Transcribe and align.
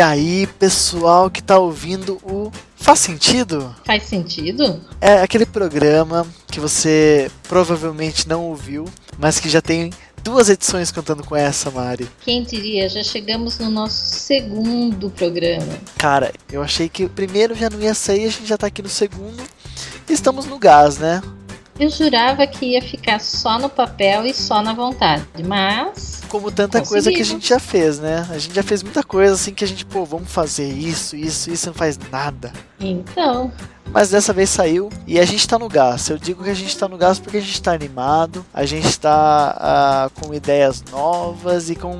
E 0.00 0.02
aí, 0.02 0.46
pessoal 0.58 1.28
que 1.28 1.42
tá 1.42 1.58
ouvindo 1.58 2.14
o 2.22 2.50
Faz 2.74 3.00
sentido? 3.00 3.76
Faz 3.84 4.04
sentido? 4.04 4.80
É 4.98 5.20
aquele 5.20 5.44
programa 5.44 6.26
que 6.50 6.58
você 6.58 7.30
provavelmente 7.46 8.26
não 8.26 8.46
ouviu, 8.46 8.86
mas 9.18 9.38
que 9.38 9.46
já 9.46 9.60
tem 9.60 9.92
duas 10.24 10.48
edições 10.48 10.90
contando 10.90 11.22
com 11.22 11.36
essa, 11.36 11.70
Mari. 11.70 12.08
Quem 12.24 12.42
diria, 12.44 12.88
já 12.88 13.02
chegamos 13.02 13.58
no 13.58 13.70
nosso 13.70 14.02
segundo 14.20 15.10
programa. 15.10 15.78
Cara, 15.98 16.32
eu 16.50 16.62
achei 16.62 16.88
que 16.88 17.04
o 17.04 17.10
primeiro 17.10 17.54
já 17.54 17.68
não 17.68 17.78
ia 17.78 17.92
sair, 17.92 18.24
a 18.24 18.30
gente 18.30 18.46
já 18.46 18.56
tá 18.56 18.68
aqui 18.68 18.80
no 18.80 18.88
segundo. 18.88 19.42
E 20.08 20.14
estamos 20.14 20.46
no 20.46 20.58
gás, 20.58 20.96
né? 20.96 21.20
Eu 21.80 21.88
jurava 21.88 22.46
que 22.46 22.66
ia 22.66 22.82
ficar 22.82 23.18
só 23.18 23.58
no 23.58 23.70
papel 23.70 24.26
e 24.26 24.34
só 24.34 24.60
na 24.60 24.74
vontade, 24.74 25.24
mas. 25.42 26.20
Como 26.28 26.52
tanta 26.52 26.82
coisa 26.82 27.10
que 27.10 27.22
a 27.22 27.24
gente 27.24 27.48
já 27.48 27.58
fez, 27.58 27.98
né? 27.98 28.28
A 28.28 28.36
gente 28.36 28.54
já 28.54 28.62
fez 28.62 28.82
muita 28.82 29.02
coisa 29.02 29.32
assim 29.32 29.54
que 29.54 29.64
a 29.64 29.66
gente, 29.66 29.86
pô, 29.86 30.04
vamos 30.04 30.30
fazer 30.30 30.70
isso, 30.70 31.16
isso, 31.16 31.50
isso, 31.50 31.68
não 31.68 31.74
faz 31.74 31.98
nada. 32.12 32.52
Então. 32.78 33.50
Mas 33.86 34.10
dessa 34.10 34.30
vez 34.34 34.50
saiu 34.50 34.90
e 35.06 35.18
a 35.18 35.24
gente 35.24 35.48
tá 35.48 35.58
no 35.58 35.70
gás. 35.70 36.10
Eu 36.10 36.18
digo 36.18 36.44
que 36.44 36.50
a 36.50 36.54
gente 36.54 36.76
tá 36.76 36.86
no 36.86 36.98
gás 36.98 37.18
porque 37.18 37.38
a 37.38 37.40
gente 37.40 37.62
tá 37.62 37.72
animado, 37.72 38.44
a 38.52 38.66
gente 38.66 39.00
tá 39.00 40.10
uh, 40.12 40.20
com 40.20 40.34
ideias 40.34 40.84
novas 40.92 41.70
e 41.70 41.74
com 41.74 41.98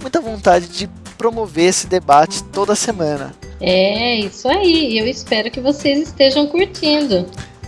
muita 0.00 0.20
vontade 0.20 0.68
de 0.68 0.88
promover 1.18 1.70
esse 1.70 1.88
debate 1.88 2.44
toda 2.44 2.76
semana. 2.76 3.34
É, 3.60 4.20
isso 4.20 4.48
aí. 4.48 4.96
Eu 4.96 5.08
espero 5.08 5.50
que 5.50 5.60
vocês 5.60 5.98
estejam 5.98 6.46
curtindo. 6.46 7.26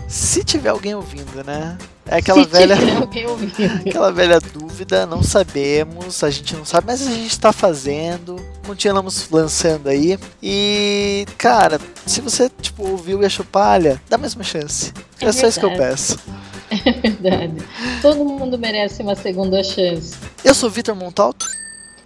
Se 0.09 0.43
tiver 0.43 0.71
alguém 0.71 0.95
ouvindo, 0.95 1.45
né? 1.45 1.77
É 2.07 2.17
aquela 2.17 2.43
Se 2.43 2.49
velha. 2.49 2.77
aquela 3.87 4.11
velha 4.11 4.41
dúvida, 4.41 5.05
não 5.05 5.23
sabemos, 5.23 6.25
a 6.25 6.31
gente 6.31 6.57
não 6.57 6.65
sabe, 6.65 6.87
mas 6.87 7.07
a 7.07 7.11
gente 7.11 7.27
está 7.27 7.53
fazendo, 7.53 8.37
continuamos 8.67 9.29
lançando 9.31 9.89
aí. 9.89 10.19
E, 10.43 11.27
cara, 11.37 11.79
se 12.07 12.23
você 12.23 12.51
tipo, 12.63 12.89
ouviu 12.89 13.23
e 13.23 13.27
achou 13.27 13.45
palha, 13.45 14.01
dá 14.09 14.17
mais 14.17 14.35
uma 14.35 14.45
chance. 14.45 14.95
É, 15.21 15.27
é 15.27 15.33
só 15.33 15.47
isso 15.47 15.61
que 15.61 15.67
eu 15.67 15.77
peço. 15.77 16.19
É 16.71 16.93
verdade. 16.93 17.67
Todo 18.03 18.23
mundo 18.23 18.59
merece 18.59 19.03
uma 19.03 19.15
segunda 19.15 19.65
chance. 19.65 20.15
Eu 20.45 20.53
sou 20.55 20.69
Vitor 20.69 20.95
Montalto. 20.95 21.47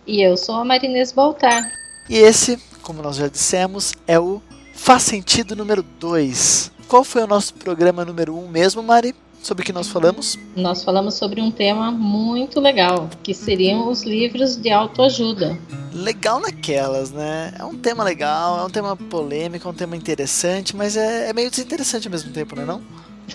E 0.07 0.23
eu 0.23 0.37
sou 0.37 0.55
a 0.55 0.65
Marinês 0.65 1.11
Baltar. 1.11 1.69
E 2.09 2.17
esse, 2.17 2.57
como 2.81 3.03
nós 3.03 3.17
já 3.17 3.27
dissemos, 3.27 3.93
é 4.07 4.21
o 4.21 4.41
Faz 4.83 5.05
Sentido 5.05 5.55
número 5.55 5.81
2. 6.01 6.73
Qual 6.89 7.05
foi 7.05 7.23
o 7.23 7.27
nosso 7.29 7.55
programa 7.55 8.05
número 8.05 8.35
1 8.35 8.45
um 8.45 8.49
mesmo, 8.49 8.83
Mari? 8.83 9.15
Sobre 9.41 9.63
o 9.63 9.65
que 9.65 9.73
nós 9.73 9.87
falamos? 9.87 10.37
Nós 10.57 10.83
falamos 10.83 11.15
sobre 11.15 11.41
um 11.41 11.53
tema 11.53 11.93
muito 11.93 12.59
legal, 12.59 13.09
que 13.23 13.33
seriam 13.33 13.89
os 13.89 14.03
livros 14.03 14.57
de 14.57 14.73
autoajuda. 14.73 15.57
Legal 15.93 16.41
naquelas, 16.41 17.13
né? 17.13 17.55
É 17.57 17.65
um 17.65 17.79
tema 17.79 18.03
legal, 18.03 18.59
é 18.59 18.65
um 18.65 18.71
tema 18.71 18.97
polêmico, 18.97 19.69
é 19.69 19.71
um 19.71 19.75
tema 19.75 19.97
interessante, 19.97 20.75
mas 20.75 20.97
é, 20.97 21.31
é 21.31 21.33
meio 21.33 21.49
desinteressante 21.49 22.09
ao 22.09 22.11
mesmo 22.11 22.33
tempo, 22.33 22.57
não 22.57 22.63
é 22.65 22.67
não? 22.67 22.83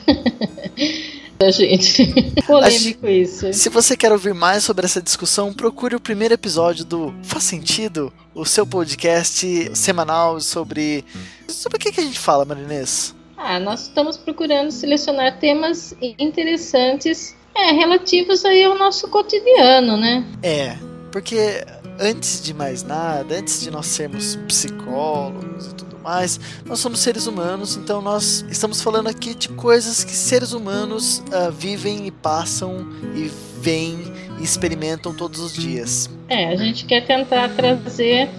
gente. 1.51 2.05
Polêmico 2.45 3.07
isso. 3.07 3.53
Se 3.53 3.69
você 3.69 3.95
quer 3.95 4.11
ouvir 4.11 4.33
mais 4.33 4.63
sobre 4.63 4.85
essa 4.85 5.01
discussão, 5.01 5.53
procure 5.53 5.95
o 5.95 5.99
primeiro 5.99 6.33
episódio 6.33 6.83
do 6.83 7.13
Faz 7.23 7.43
Sentido, 7.43 8.11
o 8.33 8.45
seu 8.45 8.65
podcast 8.65 9.75
semanal 9.75 10.39
sobre. 10.41 11.05
Sobre 11.47 11.77
o 11.77 11.79
que, 11.79 11.91
que 11.91 12.01
a 12.01 12.03
gente 12.03 12.19
fala, 12.19 12.45
Marinês? 12.45 13.15
Ah, 13.37 13.59
nós 13.59 13.83
estamos 13.83 14.17
procurando 14.17 14.71
selecionar 14.71 15.39
temas 15.39 15.95
interessantes, 16.01 17.35
é, 17.55 17.71
relativos 17.71 18.43
aí 18.43 18.63
ao 18.63 18.77
nosso 18.77 19.07
cotidiano, 19.07 19.95
né? 19.95 20.25
É, 20.41 20.75
porque 21.11 21.63
antes 21.99 22.41
de 22.43 22.53
mais 22.53 22.83
nada, 22.83 23.35
antes 23.37 23.61
de 23.61 23.71
nós 23.71 23.85
sermos 23.87 24.35
psicólogos 24.47 25.67
e 25.67 25.75
tudo 25.75 25.97
mais, 26.03 26.39
nós 26.65 26.79
somos 26.79 26.99
seres 26.99 27.27
humanos, 27.27 27.75
então 27.75 28.01
nós 28.01 28.45
estamos 28.49 28.81
falando 28.81 29.07
aqui 29.07 29.33
de 29.33 29.49
coisas 29.49 30.03
que 30.03 30.13
seres 30.13 30.53
humanos 30.53 31.23
uh, 31.27 31.51
vivem 31.51 32.07
e 32.07 32.11
passam 32.11 32.87
e 33.15 33.31
veem 33.61 33.99
e 34.39 34.43
experimentam 34.43 35.13
todos 35.13 35.39
os 35.39 35.53
dias. 35.53 36.09
É, 36.29 36.47
a 36.49 36.55
gente 36.55 36.85
quer 36.85 37.05
tentar 37.05 37.49
trazer 37.49 38.29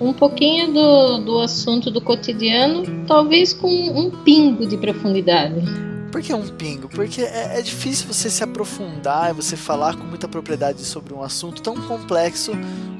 um 0.00 0.12
pouquinho 0.12 0.72
do, 0.72 1.18
do 1.18 1.40
assunto 1.40 1.90
do 1.90 2.00
cotidiano, 2.00 3.04
talvez 3.06 3.52
com 3.52 3.68
um 3.68 4.10
pingo 4.10 4.66
de 4.66 4.76
profundidade. 4.76 5.64
Por 6.10 6.22
que 6.22 6.32
um 6.32 6.48
pingo? 6.48 6.88
Porque 6.88 7.20
é, 7.22 7.58
é, 7.58 7.62
difícil 7.62 8.06
você 8.06 8.30
se 8.30 8.42
aprofundar 8.42 9.30
e 9.30 9.32
você 9.32 9.56
falar 9.56 9.96
com 9.96 10.04
muita 10.04 10.28
propriedade 10.28 10.82
sobre 10.84 11.12
um 11.12 11.22
assunto 11.22 11.62
tão 11.62 11.76
complexo 11.82 12.52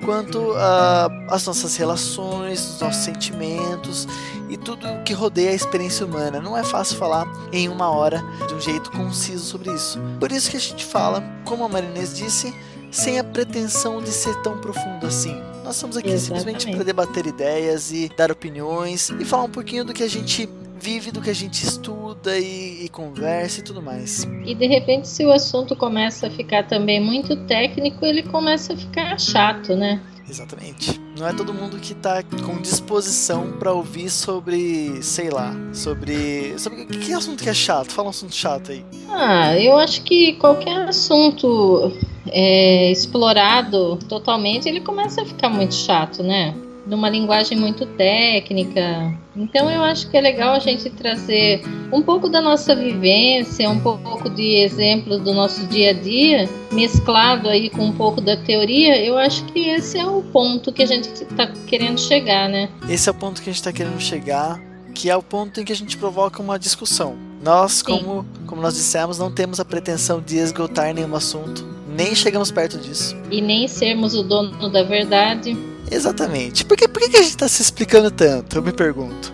quanto 0.05 0.39
uh, 0.39 1.11
as 1.31 1.47
nossas 1.47 1.77
relações, 1.77 2.75
os 2.75 2.81
nossos 2.81 3.03
sentimentos 3.03 4.07
e 4.49 4.57
tudo 4.57 4.87
que 5.05 5.13
rodeia 5.13 5.51
a 5.51 5.55
experiência 5.55 6.07
humana. 6.07 6.41
Não 6.41 6.57
é 6.57 6.63
fácil 6.63 6.97
falar 6.97 7.27
em 7.53 7.69
uma 7.69 7.91
hora 7.91 8.23
de 8.47 8.55
um 8.55 8.61
jeito 8.61 8.91
conciso 8.91 9.45
sobre 9.45 9.73
isso. 9.73 9.99
Por 10.21 10.31
isso 10.31 10.51
que 10.51 10.57
a 10.57 10.61
gente 10.61 10.85
fala, 10.85 11.23
como 11.45 11.65
a 11.65 11.69
Marinês 11.69 12.17
disse, 12.17 12.55
sem 12.91 13.19
a 13.19 13.25
pretensão 13.25 14.03
de 14.03 14.11
ser 14.11 14.35
tão 14.43 14.59
profundo 14.59 15.07
assim. 15.07 15.35
Nós 15.65 15.75
estamos 15.75 15.97
aqui 15.97 16.11
Exatamente. 16.11 16.63
simplesmente 16.63 16.77
para 16.77 16.85
debater 16.85 17.27
ideias 17.27 17.91
e 17.91 18.11
dar 18.17 18.31
opiniões 18.31 19.11
e 19.11 19.25
falar 19.25 19.43
um 19.43 19.51
pouquinho 19.51 19.85
do 19.85 19.93
que 19.93 20.03
a 20.03 20.09
gente 20.09 20.49
vive, 20.79 21.11
do 21.11 21.21
que 21.21 21.31
a 21.31 21.35
gente 21.35 21.63
estuda 21.63 22.39
e, 22.39 22.85
e, 22.85 22.89
conversa 22.89 23.61
e 23.61 23.63
tudo 23.63 23.83
mais. 23.83 24.25
E 24.45 24.55
de 24.55 24.67
repente, 24.67 25.09
se 25.09 25.25
o 25.25 25.33
assunto 25.33 25.75
começa 25.75 26.27
a 26.27 26.31
ficar 26.31 26.67
também 26.67 27.01
muito 27.01 27.37
técnico, 27.47 28.05
ele 28.05 28.23
começa 28.23 28.73
a 28.73 28.77
ficar 28.77 29.19
chato, 29.19 29.75
né? 29.75 30.01
Exatamente. 30.29 31.01
Não 31.17 31.27
é 31.27 31.33
todo 31.33 31.55
mundo 31.55 31.79
que 31.79 31.95
tá 31.95 32.23
com 32.23 32.61
disposição 32.61 33.53
para 33.59 33.73
ouvir 33.73 34.11
sobre, 34.11 35.01
sei 35.03 35.31
lá, 35.31 35.55
sobre. 35.73 36.59
sobre 36.59 36.85
que, 36.85 36.99
que 36.99 37.13
assunto 37.13 37.43
que 37.43 37.49
é 37.49 37.55
chato? 37.55 37.93
Fala 37.93 38.09
um 38.09 38.11
assunto 38.11 38.35
chato 38.35 38.73
aí. 38.73 38.85
Ah, 39.09 39.57
eu 39.57 39.77
acho 39.77 40.03
que 40.03 40.35
qualquer 40.35 40.89
assunto 40.89 41.93
é, 42.27 42.91
explorado 42.91 43.97
totalmente, 44.09 44.69
ele 44.69 44.81
começa 44.81 45.23
a 45.23 45.25
ficar 45.25 45.49
muito 45.49 45.75
chato, 45.75 46.23
né? 46.23 46.55
Numa 46.87 47.11
linguagem 47.11 47.59
muito 47.59 47.85
técnica. 47.85 49.13
Então 49.35 49.69
eu 49.71 49.83
acho 49.83 50.09
que 50.09 50.17
é 50.17 50.21
legal 50.21 50.55
a 50.55 50.59
gente 50.59 50.89
trazer 50.91 51.63
um 51.93 52.01
pouco 52.01 52.29
da 52.29 52.41
nossa 52.41 52.75
vivência, 52.75 53.69
um 53.69 53.81
pouco 53.81 54.31
de 54.31 54.63
exemplos 54.63 55.21
do 55.21 55.35
nosso 55.35 55.67
dia 55.67 55.91
a 55.91 55.93
dia, 55.93 56.49
mesclado 56.73 57.49
aí 57.49 57.69
com 57.69 57.85
um 57.85 57.93
pouco 57.93 58.21
da 58.21 58.37
teoria. 58.37 59.05
Eu 59.05 59.19
acho 59.19 59.45
que 59.47 59.69
esse 59.69 59.99
é 59.99 60.07
o 60.07 60.23
ponto 60.23 60.73
que 60.73 60.83
a 60.83 60.87
gente 60.87 61.11
está 61.11 61.49
querendo 61.67 62.01
chegar, 62.01 62.49
né? 62.49 62.71
Esse 62.89 63.09
é 63.09 63.13
o 63.13 63.15
ponto 63.15 63.43
que 63.43 63.51
a 63.51 63.53
gente 63.53 63.61
está 63.61 63.73
querendo 63.73 64.01
chegar, 64.01 64.61
que 64.95 65.11
é 65.11 65.17
o 65.17 65.23
ponto 65.23 65.61
em 65.61 65.65
que 65.65 65.73
a 65.73 65.77
gente 65.77 65.97
provoca 65.97 66.41
uma 66.41 66.59
discussão. 66.59 67.17
Nós, 67.43 67.83
como, 67.83 68.25
como 68.47 68.63
nós 68.63 68.75
dissemos, 68.75 69.19
não 69.19 69.31
temos 69.31 69.61
a 69.61 69.65
pretensão 69.65 70.21
de 70.21 70.39
esgotar 70.39 70.93
nenhum 70.95 71.15
assunto, 71.15 71.67
nem 71.89 72.15
chegamos 72.15 72.51
perto 72.51 72.79
disso. 72.79 73.17
E 73.31 73.41
nem 73.41 73.69
sermos 73.69 74.15
o 74.15 74.23
dono 74.23 74.71
da 74.71 74.83
verdade 74.83 75.57
Exatamente. 75.91 76.65
Por 76.65 76.77
que, 76.77 76.89
por 76.89 77.01
que 77.01 77.17
a 77.17 77.23
gente 77.23 77.31
está 77.31 77.49
se 77.49 77.63
explicando 77.63 78.11
tanto? 78.11 78.57
Eu 78.57 78.63
me 78.63 78.73
pergunto. 78.73 79.33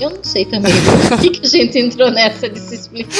Eu 0.00 0.08
não 0.08 0.24
sei 0.24 0.46
também. 0.46 0.72
Por 1.10 1.20
que, 1.20 1.28
que 1.28 1.46
a 1.46 1.48
gente 1.48 1.78
entrou 1.78 2.10
nessa 2.10 2.48
de 2.48 2.58
se 2.58 2.74
explicar? 2.74 3.12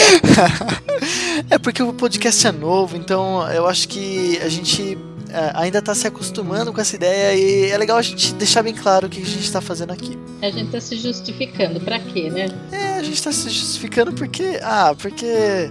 é 1.50 1.58
porque 1.58 1.82
o 1.82 1.92
podcast 1.92 2.46
é 2.46 2.52
novo, 2.52 2.96
então 2.96 3.46
eu 3.52 3.66
acho 3.66 3.86
que 3.86 4.38
a 4.38 4.48
gente 4.48 4.96
é, 5.28 5.52
ainda 5.54 5.78
está 5.78 5.94
se 5.94 6.06
acostumando 6.06 6.72
com 6.72 6.80
essa 6.80 6.96
ideia 6.96 7.36
e 7.36 7.70
é 7.70 7.76
legal 7.76 7.98
a 7.98 8.02
gente 8.02 8.32
deixar 8.34 8.62
bem 8.62 8.74
claro 8.74 9.06
o 9.08 9.10
que 9.10 9.20
a 9.20 9.24
gente 9.24 9.44
está 9.44 9.60
fazendo 9.60 9.92
aqui. 9.92 10.18
A 10.40 10.46
gente 10.46 10.66
está 10.66 10.80
se 10.80 10.96
justificando, 10.96 11.80
para 11.80 11.98
quê, 11.98 12.30
né? 12.30 12.48
É, 12.72 12.94
a 12.94 13.02
gente 13.02 13.14
está 13.14 13.30
se 13.30 13.50
justificando 13.50 14.14
porque. 14.14 14.58
Ah, 14.62 14.94
porque 14.98 15.70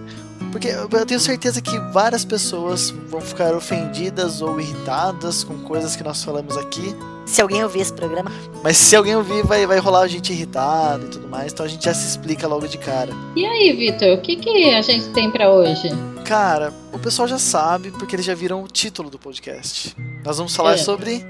porque 0.52 0.68
eu 0.68 1.06
tenho 1.06 1.20
certeza 1.20 1.62
que 1.62 1.78
várias 1.92 2.26
pessoas 2.26 2.90
vão 2.90 3.22
ficar 3.22 3.54
ofendidas 3.54 4.42
ou 4.42 4.60
irritadas 4.60 5.44
com 5.44 5.60
coisas 5.60 5.96
que 5.96 6.04
nós 6.04 6.24
falamos 6.24 6.58
aqui. 6.58 6.96
Se 7.26 7.42
alguém 7.42 7.64
ouvir 7.64 7.82
esse 7.82 7.94
programa. 7.94 8.32
Mas 8.64 8.78
se 8.78 8.96
alguém 8.96 9.16
ouvir, 9.16 9.44
vai, 9.46 9.66
vai 9.68 9.78
rolar 9.78 10.02
a 10.02 10.08
gente 10.08 10.34
irritada 10.34 11.06
e 11.06 11.10
tudo 11.10 11.28
mais. 11.28 11.54
Então 11.54 11.66
a 11.66 11.70
gente 11.70 11.86
já 11.86 11.94
se 11.94 12.08
explica 12.08 12.48
logo 12.48 12.68
de 12.68 12.78
cara. 12.78 13.14
E 13.36 13.46
aí, 13.46 13.72
Vitor, 13.74 14.18
o 14.18 14.22
que, 14.22 14.36
que 14.36 14.74
a 14.74 14.82
gente 14.82 15.10
tem 15.10 15.30
para 15.30 15.52
hoje? 15.52 15.90
Cara, 16.26 16.74
o 16.92 17.00
pessoal 17.00 17.28
já 17.28 17.38
sabe, 17.38 17.92
porque 17.92 18.16
eles 18.16 18.26
já 18.26 18.34
viram 18.34 18.64
o 18.64 18.68
título 18.68 19.10
do 19.10 19.20
podcast. 19.20 19.96
Nós 20.26 20.38
vamos 20.38 20.56
falar 20.56 20.74
é. 20.74 20.78
sobre 20.78 21.26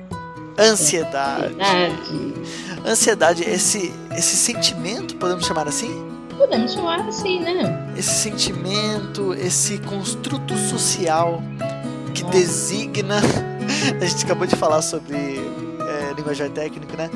ansiedade. 0.58 1.54
Ansiedade. 1.54 2.34
Ansiedade, 2.86 3.44
esse, 3.44 3.94
esse 4.18 4.38
sentimento, 4.38 5.16
podemos 5.18 5.46
chamar 5.46 5.68
assim? 5.68 6.19
Podemos 6.40 6.72
chamar 6.74 7.02
assim, 7.02 7.42
né? 7.42 7.94
Esse 7.98 8.12
sentimento, 8.12 9.34
esse 9.34 9.78
construto 9.80 10.58
social 10.58 11.44
que 12.14 12.24
Nossa. 12.24 12.38
designa. 12.38 13.18
A 14.02 14.06
gente 14.06 14.24
acabou 14.24 14.48
de 14.48 14.56
falar 14.56 14.82
sobre 14.82 15.18
é, 15.18 16.14
linguajar 16.16 16.50
técnico, 16.50 16.96
né? 16.96 17.10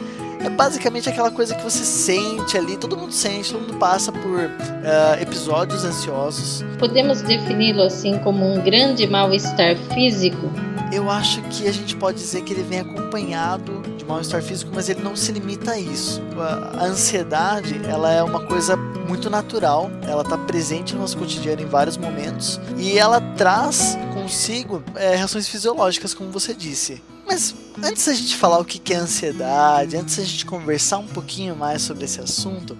É 0.43 0.49
basicamente 0.49 1.07
aquela 1.07 1.31
coisa 1.31 1.55
que 1.55 1.63
você 1.63 1.85
sente 1.85 2.57
ali, 2.57 2.75
todo 2.75 2.97
mundo 2.97 3.13
sente, 3.13 3.53
todo 3.53 3.61
mundo 3.61 3.79
passa 3.79 4.11
por 4.11 4.41
uh, 4.41 5.21
episódios 5.21 5.85
ansiosos. 5.85 6.65
Podemos 6.77 7.21
defini-lo 7.21 7.81
assim 7.81 8.19
como 8.19 8.45
um 8.45 8.61
grande 8.61 9.07
mal-estar 9.07 9.77
físico? 9.93 10.51
Eu 10.91 11.09
acho 11.09 11.41
que 11.43 11.65
a 11.65 11.71
gente 11.71 11.95
pode 11.95 12.17
dizer 12.17 12.43
que 12.43 12.51
ele 12.51 12.63
vem 12.63 12.81
acompanhado 12.81 13.81
de 13.97 14.03
mal-estar 14.03 14.43
físico, 14.43 14.69
mas 14.75 14.89
ele 14.89 15.01
não 15.01 15.15
se 15.15 15.31
limita 15.31 15.71
a 15.71 15.79
isso. 15.79 16.21
A 16.77 16.83
ansiedade, 16.83 17.79
ela 17.87 18.11
é 18.11 18.21
uma 18.21 18.45
coisa 18.45 18.77
muito 19.07 19.29
natural, 19.29 19.91
ela 20.07 20.21
está 20.21 20.37
presente 20.37 20.93
no 20.93 21.01
nosso 21.01 21.17
cotidiano 21.17 21.61
em 21.61 21.65
vários 21.65 21.97
momentos 21.97 22.59
e 22.77 22.97
ela 22.97 23.19
traz 23.35 23.97
consigo 24.13 24.83
é, 24.95 25.15
reações 25.15 25.47
fisiológicas, 25.47 26.13
como 26.13 26.31
você 26.31 26.53
disse. 26.53 27.01
Mas 27.25 27.55
antes 27.81 28.05
da 28.05 28.13
gente 28.13 28.35
falar 28.35 28.59
o 28.59 28.65
que 28.65 28.93
é 28.93 28.97
ansiedade, 28.97 29.97
antes 29.97 30.17
da 30.17 30.23
gente 30.23 30.45
conversar 30.45 30.97
um 30.99 31.07
pouquinho 31.07 31.55
mais 31.55 31.81
sobre 31.81 32.05
esse 32.05 32.19
assunto, 32.19 32.77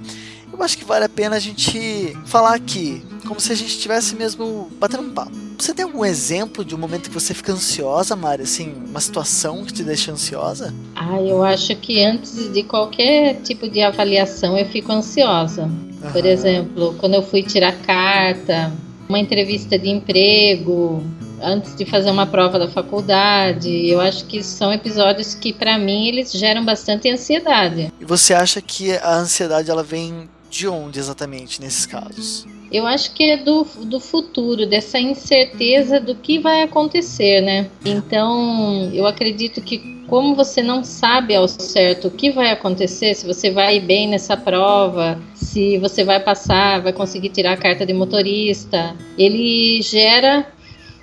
eu 0.52 0.62
acho 0.62 0.78
que 0.78 0.86
vale 0.86 1.06
a 1.06 1.10
pena 1.10 1.36
a 1.36 1.40
gente 1.40 2.16
falar 2.26 2.54
aqui, 2.54 3.04
como 3.28 3.40
se 3.40 3.52
a 3.52 3.56
gente 3.56 3.72
estivesse 3.72 4.16
mesmo 4.16 4.70
batendo 4.80 5.04
um 5.04 5.12
papo. 5.12 5.32
Você 5.58 5.74
tem 5.74 5.84
algum 5.84 6.06
exemplo 6.06 6.64
de 6.64 6.76
um 6.76 6.78
momento 6.78 7.10
que 7.10 7.14
você 7.14 7.34
fica 7.34 7.54
ansiosa, 7.54 8.16
Mari? 8.16 8.44
Assim, 8.44 8.74
uma 8.88 9.00
situação 9.00 9.64
que 9.64 9.74
te 9.74 9.84
deixa 9.84 10.12
ansiosa? 10.12 10.74
Ah, 10.96 11.22
eu 11.22 11.44
acho 11.44 11.76
que 11.78 12.04
antes 12.04 12.52
de 12.52 12.64
qualquer 12.64 13.42
tipo 13.42 13.68
de 13.68 13.82
avaliação 13.82 14.58
eu 14.58 14.66
fico 14.68 14.92
ansiosa. 14.92 15.70
Uhum. 16.04 16.12
Por 16.12 16.26
exemplo, 16.26 16.96
quando 17.00 17.14
eu 17.14 17.24
fui 17.24 17.44
tirar 17.44 17.74
carta, 17.82 18.72
uma 19.08 19.20
entrevista 19.20 19.78
de 19.78 19.90
emprego, 19.90 21.04
antes 21.44 21.76
de 21.76 21.86
fazer 21.86 22.10
uma 22.10 22.26
prova 22.26 22.58
da 22.58 22.68
faculdade. 22.68 23.88
Eu 23.88 24.00
acho 24.00 24.26
que 24.26 24.42
são 24.42 24.72
episódios 24.72 25.36
que 25.36 25.52
para 25.52 25.78
mim 25.78 26.08
eles 26.08 26.32
geram 26.32 26.64
bastante 26.64 27.10
ansiedade. 27.10 27.92
E 28.00 28.06
você 28.06 28.34
acha 28.34 28.62
que 28.62 28.94
a 28.98 29.16
ansiedade 29.16 29.70
ela 29.70 29.84
vem 29.84 30.30
de 30.50 30.68
onde 30.68 31.00
exatamente 31.00 31.60
nesses 31.60 31.86
casos? 31.86 32.46
Eu 32.74 32.86
acho 32.88 33.14
que 33.14 33.30
é 33.30 33.38
do, 33.38 33.64
do 33.86 34.00
futuro, 34.00 34.66
dessa 34.66 35.00
incerteza 35.00 36.00
do 36.00 36.16
que 36.16 36.40
vai 36.40 36.64
acontecer, 36.64 37.40
né? 37.40 37.70
Então, 37.86 38.90
eu 38.92 39.06
acredito 39.06 39.62
que 39.62 40.02
como 40.08 40.34
você 40.34 40.64
não 40.64 40.84
sabe 40.84 41.36
ao 41.36 41.48
certo 41.48 42.08
o 42.08 42.12
que 42.12 42.32
vai 42.32 42.50
acontecer, 42.50 43.14
se 43.14 43.28
você 43.28 43.52
vai 43.52 43.80
bem 43.80 44.08
nessa 44.08 44.36
prova, 44.36 45.22
se 45.36 45.78
você 45.78 46.04
vai 46.04 46.20
passar, 46.20 46.82
vai 46.82 46.92
conseguir 46.92 47.30
tirar 47.30 47.54
a 47.54 47.58
carta 47.58 47.86
de 47.86 47.94
motorista, 47.94 48.96
ele 49.20 49.80
gera 49.84 50.48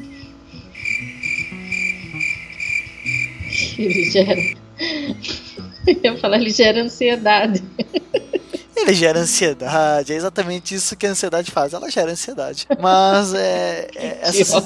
ele 3.78 4.10
gera 4.10 4.40
eu 5.86 6.00
ia 6.02 6.16
falar, 6.16 6.38
ele 6.38 6.50
gera 6.50 6.82
ansiedade. 6.82 7.62
Ele 8.76 8.94
gera 8.94 9.18
ansiedade, 9.18 10.12
é 10.12 10.16
exatamente 10.16 10.74
isso 10.74 10.96
que 10.96 11.06
a 11.06 11.10
ansiedade 11.10 11.50
faz. 11.50 11.72
Ela 11.72 11.90
gera 11.90 12.12
ansiedade. 12.12 12.66
Mas 12.80 13.34
é. 13.34 13.88
é 13.94 14.18
essa... 14.22 14.62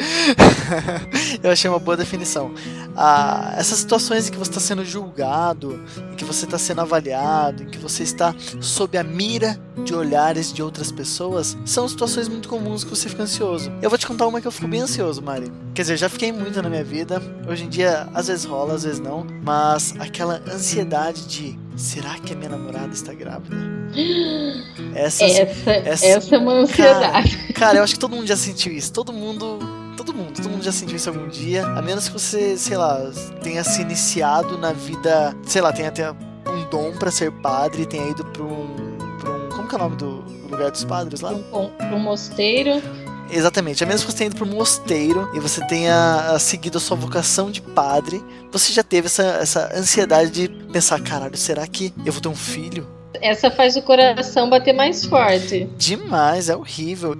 Eu 1.42 1.50
achei 1.50 1.68
uma 1.68 1.78
boa 1.78 1.96
definição. 1.96 2.52
Ah, 2.96 3.54
essas 3.56 3.78
situações 3.78 4.28
em 4.28 4.32
que 4.32 4.38
você 4.38 4.50
está 4.50 4.60
sendo 4.60 4.84
julgado, 4.84 5.80
em 6.12 6.16
que 6.16 6.24
você 6.24 6.44
está 6.44 6.58
sendo 6.58 6.80
avaliado, 6.80 7.62
em 7.62 7.66
que 7.66 7.78
você 7.78 8.02
está 8.02 8.34
sob 8.60 8.96
a 8.98 9.04
mira 9.04 9.58
de 9.84 9.94
olhares 9.94 10.52
de 10.52 10.62
outras 10.62 10.90
pessoas, 10.90 11.56
são 11.64 11.88
situações 11.88 12.28
muito 12.28 12.48
comuns 12.48 12.84
que 12.84 12.90
você 12.90 13.08
fica 13.08 13.22
ansioso. 13.22 13.72
Eu 13.80 13.88
vou 13.88 13.98
te 13.98 14.06
contar 14.06 14.26
uma 14.26 14.40
que 14.40 14.46
eu 14.46 14.52
fico 14.52 14.68
bem 14.68 14.80
ansioso, 14.80 15.22
Mari. 15.22 15.50
Quer 15.74 15.82
dizer, 15.82 15.96
já 15.96 16.08
fiquei 16.08 16.32
muito 16.32 16.60
na 16.60 16.68
minha 16.68 16.84
vida. 16.84 17.22
Hoje 17.48 17.64
em 17.64 17.68
dia, 17.68 18.08
às 18.12 18.28
vezes 18.28 18.44
rola, 18.44 18.74
às 18.74 18.84
vezes 18.84 19.00
não. 19.00 19.26
Mas 19.42 19.94
aquela 19.98 20.42
ansiedade 20.46 21.26
de 21.26 21.58
será 21.76 22.18
que 22.18 22.32
a 22.32 22.36
minha 22.36 22.50
namorada 22.50 22.92
está 22.92 23.14
grávida? 23.14 23.56
Essa, 24.94 25.24
essa, 25.24 25.70
essa, 25.70 26.06
essa 26.06 26.34
é 26.34 26.38
uma 26.38 26.52
ansiedade. 26.52 27.36
Cara, 27.36 27.52
cara, 27.54 27.78
eu 27.78 27.84
acho 27.84 27.94
que 27.94 28.00
todo 28.00 28.14
mundo 28.14 28.26
já 28.26 28.36
sentiu 28.36 28.72
isso. 28.72 28.92
Todo 28.92 29.12
mundo 29.12 29.58
todo 30.04 30.14
mundo, 30.14 30.32
todo 30.32 30.48
mundo 30.48 30.64
já 30.64 30.72
sentiu 30.72 30.96
isso 30.96 31.10
algum 31.10 31.28
dia, 31.28 31.66
a 31.66 31.82
menos 31.82 32.08
que 32.08 32.14
você, 32.14 32.56
sei 32.56 32.76
lá, 32.76 32.98
tenha 33.42 33.62
se 33.62 33.82
iniciado 33.82 34.56
na 34.56 34.72
vida, 34.72 35.36
sei 35.44 35.60
lá, 35.60 35.72
tenha 35.72 35.88
até 35.88 36.10
um 36.10 36.68
dom 36.70 36.92
para 36.92 37.10
ser 37.10 37.30
padre, 37.30 37.84
tenha 37.84 38.08
ido 38.08 38.24
para 38.24 38.42
um, 38.42 38.96
pra 39.20 39.30
um, 39.30 39.48
como 39.50 39.68
que 39.68 39.74
é 39.74 39.78
o 39.78 39.80
nome 39.80 39.96
do 39.96 40.24
lugar 40.50 40.70
dos 40.70 40.84
padres 40.84 41.20
lá? 41.20 41.32
Um, 41.32 41.70
um 41.94 41.98
mosteiro. 41.98 42.82
Exatamente, 43.30 43.84
a 43.84 43.86
menos 43.86 44.02
que 44.02 44.10
você 44.10 44.16
tenha 44.16 44.28
ido 44.28 44.36
para 44.36 44.46
um 44.46 44.56
mosteiro 44.56 45.30
e 45.34 45.38
você 45.38 45.64
tenha 45.66 46.30
ah, 46.30 46.38
seguido 46.38 46.78
a 46.78 46.80
sua 46.80 46.96
vocação 46.96 47.50
de 47.50 47.60
padre, 47.60 48.24
você 48.50 48.72
já 48.72 48.82
teve 48.82 49.06
essa, 49.06 49.22
essa 49.22 49.70
ansiedade 49.76 50.30
de 50.30 50.48
pensar, 50.72 50.98
caralho, 51.02 51.36
será 51.36 51.66
que 51.66 51.92
eu 52.06 52.12
vou 52.12 52.22
ter 52.22 52.28
um 52.28 52.34
filho? 52.34 52.88
Essa 53.20 53.50
faz 53.50 53.76
o 53.76 53.82
coração 53.82 54.48
bater 54.48 54.72
mais 54.72 55.04
forte. 55.04 55.68
Demais, 55.76 56.48
é 56.48 56.56
horrível. 56.56 57.14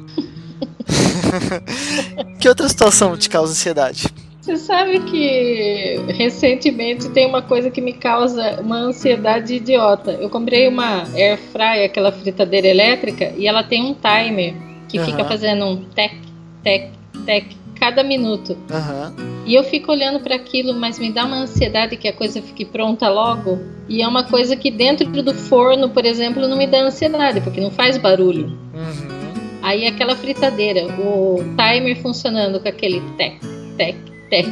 que 2.41 2.49
outra 2.49 2.69
situação 2.69 3.17
te 3.17 3.29
causa 3.29 3.53
ansiedade? 3.53 4.09
Você 4.41 4.57
sabe 4.57 5.01
que 5.01 6.01
recentemente 6.09 7.09
tem 7.11 7.27
uma 7.27 7.43
coisa 7.43 7.71
que 7.71 7.81
me 7.81 7.93
causa 7.93 8.61
uma 8.61 8.79
ansiedade 8.79 9.55
idiota. 9.55 10.13
Eu 10.13 10.31
comprei 10.31 10.67
uma 10.67 11.05
air 11.15 11.39
fry, 11.53 11.85
aquela 11.85 12.11
fritadeira 12.11 12.67
elétrica, 12.67 13.33
e 13.37 13.47
ela 13.47 13.63
tem 13.63 13.85
um 13.85 13.95
timer 13.95 14.55
que 14.89 14.99
uhum. 14.99 15.05
fica 15.05 15.25
fazendo 15.25 15.67
um 15.67 15.85
tec, 15.85 16.17
tec, 16.65 16.91
tec 17.27 17.47
cada 17.79 18.03
minuto. 18.03 18.57
Uhum. 18.71 19.31
E 19.47 19.55
eu 19.55 19.63
fico 19.63 19.93
olhando 19.93 20.21
para 20.21 20.35
aquilo, 20.35 20.75
mas 20.75 20.99
me 20.99 21.13
dá 21.13 21.25
uma 21.25 21.43
ansiedade 21.43 21.97
que 21.97 22.09
a 22.09 22.13
coisa 22.13 22.41
fique 22.41 22.65
pronta 22.65 23.09
logo. 23.09 23.59
E 23.89 24.03
é 24.03 24.09
uma 24.09 24.25
coisa 24.25 24.57
que 24.57 24.71
dentro 24.71 25.07
do 25.23 25.35
forno, 25.35 25.91
por 25.91 26.05
exemplo, 26.05 26.49
não 26.49 26.57
me 26.57 26.67
dá 26.67 26.81
ansiedade, 26.81 27.41
porque 27.41 27.61
não 27.61 27.71
faz 27.71 27.99
barulho. 27.99 28.47
Uhum. 28.75 29.20
Aí 29.63 29.87
aquela 29.87 30.17
fritadeira, 30.17 30.87
o 30.99 31.39
timer 31.57 32.01
funcionando 32.01 32.61
com 32.61 32.69
aquele 32.69 33.01
tec, 33.17 33.41
tec, 33.77 33.97
tec, 34.29 34.49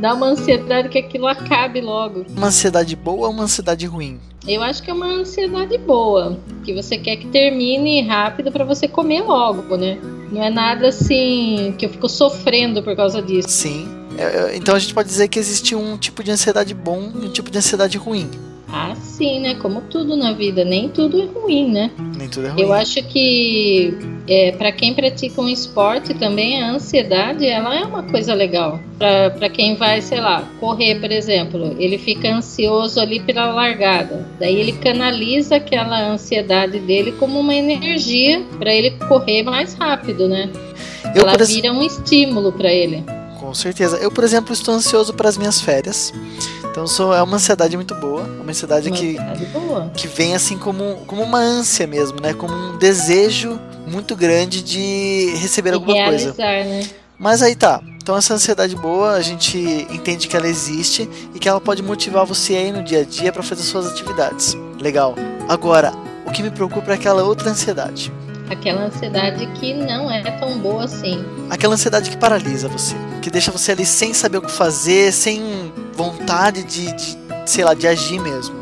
dá 0.00 0.14
uma 0.14 0.26
ansiedade 0.26 0.88
que 0.88 0.98
aquilo 0.98 1.26
acabe 1.26 1.80
logo. 1.80 2.24
Uma 2.36 2.48
ansiedade 2.48 2.94
boa 2.94 3.28
ou 3.28 3.32
uma 3.32 3.44
ansiedade 3.44 3.86
ruim? 3.86 4.20
Eu 4.46 4.62
acho 4.62 4.82
que 4.82 4.90
é 4.90 4.94
uma 4.94 5.06
ansiedade 5.06 5.78
boa, 5.78 6.38
que 6.64 6.74
você 6.74 6.98
quer 6.98 7.16
que 7.16 7.28
termine 7.28 8.02
rápido 8.02 8.50
para 8.50 8.64
você 8.64 8.88
comer 8.88 9.22
logo, 9.22 9.76
né? 9.76 9.98
Não 10.32 10.42
é 10.42 10.50
nada 10.50 10.88
assim 10.88 11.74
que 11.78 11.86
eu 11.86 11.90
fico 11.90 12.08
sofrendo 12.08 12.82
por 12.82 12.96
causa 12.96 13.22
disso. 13.22 13.48
Sim. 13.48 13.88
É, 14.18 14.56
então 14.56 14.74
a 14.74 14.78
gente 14.78 14.92
pode 14.92 15.08
dizer 15.08 15.28
que 15.28 15.38
existe 15.38 15.74
um 15.74 15.96
tipo 15.96 16.22
de 16.22 16.30
ansiedade 16.30 16.74
bom 16.74 17.10
e 17.14 17.26
um 17.26 17.30
tipo 17.30 17.50
de 17.50 17.58
ansiedade 17.58 17.96
ruim. 17.96 18.28
Ah, 18.72 18.94
sim, 18.94 19.40
né? 19.40 19.54
Como 19.56 19.82
tudo 19.82 20.16
na 20.16 20.32
vida, 20.32 20.64
nem 20.64 20.88
tudo 20.88 21.20
é 21.20 21.26
ruim, 21.26 21.70
né? 21.70 21.90
Nem 22.16 22.26
tudo 22.26 22.46
é 22.46 22.50
ruim. 22.50 22.62
Eu 22.62 22.72
acho 22.72 23.02
que 23.02 23.92
é, 24.26 24.52
para 24.52 24.72
quem 24.72 24.94
pratica 24.94 25.42
um 25.42 25.48
esporte 25.48 26.14
também 26.14 26.62
a 26.62 26.70
ansiedade 26.70 27.46
ela 27.46 27.78
é 27.78 27.84
uma 27.84 28.02
coisa 28.02 28.32
legal. 28.32 28.80
Para 28.98 29.50
quem 29.50 29.74
vai, 29.74 30.00
sei 30.00 30.20
lá, 30.20 30.48
correr, 30.58 30.98
por 31.00 31.10
exemplo, 31.10 31.76
ele 31.78 31.98
fica 31.98 32.34
ansioso 32.34 32.98
ali 32.98 33.20
pela 33.20 33.52
largada. 33.52 34.26
Daí 34.40 34.58
ele 34.58 34.72
canaliza 34.72 35.56
aquela 35.56 36.08
ansiedade 36.08 36.78
dele 36.78 37.12
como 37.12 37.40
uma 37.40 37.54
energia 37.54 38.42
para 38.58 38.72
ele 38.72 38.92
correr 39.06 39.42
mais 39.42 39.74
rápido, 39.74 40.26
né? 40.26 40.48
Eu, 41.14 41.28
ela 41.28 41.36
vira 41.44 41.72
um 41.72 41.82
estímulo 41.82 42.52
para 42.52 42.72
ele. 42.72 43.04
Com 43.52 43.56
certeza. 43.56 43.98
Eu, 43.98 44.10
por 44.10 44.24
exemplo, 44.24 44.54
estou 44.54 44.72
ansioso 44.72 45.12
para 45.12 45.28
as 45.28 45.36
minhas 45.36 45.60
férias. 45.60 46.10
Então 46.70 46.86
sou, 46.86 47.14
é 47.14 47.22
uma 47.22 47.36
ansiedade 47.36 47.76
muito 47.76 47.94
boa, 47.94 48.22
uma 48.22 48.48
ansiedade 48.48 48.88
uma 48.88 48.96
que, 48.96 49.18
boa. 49.52 49.90
que 49.94 50.08
vem 50.08 50.34
assim 50.34 50.56
como, 50.56 50.96
como 51.06 51.22
uma 51.22 51.38
ânsia 51.38 51.86
mesmo, 51.86 52.18
né? 52.18 52.32
Como 52.32 52.54
um 52.54 52.78
desejo 52.78 53.60
muito 53.86 54.16
grande 54.16 54.62
de 54.62 55.34
receber 55.36 55.68
de 55.68 55.74
alguma 55.74 55.92
realizar, 55.92 56.32
coisa. 56.32 56.64
Né? 56.64 56.88
Mas 57.18 57.42
aí 57.42 57.54
tá. 57.54 57.82
Então 58.02 58.16
essa 58.16 58.32
ansiedade 58.32 58.74
boa, 58.74 59.12
a 59.12 59.20
gente 59.20 59.58
entende 59.90 60.28
que 60.28 60.34
ela 60.34 60.48
existe 60.48 61.06
e 61.34 61.38
que 61.38 61.46
ela 61.46 61.60
pode 61.60 61.82
motivar 61.82 62.24
você 62.24 62.56
aí 62.56 62.72
no 62.72 62.82
dia 62.82 63.00
a 63.00 63.04
dia 63.04 63.30
para 63.30 63.42
fazer 63.42 63.64
suas 63.64 63.86
atividades. 63.86 64.56
Legal. 64.80 65.14
Agora, 65.46 65.92
o 66.24 66.30
que 66.30 66.42
me 66.42 66.50
preocupa 66.50 66.92
é 66.92 66.94
aquela 66.94 67.22
outra 67.22 67.50
ansiedade. 67.50 68.10
Aquela 68.52 68.84
ansiedade 68.84 69.46
que 69.54 69.72
não 69.72 70.10
é 70.10 70.22
tão 70.32 70.58
boa 70.58 70.84
assim. 70.84 71.24
Aquela 71.48 71.72
ansiedade 71.72 72.10
que 72.10 72.18
paralisa 72.18 72.68
você, 72.68 72.94
que 73.22 73.30
deixa 73.30 73.50
você 73.50 73.72
ali 73.72 73.86
sem 73.86 74.12
saber 74.12 74.38
o 74.38 74.42
que 74.42 74.50
fazer, 74.50 75.10
sem 75.10 75.72
vontade 75.94 76.62
de, 76.62 76.92
de 76.92 77.18
sei 77.46 77.64
lá, 77.64 77.72
de 77.72 77.86
agir 77.86 78.20
mesmo. 78.20 78.54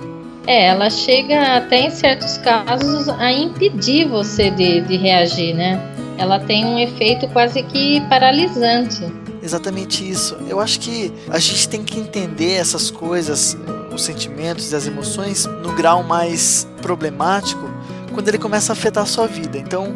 É, 0.46 0.66
ela 0.66 0.88
chega 0.88 1.56
até 1.56 1.80
em 1.80 1.90
certos 1.90 2.38
casos 2.38 3.08
a 3.08 3.32
impedir 3.32 4.08
você 4.08 4.50
de, 4.50 4.80
de 4.82 4.96
reagir, 4.96 5.54
né? 5.54 5.80
Ela 6.16 6.38
tem 6.38 6.64
um 6.64 6.78
efeito 6.78 7.26
quase 7.28 7.60
que 7.64 8.00
paralisante. 8.08 9.04
Exatamente 9.42 10.08
isso. 10.08 10.36
Eu 10.48 10.60
acho 10.60 10.78
que 10.78 11.12
a 11.28 11.38
gente 11.40 11.68
tem 11.68 11.82
que 11.82 11.98
entender 11.98 12.52
essas 12.52 12.90
coisas, 12.92 13.56
os 13.92 14.04
sentimentos 14.04 14.70
e 14.70 14.76
as 14.76 14.86
emoções, 14.86 15.46
no 15.46 15.72
grau 15.72 16.04
mais 16.04 16.68
problemático, 16.80 17.68
quando 18.10 18.28
ele 18.28 18.38
começa 18.38 18.72
a 18.72 18.74
afetar 18.74 19.04
a 19.04 19.06
sua 19.06 19.26
vida. 19.26 19.58
Então, 19.58 19.94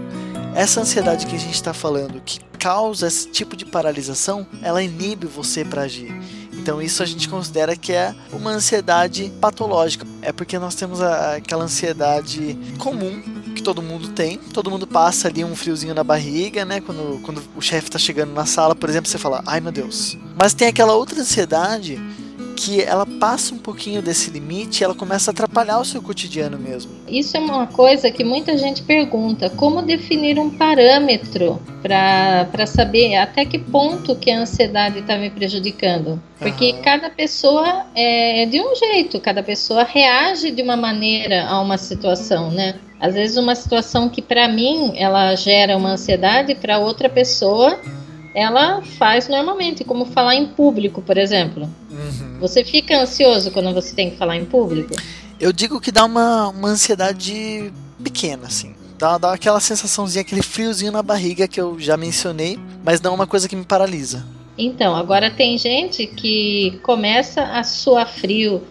essa 0.55 0.81
ansiedade 0.81 1.27
que 1.27 1.35
a 1.35 1.39
gente 1.39 1.55
está 1.55 1.75
falando, 1.75 2.21
que 2.25 2.41
causa 2.59 3.07
esse 3.07 3.29
tipo 3.29 3.57
de 3.57 3.67
paralisação, 3.67 4.47
ela 4.63 4.83
inibe 4.83 5.27
você 5.27 5.65
para 5.65 5.83
agir. 5.83 6.15
Então 6.53 6.81
isso 6.81 7.03
a 7.03 7.07
gente 7.07 7.29
considera 7.29 7.77
que 7.77 7.93
é 7.93 8.15
uma 8.33 8.51
ansiedade 8.51 9.31
patológica. 9.41 10.07
É 10.23 10.33
porque 10.33 10.59
nós 10.59 10.75
temos 10.75 11.03
a, 11.03 11.37
aquela 11.37 11.65
ansiedade 11.65 12.59
comum 12.79 13.21
que 13.55 13.63
todo 13.63 13.83
mundo 13.83 14.09
tem. 14.09 14.39
Todo 14.39 14.71
mundo 14.71 14.87
passa 14.87 15.29
ali 15.29 15.45
um 15.45 15.55
friozinho 15.55 15.95
na 15.95 16.03
barriga, 16.03 16.65
né? 16.65 16.81
Quando, 16.81 17.21
quando 17.23 17.43
o 17.55 17.61
chefe 17.61 17.89
está 17.89 17.99
chegando 17.99 18.33
na 18.33 18.47
sala, 18.47 18.75
por 18.75 18.89
exemplo, 18.89 19.11
você 19.11 19.19
fala, 19.19 19.43
ai 19.45 19.61
meu 19.61 19.73
Deus. 19.73 20.17
Mas 20.35 20.55
tem 20.55 20.69
aquela 20.69 20.95
outra 20.95 21.21
ansiedade 21.21 22.01
que 22.55 22.83
ela 22.83 23.05
passa 23.05 23.55
um 23.55 23.59
pouquinho 23.59 24.01
desse 24.01 24.31
limite 24.31 24.85
ela 24.85 24.95
começa 24.95 25.31
a 25.31 25.33
atrapalhar 25.33 25.79
o 25.79 25.85
seu 25.85 26.01
cotidiano 26.01 26.59
mesmo. 26.59 26.93
Isso 27.09 27.37
é 27.37 27.41
uma 27.41 27.67
coisa 27.67 28.11
que 28.11 28.25
muita 28.25 28.57
gente 28.57 28.83
pergunta: 28.83 29.51
como 29.51 29.83
definir 29.83 30.39
um 30.39 30.51
parâmetro 30.51 31.61
para 31.83 32.67
saber 32.67 33.17
até 33.17 33.45
que 33.45 33.59
ponto 33.59 34.17
que 34.17 34.31
a 34.31 34.41
ansiedade 34.41 35.01
está 35.01 35.19
me 35.19 35.31
prejudicando? 35.31 36.21
Porque 36.39 36.73
uhum. 36.73 36.83
cada 36.83 37.11
pessoa 37.11 37.87
é 37.95 38.47
de 38.47 38.61
um 38.61 38.75
jeito, 38.75 39.21
cada 39.21 39.43
pessoa 39.43 39.85
reage 39.85 40.51
de 40.51 40.63
uma 40.63 40.77
maneira 40.77 41.47
a 41.47 41.61
uma 41.61 41.79
situação, 41.79 42.51
né? 42.51 42.75
Às 43.01 43.15
vezes 43.15 43.37
uma 43.37 43.55
situação 43.55 44.09
que 44.09 44.23
para 44.23 44.49
mim 44.49 44.95
ela 44.97 45.35
gera 45.35 45.77
uma 45.77 45.91
ansiedade, 45.91 46.55
para 46.55 46.79
outra 46.79 47.09
pessoa 47.09 47.79
ela 48.35 48.83
faz 48.83 49.29
normalmente, 49.29 49.85
como 49.85 50.05
falar 50.07 50.35
em 50.35 50.47
público, 50.49 51.01
por 51.01 51.17
exemplo. 51.17 51.71
Uhum. 51.91 52.39
Você 52.41 52.65
fica 52.65 53.01
ansioso 53.01 53.53
quando 53.53 53.73
você 53.73 53.95
tem 53.95 54.11
que 54.11 54.17
falar 54.17 54.37
em 54.37 54.45
público? 54.45 54.95
Eu 55.39 55.53
digo 55.53 55.81
que 55.81 55.93
dá 55.93 56.05
uma, 56.05 56.49
uma 56.49 56.69
ansiedade 56.69 57.73
pequena, 58.03 58.49
assim. 58.49 58.75
Dá, 58.99 59.19
dá 59.19 59.33
aquela 59.33 59.61
sensaçãozinha, 59.61 60.23
aquele 60.23 60.43
friozinho 60.43 60.91
na 60.91 61.03
barriga 61.03 61.47
que 61.47 61.61
eu 61.61 61.79
já 61.79 61.97
mencionei, 61.97 62.59
mas 62.85 63.01
não 63.01 63.13
é 63.13 63.15
uma 63.15 63.27
coisa 63.27 63.49
que 63.49 63.55
me 63.55 63.65
paralisa. 63.65 64.27
Então, 64.59 64.95
agora 64.95 65.31
tem 65.31 65.57
gente 65.57 66.07
que 66.07 66.79
começa 66.83 67.43
a 67.43 67.63
suar 67.63 68.09
frio, 68.09 68.63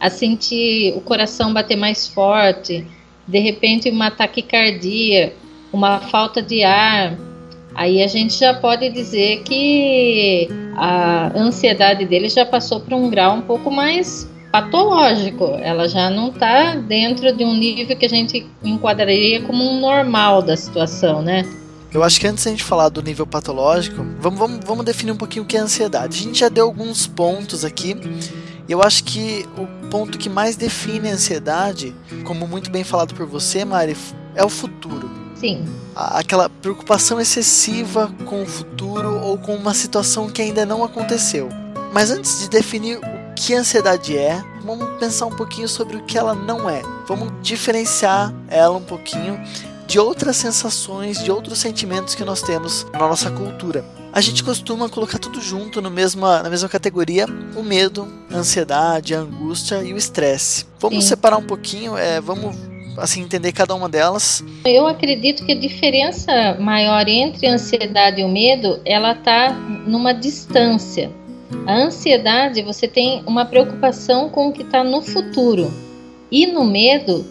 a 0.00 0.10
sentir 0.10 0.94
o 0.96 1.00
coração 1.00 1.52
bater 1.52 1.76
mais 1.76 2.08
forte, 2.08 2.86
de 3.26 3.38
repente 3.38 3.88
uma 3.88 4.10
taquicardia, 4.10 5.34
uma 5.72 6.00
falta 6.00 6.42
de 6.42 6.62
ar, 6.62 7.16
aí 7.74 8.02
a 8.02 8.06
gente 8.06 8.38
já 8.38 8.54
pode 8.54 8.88
dizer 8.90 9.42
que 9.42 10.48
a 10.76 11.32
ansiedade 11.36 12.04
dele 12.04 12.28
já 12.28 12.44
passou 12.44 12.80
para 12.80 12.96
um 12.96 13.10
grau 13.10 13.36
um 13.36 13.42
pouco 13.42 13.70
mais 13.70 14.30
patológico. 14.50 15.44
Ela 15.60 15.88
já 15.88 16.10
não 16.10 16.28
está 16.28 16.76
dentro 16.76 17.34
de 17.34 17.44
um 17.44 17.54
nível 17.54 17.96
que 17.96 18.06
a 18.06 18.08
gente 18.08 18.46
enquadraria 18.62 19.42
como 19.42 19.64
um 19.64 19.80
normal 19.80 20.42
da 20.42 20.56
situação, 20.56 21.22
né? 21.22 21.44
Eu 21.92 22.02
acho 22.02 22.18
que 22.18 22.26
antes 22.26 22.46
a 22.46 22.50
gente 22.50 22.64
falar 22.64 22.88
do 22.88 23.02
nível 23.02 23.26
patológico, 23.26 23.96
vamos, 24.18 24.38
vamos, 24.38 24.60
vamos 24.64 24.84
definir 24.84 25.12
um 25.12 25.16
pouquinho 25.16 25.44
o 25.44 25.46
que 25.46 25.56
é 25.56 25.60
ansiedade. 25.60 26.20
A 26.20 26.22
gente 26.22 26.38
já 26.38 26.48
deu 26.48 26.64
alguns 26.64 27.06
pontos 27.06 27.64
aqui. 27.64 27.94
Eu 28.68 28.82
acho 28.82 29.04
que 29.04 29.44
o 29.58 29.88
ponto 29.88 30.16
que 30.16 30.30
mais 30.30 30.56
define 30.56 31.10
a 31.10 31.12
ansiedade, 31.12 31.94
como 32.24 32.46
muito 32.46 32.70
bem 32.70 32.84
falado 32.84 33.14
por 33.14 33.26
você, 33.26 33.64
Mari, 33.64 33.94
é 34.34 34.42
o 34.42 34.48
futuro. 34.48 35.21
Sim. 35.42 35.64
Aquela 35.96 36.48
preocupação 36.48 37.20
excessiva 37.20 38.14
com 38.26 38.44
o 38.44 38.46
futuro 38.46 39.18
ou 39.18 39.36
com 39.36 39.56
uma 39.56 39.74
situação 39.74 40.30
que 40.30 40.40
ainda 40.40 40.64
não 40.64 40.84
aconteceu. 40.84 41.48
Mas 41.92 42.12
antes 42.12 42.38
de 42.38 42.48
definir 42.48 42.98
o 42.98 43.34
que 43.34 43.52
a 43.52 43.58
ansiedade 43.58 44.16
é, 44.16 44.40
vamos 44.64 44.88
pensar 45.00 45.26
um 45.26 45.34
pouquinho 45.34 45.66
sobre 45.66 45.96
o 45.96 46.04
que 46.04 46.16
ela 46.16 46.32
não 46.32 46.70
é. 46.70 46.80
Vamos 47.08 47.32
diferenciar 47.42 48.32
ela 48.46 48.78
um 48.78 48.84
pouquinho 48.84 49.42
de 49.88 49.98
outras 49.98 50.36
sensações, 50.36 51.20
de 51.20 51.32
outros 51.32 51.58
sentimentos 51.58 52.14
que 52.14 52.24
nós 52.24 52.40
temos 52.40 52.86
na 52.92 53.00
nossa 53.00 53.28
cultura. 53.28 53.84
A 54.12 54.20
gente 54.20 54.44
costuma 54.44 54.88
colocar 54.88 55.18
tudo 55.18 55.40
junto 55.40 55.82
no 55.82 55.90
mesma, 55.90 56.40
na 56.40 56.50
mesma 56.50 56.68
categoria: 56.68 57.26
o 57.56 57.64
medo, 57.64 58.06
a 58.30 58.36
ansiedade, 58.36 59.12
a 59.12 59.18
angústia 59.18 59.82
e 59.82 59.92
o 59.92 59.96
estresse. 59.96 60.66
Vamos 60.78 61.02
Sim. 61.02 61.08
separar 61.08 61.38
um 61.38 61.46
pouquinho, 61.46 61.96
é, 61.96 62.20
vamos 62.20 62.54
assim 62.96 63.22
entender 63.22 63.52
cada 63.52 63.74
uma 63.74 63.88
delas. 63.88 64.44
Eu 64.64 64.86
acredito 64.86 65.44
que 65.44 65.52
a 65.52 65.58
diferença 65.58 66.56
maior 66.58 67.08
entre 67.08 67.46
a 67.46 67.54
ansiedade 67.54 68.20
e 68.20 68.24
o 68.24 68.28
medo, 68.28 68.80
ela 68.84 69.14
tá 69.14 69.52
numa 69.52 70.12
distância. 70.12 71.10
A 71.66 71.74
ansiedade, 71.74 72.62
você 72.62 72.88
tem 72.88 73.22
uma 73.26 73.44
preocupação 73.44 74.28
com 74.28 74.48
o 74.48 74.52
que 74.52 74.62
está 74.62 74.82
no 74.82 75.02
futuro. 75.02 75.72
E 76.30 76.46
no 76.46 76.64
medo, 76.64 77.26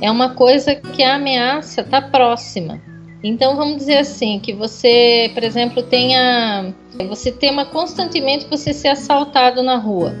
é 0.00 0.10
uma 0.10 0.34
coisa 0.34 0.74
que 0.74 1.02
a 1.02 1.16
ameaça 1.16 1.80
está 1.80 2.00
próxima. 2.00 2.80
Então 3.22 3.56
vamos 3.56 3.78
dizer 3.78 3.98
assim, 3.98 4.38
que 4.38 4.52
você, 4.52 5.30
por 5.34 5.42
exemplo, 5.42 5.82
tenha 5.82 6.74
você 7.08 7.32
tema 7.32 7.64
constantemente 7.64 8.46
você 8.48 8.72
ser 8.72 8.88
assaltado 8.88 9.62
na 9.62 9.76
rua. 9.76 10.14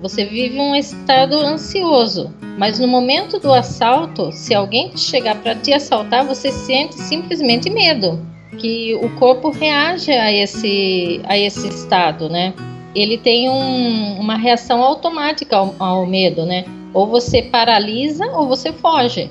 Você 0.00 0.24
vive 0.24 0.58
um 0.58 0.74
estado 0.74 1.38
ansioso, 1.38 2.32
mas 2.56 2.78
no 2.78 2.88
momento 2.88 3.38
do 3.38 3.52
assalto, 3.52 4.32
se 4.32 4.54
alguém 4.54 4.96
chegar 4.96 5.36
para 5.42 5.54
te 5.54 5.72
assaltar, 5.74 6.26
você 6.26 6.50
sente 6.50 6.94
simplesmente 6.94 7.68
medo, 7.68 8.18
que 8.58 8.94
o 8.94 9.10
corpo 9.16 9.50
reage 9.50 10.10
a 10.10 10.32
esse 10.32 11.20
a 11.24 11.38
esse 11.38 11.68
estado, 11.68 12.28
né? 12.30 12.54
Ele 12.94 13.18
tem 13.18 13.48
um, 13.50 14.18
uma 14.18 14.36
reação 14.36 14.82
automática 14.82 15.56
ao, 15.56 15.74
ao 15.78 16.06
medo, 16.06 16.46
né? 16.46 16.64
Ou 16.94 17.06
você 17.06 17.42
paralisa 17.42 18.24
ou 18.32 18.48
você 18.48 18.72
foge. 18.72 19.30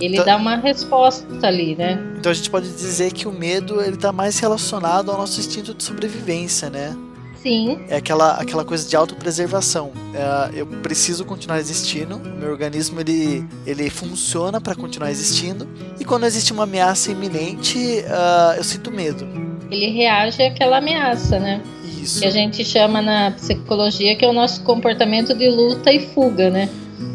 Ele 0.00 0.14
então, 0.14 0.24
dá 0.24 0.36
uma 0.36 0.56
resposta 0.56 1.46
ali, 1.46 1.76
né? 1.76 1.98
Então 2.18 2.32
a 2.32 2.34
gente 2.34 2.50
pode 2.50 2.68
dizer 2.68 3.12
que 3.12 3.28
o 3.28 3.32
medo 3.32 3.80
ele 3.80 3.94
está 3.94 4.10
mais 4.10 4.38
relacionado 4.38 5.10
ao 5.10 5.18
nosso 5.18 5.38
instinto 5.38 5.74
de 5.74 5.84
sobrevivência, 5.84 6.70
né? 6.70 6.96
Sim. 7.42 7.78
É 7.88 7.96
aquela, 7.96 8.32
aquela 8.32 8.64
coisa 8.64 8.88
de 8.88 8.96
autopreservação. 8.96 9.92
É, 10.14 10.60
eu 10.60 10.66
preciso 10.66 11.24
continuar 11.24 11.58
existindo, 11.58 12.16
o 12.16 12.20
meu 12.20 12.50
organismo 12.50 13.00
ele, 13.00 13.46
ele 13.66 13.88
funciona 13.90 14.60
para 14.60 14.74
continuar 14.74 15.10
existindo, 15.10 15.68
e 15.98 16.04
quando 16.04 16.24
existe 16.24 16.52
uma 16.52 16.64
ameaça 16.64 17.10
iminente, 17.10 17.78
uh, 17.78 18.56
eu 18.56 18.64
sinto 18.64 18.90
medo. 18.90 19.26
Ele 19.70 19.90
reage 19.90 20.42
àquela 20.42 20.78
ameaça, 20.78 21.38
né? 21.38 21.62
Isso. 21.84 22.20
Que 22.20 22.26
a 22.26 22.30
gente 22.30 22.64
chama 22.64 23.02
na 23.02 23.32
psicologia 23.32 24.16
que 24.16 24.24
é 24.24 24.28
o 24.28 24.32
nosso 24.32 24.62
comportamento 24.62 25.34
de 25.34 25.48
luta 25.48 25.92
e 25.92 26.06
fuga, 26.08 26.50
né? 26.50 26.68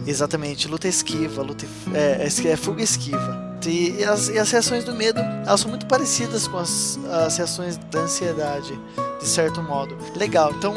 Exatamente, 0.06 0.68
luta 0.68 0.88
esquiva, 0.88 1.42
luta 1.42 1.66
é, 1.94 2.28
é, 2.28 2.48
é 2.48 2.56
fuga 2.56 2.84
esquiva. 2.84 3.54
E, 3.66 3.96
e, 4.00 4.04
as, 4.04 4.28
e 4.28 4.38
as 4.38 4.52
reações 4.52 4.84
do 4.84 4.94
medo, 4.94 5.20
elas 5.20 5.62
são 5.62 5.70
muito 5.70 5.86
parecidas 5.86 6.48
com 6.48 6.58
as, 6.58 7.00
as 7.26 7.38
reações 7.38 7.78
da 7.90 8.02
ansiedade, 8.02 8.78
de 9.24 9.30
certo 9.30 9.64
modo. 9.64 9.98
Legal, 10.16 10.52
então 10.52 10.74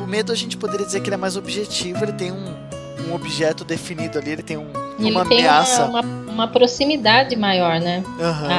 o 0.00 0.06
medo 0.06 0.30
a 0.30 0.34
gente 0.34 0.56
poderia 0.56 0.86
dizer 0.86 1.00
que 1.00 1.08
ele 1.08 1.14
é 1.14 1.18
mais 1.18 1.36
objetivo, 1.36 2.04
ele 2.04 2.12
tem 2.12 2.30
um, 2.30 2.54
um 3.08 3.14
objeto 3.14 3.64
definido 3.64 4.18
ali, 4.18 4.30
ele 4.30 4.42
tem 4.42 4.56
um, 4.56 4.70
uma 4.98 5.22
ele 5.22 5.40
ameaça. 5.40 5.82
Tem 5.82 5.90
uma, 5.90 6.00
uma, 6.00 6.32
uma, 6.32 6.48
proximidade 6.48 7.34
maior, 7.34 7.80
né? 7.80 8.04
Uhum. 8.06 8.50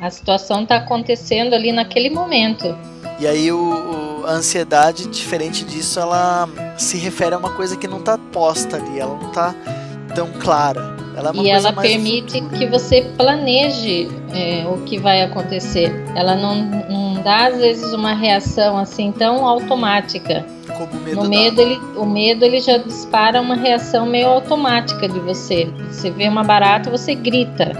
A, 0.00 0.06
a 0.06 0.10
situação 0.10 0.64
está 0.64 0.76
acontecendo 0.76 1.54
ali 1.54 1.72
naquele 1.72 2.10
momento. 2.10 2.76
E 3.18 3.26
aí 3.26 3.52
o, 3.52 4.22
o, 4.22 4.26
a 4.26 4.32
ansiedade, 4.32 5.06
diferente 5.08 5.64
disso, 5.64 6.00
ela 6.00 6.48
se 6.76 6.96
refere 6.96 7.34
a 7.34 7.38
uma 7.38 7.50
coisa 7.50 7.76
que 7.76 7.86
não 7.86 7.98
está 7.98 8.18
posta 8.18 8.76
ali, 8.76 8.98
ela 8.98 9.16
não 9.16 9.28
está 9.28 9.54
tão 10.14 10.30
clara. 10.40 10.99
Ela 11.14 11.30
é 11.30 11.40
e 11.40 11.50
ela 11.50 11.72
permite 11.72 12.40
que 12.40 12.66
você 12.66 13.02
planeje 13.16 14.08
é, 14.32 14.64
o 14.66 14.82
que 14.82 14.98
vai 14.98 15.22
acontecer. 15.22 15.92
Ela 16.14 16.34
não, 16.34 16.56
não 16.88 17.22
dá 17.22 17.46
às 17.48 17.58
vezes 17.58 17.92
uma 17.92 18.14
reação 18.14 18.78
assim 18.78 19.12
tão 19.12 19.46
automática. 19.46 20.44
Como 20.76 20.92
o 20.92 21.04
medo 21.04 21.22
no 21.22 21.28
medo 21.28 21.60
ele, 21.60 21.80
o 21.96 22.06
medo 22.06 22.44
ele 22.44 22.60
já 22.60 22.78
dispara 22.78 23.40
uma 23.40 23.54
reação 23.54 24.06
meio 24.06 24.28
automática 24.28 25.08
de 25.08 25.18
você. 25.20 25.68
Você 25.90 26.10
vê 26.10 26.28
uma 26.28 26.44
barata, 26.44 26.90
você 26.90 27.14
grita. 27.14 27.72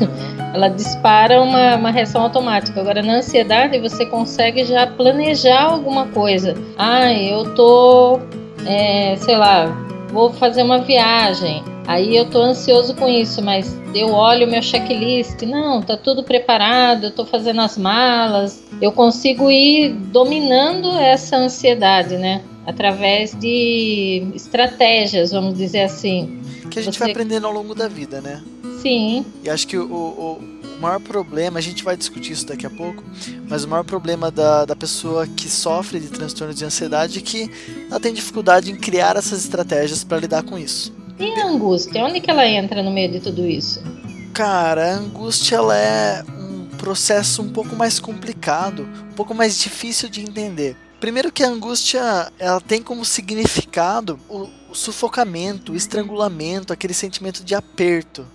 Uhum. 0.00 0.36
ela 0.56 0.68
dispara 0.68 1.42
uma, 1.42 1.76
uma 1.76 1.90
reação 1.90 2.22
automática. 2.22 2.80
Agora, 2.80 3.02
na 3.02 3.16
ansiedade, 3.16 3.78
você 3.78 4.06
consegue 4.06 4.64
já 4.64 4.86
planejar 4.86 5.64
alguma 5.64 6.06
coisa. 6.06 6.54
Ah, 6.78 7.12
eu 7.12 7.54
tô, 7.54 8.20
é, 8.66 9.16
sei 9.16 9.36
lá, 9.36 9.66
vou 10.10 10.32
fazer 10.32 10.62
uma 10.62 10.78
viagem. 10.78 11.62
Aí 11.86 12.16
eu 12.16 12.28
tô 12.28 12.42
ansioso 12.42 12.94
com 12.94 13.08
isso, 13.08 13.40
mas 13.40 13.72
eu 13.94 14.08
olho 14.08 14.46
meu 14.48 14.60
checklist, 14.60 15.42
não, 15.42 15.80
tá 15.80 15.96
tudo 15.96 16.24
preparado, 16.24 17.04
eu 17.04 17.10
tô 17.12 17.24
fazendo 17.24 17.60
as 17.60 17.78
malas. 17.78 18.62
Eu 18.82 18.90
consigo 18.90 19.50
ir 19.50 19.92
dominando 19.92 20.90
essa 20.98 21.36
ansiedade, 21.36 22.16
né? 22.16 22.42
Através 22.66 23.34
de 23.38 24.26
estratégias, 24.34 25.30
vamos 25.30 25.56
dizer 25.56 25.82
assim. 25.82 26.40
Que 26.68 26.80
a 26.80 26.82
gente 26.82 26.94
Você... 26.94 27.04
vai 27.04 27.10
aprendendo 27.12 27.46
ao 27.46 27.52
longo 27.52 27.72
da 27.74 27.86
vida, 27.86 28.20
né? 28.20 28.42
Sim. 28.82 29.24
E 29.44 29.48
acho 29.48 29.68
que 29.68 29.78
o, 29.78 29.84
o, 29.84 30.32
o, 30.32 30.80
maior 30.80 31.00
problema, 31.00 31.58
a 31.58 31.62
gente 31.62 31.84
vai 31.84 31.96
discutir 31.96 32.32
isso 32.32 32.46
daqui 32.46 32.66
a 32.66 32.70
pouco, 32.70 33.02
mas 33.48 33.62
o 33.62 33.68
maior 33.68 33.84
problema 33.84 34.30
da, 34.30 34.64
da 34.64 34.74
pessoa 34.74 35.26
que 35.26 35.48
sofre 35.48 36.00
de 36.00 36.08
transtorno 36.08 36.52
de 36.52 36.64
ansiedade 36.64 37.20
é 37.20 37.22
que 37.22 37.48
ela 37.88 38.00
tem 38.00 38.12
dificuldade 38.12 38.72
em 38.72 38.76
criar 38.76 39.16
essas 39.16 39.44
estratégias 39.44 40.02
para 40.02 40.18
lidar 40.18 40.42
com 40.42 40.58
isso. 40.58 40.92
E 41.18 41.40
a 41.40 41.46
angústia? 41.46 42.04
Onde 42.04 42.20
que 42.20 42.30
ela 42.30 42.46
entra 42.46 42.82
no 42.82 42.90
meio 42.90 43.10
de 43.10 43.20
tudo 43.20 43.46
isso? 43.46 43.82
Cara, 44.34 44.94
a 44.94 44.98
angústia 44.98 45.56
ela 45.56 45.76
é 45.76 46.22
um 46.28 46.66
processo 46.76 47.40
um 47.40 47.48
pouco 47.48 47.74
mais 47.74 47.98
complicado, 47.98 48.86
um 49.10 49.14
pouco 49.14 49.34
mais 49.34 49.58
difícil 49.58 50.10
de 50.10 50.20
entender. 50.20 50.76
Primeiro 51.00 51.32
que 51.32 51.42
a 51.42 51.48
angústia 51.48 52.30
ela 52.38 52.60
tem 52.60 52.82
como 52.82 53.04
significado 53.04 54.18
o, 54.28 54.48
o 54.70 54.74
sufocamento, 54.74 55.72
o 55.72 55.76
estrangulamento, 55.76 56.72
aquele 56.72 56.92
sentimento 56.92 57.42
de 57.42 57.54
aperto. 57.54 58.26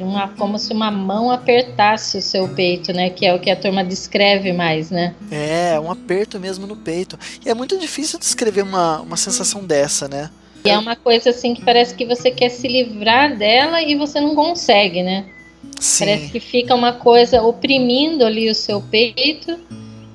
Uma, 0.00 0.28
como 0.28 0.58
se 0.58 0.72
uma 0.72 0.90
mão 0.90 1.30
apertasse 1.30 2.18
o 2.18 2.22
seu 2.22 2.48
peito, 2.48 2.92
né? 2.92 3.10
Que 3.10 3.26
é 3.26 3.34
o 3.34 3.38
que 3.38 3.50
a 3.50 3.56
turma 3.56 3.84
descreve 3.84 4.52
mais, 4.52 4.90
né? 4.90 5.14
É, 5.30 5.78
um 5.78 5.90
aperto 5.90 6.40
mesmo 6.40 6.66
no 6.66 6.76
peito. 6.76 7.18
E 7.44 7.48
é 7.50 7.54
muito 7.54 7.78
difícil 7.78 8.18
descrever 8.18 8.62
uma, 8.62 9.00
uma 9.00 9.16
sensação 9.16 9.64
dessa, 9.64 10.08
né? 10.08 10.30
E 10.64 10.70
é 10.70 10.78
uma 10.78 10.96
coisa 10.96 11.30
assim 11.30 11.54
que 11.54 11.64
parece 11.64 11.94
que 11.94 12.04
você 12.04 12.30
quer 12.30 12.48
se 12.48 12.68
livrar 12.68 13.36
dela 13.36 13.82
e 13.82 13.96
você 13.96 14.20
não 14.20 14.34
consegue, 14.34 15.02
né? 15.02 15.26
Sim. 15.78 16.04
Parece 16.04 16.32
que 16.32 16.40
fica 16.40 16.74
uma 16.74 16.92
coisa 16.92 17.42
oprimindo 17.42 18.24
ali 18.24 18.48
o 18.48 18.54
seu 18.54 18.80
peito 18.80 19.58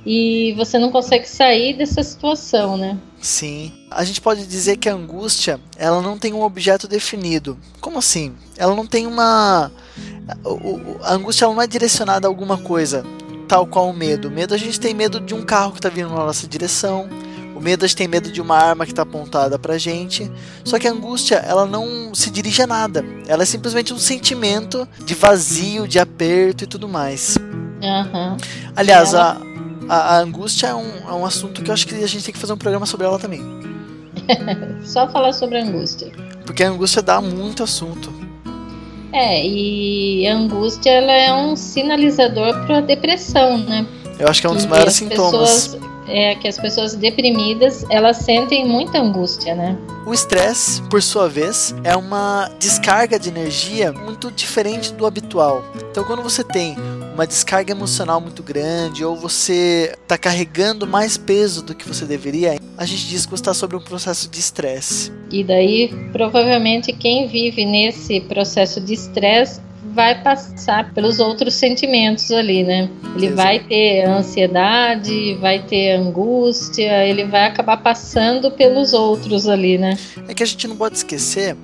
e 0.06 0.54
você 0.56 0.80
não 0.80 0.90
consegue 0.90 1.28
sair 1.28 1.74
dessa 1.74 2.02
situação, 2.02 2.78
né? 2.78 2.98
Sim. 3.20 3.74
A 3.92 4.04
gente 4.06 4.22
pode 4.22 4.46
dizer 4.46 4.78
que 4.78 4.88
a 4.88 4.94
angústia, 4.94 5.60
ela 5.78 6.02
não 6.02 6.18
tem 6.18 6.34
um 6.34 6.44
objeto 6.44 6.88
definido. 6.88 7.58
Como 7.82 7.98
assim? 7.98 8.34
Ela 8.58 8.76
não 8.76 8.86
tem 8.86 9.06
uma 9.06 9.72
a 11.04 11.14
angústia 11.14 11.48
não 11.48 11.62
é 11.62 11.68
direcionada 11.68 12.28
a 12.28 12.30
alguma 12.30 12.58
coisa, 12.58 13.06
tal 13.48 13.66
qual 13.66 13.90
o 13.90 13.94
medo. 13.94 14.28
O 14.28 14.32
medo 14.32 14.54
a 14.54 14.58
gente 14.58 14.80
tem 14.80 14.94
medo 14.94 15.20
de 15.20 15.34
um 15.34 15.42
carro 15.42 15.72
que 15.72 15.80
está 15.80 15.90
vindo 15.90 16.10
na 16.10 16.26
nossa 16.26 16.48
direção. 16.48 17.10
O 17.58 17.60
medo 17.60 17.86
a 17.86 17.88
gente 17.88 17.98
tem 17.98 18.08
medo 18.08 18.32
de 18.32 18.40
uma 18.40 18.56
arma 18.56 18.86
que 18.86 18.92
está 18.92 19.02
apontada 19.02 19.58
pra 19.58 19.80
gente. 19.80 20.32
Só 20.64 20.78
que 20.78 20.88
a 20.88 20.92
angústia, 20.92 21.38
ela 21.38 21.66
não 21.66 22.14
se 22.14 22.30
dirige 22.30 22.62
a 22.62 22.68
nada. 22.68 23.04
Ela 23.28 23.42
é 23.42 23.46
simplesmente 23.48 23.92
um 23.92 23.98
sentimento 23.98 24.88
de 25.04 25.16
vazio, 25.16 25.88
de 25.88 25.98
aperto 25.98 26.66
e 26.66 26.68
tudo 26.68 26.88
mais. 26.88 27.36
Uhum. 27.36 28.38
Aliás, 28.76 29.12
ela... 29.12 29.42
a, 29.90 29.96
a, 29.96 30.18
a 30.18 30.20
angústia 30.20 30.68
é 30.68 30.76
um, 30.76 31.10
é 31.10 31.14
um 31.14 31.26
assunto 31.26 31.64
que 31.64 31.72
eu 31.72 31.74
acho 31.74 31.88
que 31.88 31.96
a 31.96 32.08
gente 32.08 32.26
tem 32.26 32.32
que 32.32 32.40
fazer 32.40 32.54
um 32.54 32.58
programa 32.58 32.86
sobre 32.86 33.08
ela 33.08 33.18
também. 33.18 33.42
Só 34.86 35.10
falar 35.10 35.34
sobre 35.34 35.58
a 35.58 35.64
angústia. 35.64 36.12
Porque 36.46 36.64
a 36.64 36.70
angústia 36.70 37.02
dá 37.02 37.20
muito 37.20 37.64
assunto. 37.64 38.14
É, 39.12 39.44
e 39.44 40.28
a 40.28 40.36
angústia 40.36 40.92
ela 40.92 41.12
é 41.12 41.34
um 41.34 41.56
sinalizador 41.56 42.54
para 42.68 42.78
a 42.78 42.82
depressão, 42.82 43.58
né? 43.58 43.84
Eu 44.20 44.28
acho 44.28 44.42
que 44.42 44.46
é 44.46 44.50
um 44.50 44.54
dos 44.54 44.68
maiores 44.68 44.94
sintomas. 44.94 45.70
Pessoas, 45.70 45.97
é 46.08 46.36
que 46.36 46.48
as 46.48 46.58
pessoas 46.58 46.96
deprimidas 46.96 47.86
elas 47.90 48.18
sentem 48.18 48.66
muita 48.66 49.00
angústia, 49.00 49.56
né? 49.56 49.78
O 50.06 50.14
estresse, 50.14 50.82
por 50.84 51.04
sua 51.04 51.28
vez, 51.28 51.76
é 51.84 51.96
uma 51.96 52.50
descarga 52.60 53.20
de 53.20 53.28
energia 53.30 53.92
muito 53.92 54.32
diferente 54.32 54.94
do 54.94 55.06
habitual. 55.06 55.64
Então, 55.92 56.04
quando 56.06 56.24
você 56.24 56.44
tem 56.44 56.76
uma 57.14 57.28
descarga 57.28 57.72
emocional 57.72 58.22
muito 58.22 58.42
grande 58.42 59.04
ou 59.04 59.16
você 59.16 59.94
está 60.02 60.18
carregando 60.18 60.88
mais 60.88 61.18
peso 61.18 61.62
do 61.62 61.76
que 61.76 61.88
você 61.88 62.06
deveria, 62.06 62.58
a 62.78 62.86
gente 62.86 63.08
diz 63.08 63.26
que 63.26 63.34
está 63.34 63.54
sobre 63.54 63.76
um 63.76 63.82
processo 63.82 64.30
de 64.30 64.40
estresse. 64.40 65.12
E 65.32 65.44
daí, 65.44 65.94
provavelmente, 66.14 66.94
quem 66.94 67.28
vive 67.28 67.66
nesse 67.66 68.22
processo 68.22 68.80
de 68.80 68.94
estresse 68.94 69.67
vai 69.94 70.22
passar 70.22 70.94
pelos 70.94 71.20
outros 71.20 71.54
sentimentos 71.54 72.32
ali, 72.32 72.64
né? 72.64 72.90
Ele 73.16 73.28
Exato. 73.28 73.36
vai 73.36 73.60
ter 73.60 74.06
ansiedade, 74.06 75.36
vai 75.36 75.60
ter 75.64 75.94
angústia, 75.94 77.06
ele 77.06 77.26
vai 77.26 77.46
acabar 77.46 77.78
passando 77.78 78.52
pelos 78.52 78.94
outros 78.94 79.48
ali, 79.48 79.78
né? 79.78 79.98
É 80.28 80.34
que 80.34 80.44
a 80.44 80.46
gente 80.46 80.68
não 80.68 80.76
pode 80.76 80.98
esquecer 80.98 81.56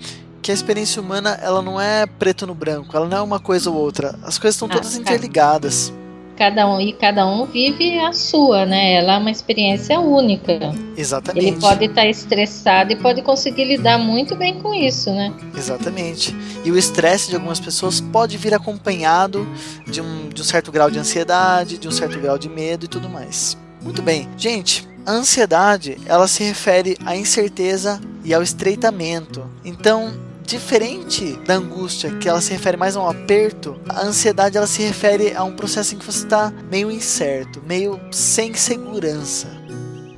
que 0.41 0.51
a 0.51 0.53
experiência 0.53 1.01
humana 1.01 1.39
ela 1.41 1.62
não 1.62 1.79
é 1.79 2.05
preto 2.05 2.46
no 2.46 2.53
branco, 2.53 2.96
ela 2.96 3.08
não 3.08 3.17
é 3.17 3.22
uma 3.22 3.39
coisa 3.39 3.70
ou 3.70 3.77
outra. 3.77 4.15
As 4.24 4.38
coisas 4.38 4.56
estão 4.56 4.67
ah, 4.67 4.71
todas 4.71 4.97
interligadas. 4.97 5.93
Cada 6.38 6.67
um 6.67 6.82
e 6.82 6.93
cada 6.93 7.26
um 7.26 7.46
vive 7.46 8.00
a 8.00 8.12
sua, 8.12 8.65
né? 8.65 8.96
Ela 8.96 9.15
é 9.15 9.17
uma 9.17 9.32
experiência 9.32 10.00
única. 10.00 10.74
Exatamente. 10.98 11.48
Ele 11.48 11.60
pode 11.60 11.86
estar 11.86 12.08
estressado 12.08 12.91
e 12.91 12.96
pode 12.96 13.22
conseguir 13.22 13.65
lidar 13.65 13.98
muito 13.98 14.36
bem 14.36 14.60
com 14.60 14.74
isso, 14.74 15.12
né? 15.12 15.34
Exatamente. 15.56 16.36
E 16.65 16.72
o 16.72 16.78
estresse 16.78 17.30
de 17.30 17.36
algumas 17.36 17.60
pessoas 17.60 18.02
pode 18.02 18.38
vir 18.38 18.54
acompanhado 18.54 19.48
de 19.88 20.02
um, 20.02 20.30
de 20.30 20.41
um 20.41 20.46
certo 20.46 20.72
grau 20.72 20.89
de 20.89 21.00
ansiedade, 21.00 21.78
de 21.78 21.88
um 21.88 21.91
certo 21.91 22.19
grau 22.19 22.38
de 22.38 22.50
medo 22.50 22.86
e 22.86 22.88
tudo 22.88 23.08
mais. 23.10 23.58
Muito 23.82 24.02
bem, 24.02 24.28
gente. 24.38 24.88
A 25.06 25.12
ansiedade, 25.12 25.98
ela 26.06 26.28
se 26.28 26.43
refere 26.43 26.98
à 27.06 27.15
incerteza 27.15 28.00
e 28.24 28.34
ao 28.34 28.41
estreitamento. 28.41 29.46
Então, 29.65 30.13
diferente 30.45 31.38
da 31.45 31.56
angústia, 31.56 32.12
que 32.17 32.27
ela 32.27 32.41
se 32.41 32.51
refere 32.51 32.77
mais 32.77 32.95
a 32.95 33.01
um 33.01 33.10
aperto, 33.10 33.79
a 33.88 34.01
ansiedade 34.01 34.58
ela 34.58 34.67
se 34.67 34.82
refere 34.82 35.34
a 35.36 35.43
um 35.43 35.53
processo 35.53 35.95
em 35.95 35.97
que 35.97 36.06
você 36.06 36.25
está 36.25 36.53
meio 36.69 36.91
incerto, 36.91 37.62
meio 37.65 37.99
sem 38.12 38.53
segurança. 38.53 39.47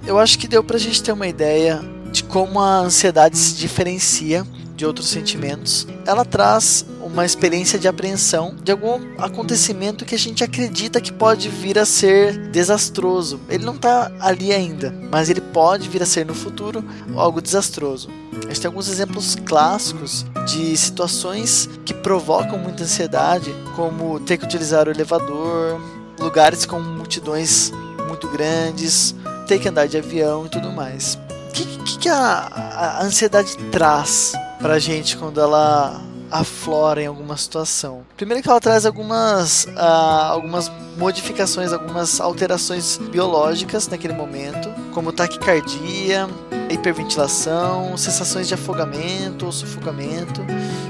Eu 0.06 0.20
acho 0.20 0.38
que 0.38 0.48
deu 0.48 0.64
pra 0.64 0.78
gente 0.78 1.02
ter 1.02 1.12
uma 1.12 1.28
ideia 1.28 1.82
de 2.12 2.24
como 2.24 2.60
a 2.60 2.80
ansiedade 2.80 3.38
se 3.38 3.56
diferencia 3.56 4.46
de 4.76 4.86
outros 4.86 5.08
sentimentos. 5.08 5.88
Ela 6.06 6.26
traz 6.26 6.86
uma 7.02 7.26
experiência 7.26 7.80
de 7.80 7.88
apreensão 7.88 8.56
de 8.62 8.72
algum 8.72 9.00
acontecimento 9.18 10.06
que 10.06 10.16
a 10.16 10.20
gente 10.20 10.44
acredita 10.44 11.00
que 11.00 11.14
pode 11.14 11.48
vir 11.50 11.80
a 11.80 11.86
ser 11.86 12.50
desastroso. 12.50 13.40
Ele 13.48 13.64
não 13.64 13.76
está 13.76 14.12
ali 14.20 14.52
ainda, 14.52 14.94
mas 15.10 15.30
ele 15.30 15.42
pode 15.42 15.88
vir 15.88 16.04
a 16.04 16.06
ser 16.06 16.26
no 16.26 16.34
futuro 16.34 16.84
algo 17.16 17.42
desastroso. 17.42 18.10
A 18.34 18.48
gente 18.48 18.62
tem 18.62 18.68
alguns 18.68 18.90
exemplos 18.90 19.36
clássicos 19.36 20.26
de 20.46 20.76
situações 20.76 21.70
que 21.86 21.94
provocam 21.94 22.58
muita 22.58 22.84
ansiedade, 22.84 23.56
como 23.76 24.20
ter 24.20 24.38
que 24.38 24.46
utilizar 24.46 24.88
o 24.88 24.92
elevador, 24.92 25.80
lugares 26.20 26.66
com 26.66 26.80
multidões 26.80 27.72
muito 28.08 28.28
grandes, 28.28 29.16
ter 29.48 29.60
que 29.60 29.70
andar 29.70 29.88
de 29.88 29.98
avião 29.98 30.46
e 30.46 30.50
tudo 30.50 30.72
mais. 30.72 31.18
O 31.50 31.52
que, 31.54 31.66
que, 31.66 31.98
que 32.00 32.10
a, 32.10 32.98
a 33.00 33.04
ansiedade 33.04 33.56
traz 33.72 34.34
pra 34.66 34.80
gente 34.80 35.16
quando 35.16 35.40
ela 35.40 36.02
aflora 36.32 37.00
em 37.00 37.06
alguma 37.06 37.38
situação. 37.38 38.02
Primeiro 38.18 38.42
que 38.42 38.50
ela 38.50 38.60
traz 38.60 38.84
algumas, 38.84 39.66
uh, 39.66 40.32
algumas 40.32 40.72
modificações, 40.98 41.72
algumas 41.72 42.20
alterações 42.20 42.98
biológicas 42.98 43.88
naquele 43.88 44.16
momento, 44.16 44.68
como 44.92 45.12
taquicardia, 45.12 46.28
hiperventilação, 46.72 47.96
sensações 47.96 48.48
de 48.48 48.56
afogamento 48.56 49.46
ou 49.46 49.52
sufocamento, 49.52 50.42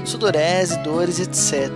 sudorese, 0.06 0.78
dores, 0.78 1.20
etc. 1.20 1.70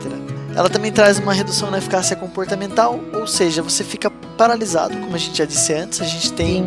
Ela 0.56 0.70
também 0.70 0.90
traz 0.90 1.18
uma 1.18 1.34
redução 1.34 1.70
na 1.70 1.76
eficácia 1.76 2.16
comportamental, 2.16 2.98
ou 3.12 3.26
seja, 3.26 3.60
você 3.60 3.84
fica 3.84 4.10
paralisado, 4.38 4.96
como 4.96 5.14
a 5.14 5.18
gente 5.18 5.36
já 5.36 5.44
disse 5.44 5.74
antes, 5.74 6.00
a 6.00 6.06
gente 6.06 6.32
tem 6.32 6.64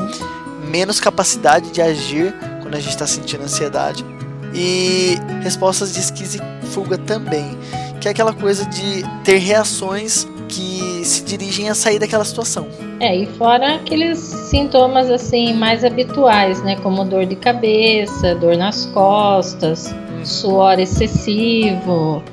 menos 0.69 0.99
capacidade 0.99 1.71
de 1.71 1.81
agir 1.81 2.35
quando 2.61 2.75
a 2.75 2.79
gente 2.79 2.91
está 2.91 3.07
sentindo 3.07 3.43
ansiedade 3.43 4.05
e 4.53 5.17
respostas 5.41 5.93
de 5.93 5.99
esquizo 5.99 6.37
e 6.37 6.65
fuga 6.67 6.97
também, 6.97 7.57
que 7.99 8.07
é 8.07 8.11
aquela 8.11 8.33
coisa 8.33 8.65
de 8.65 9.03
ter 9.23 9.37
reações 9.37 10.27
que 10.47 11.01
se 11.03 11.23
dirigem 11.23 11.69
a 11.69 11.75
sair 11.75 11.99
daquela 11.99 12.23
situação. 12.23 12.67
É, 12.99 13.15
e 13.15 13.25
fora 13.25 13.75
aqueles 13.75 14.19
sintomas 14.19 15.09
assim 15.09 15.53
mais 15.53 15.83
habituais, 15.83 16.61
né, 16.63 16.75
como 16.77 17.03
dor 17.03 17.25
de 17.25 17.35
cabeça, 17.35 18.35
dor 18.35 18.55
nas 18.55 18.85
costas, 18.87 19.91
hum. 19.91 20.25
suor 20.25 20.79
excessivo, 20.79 22.23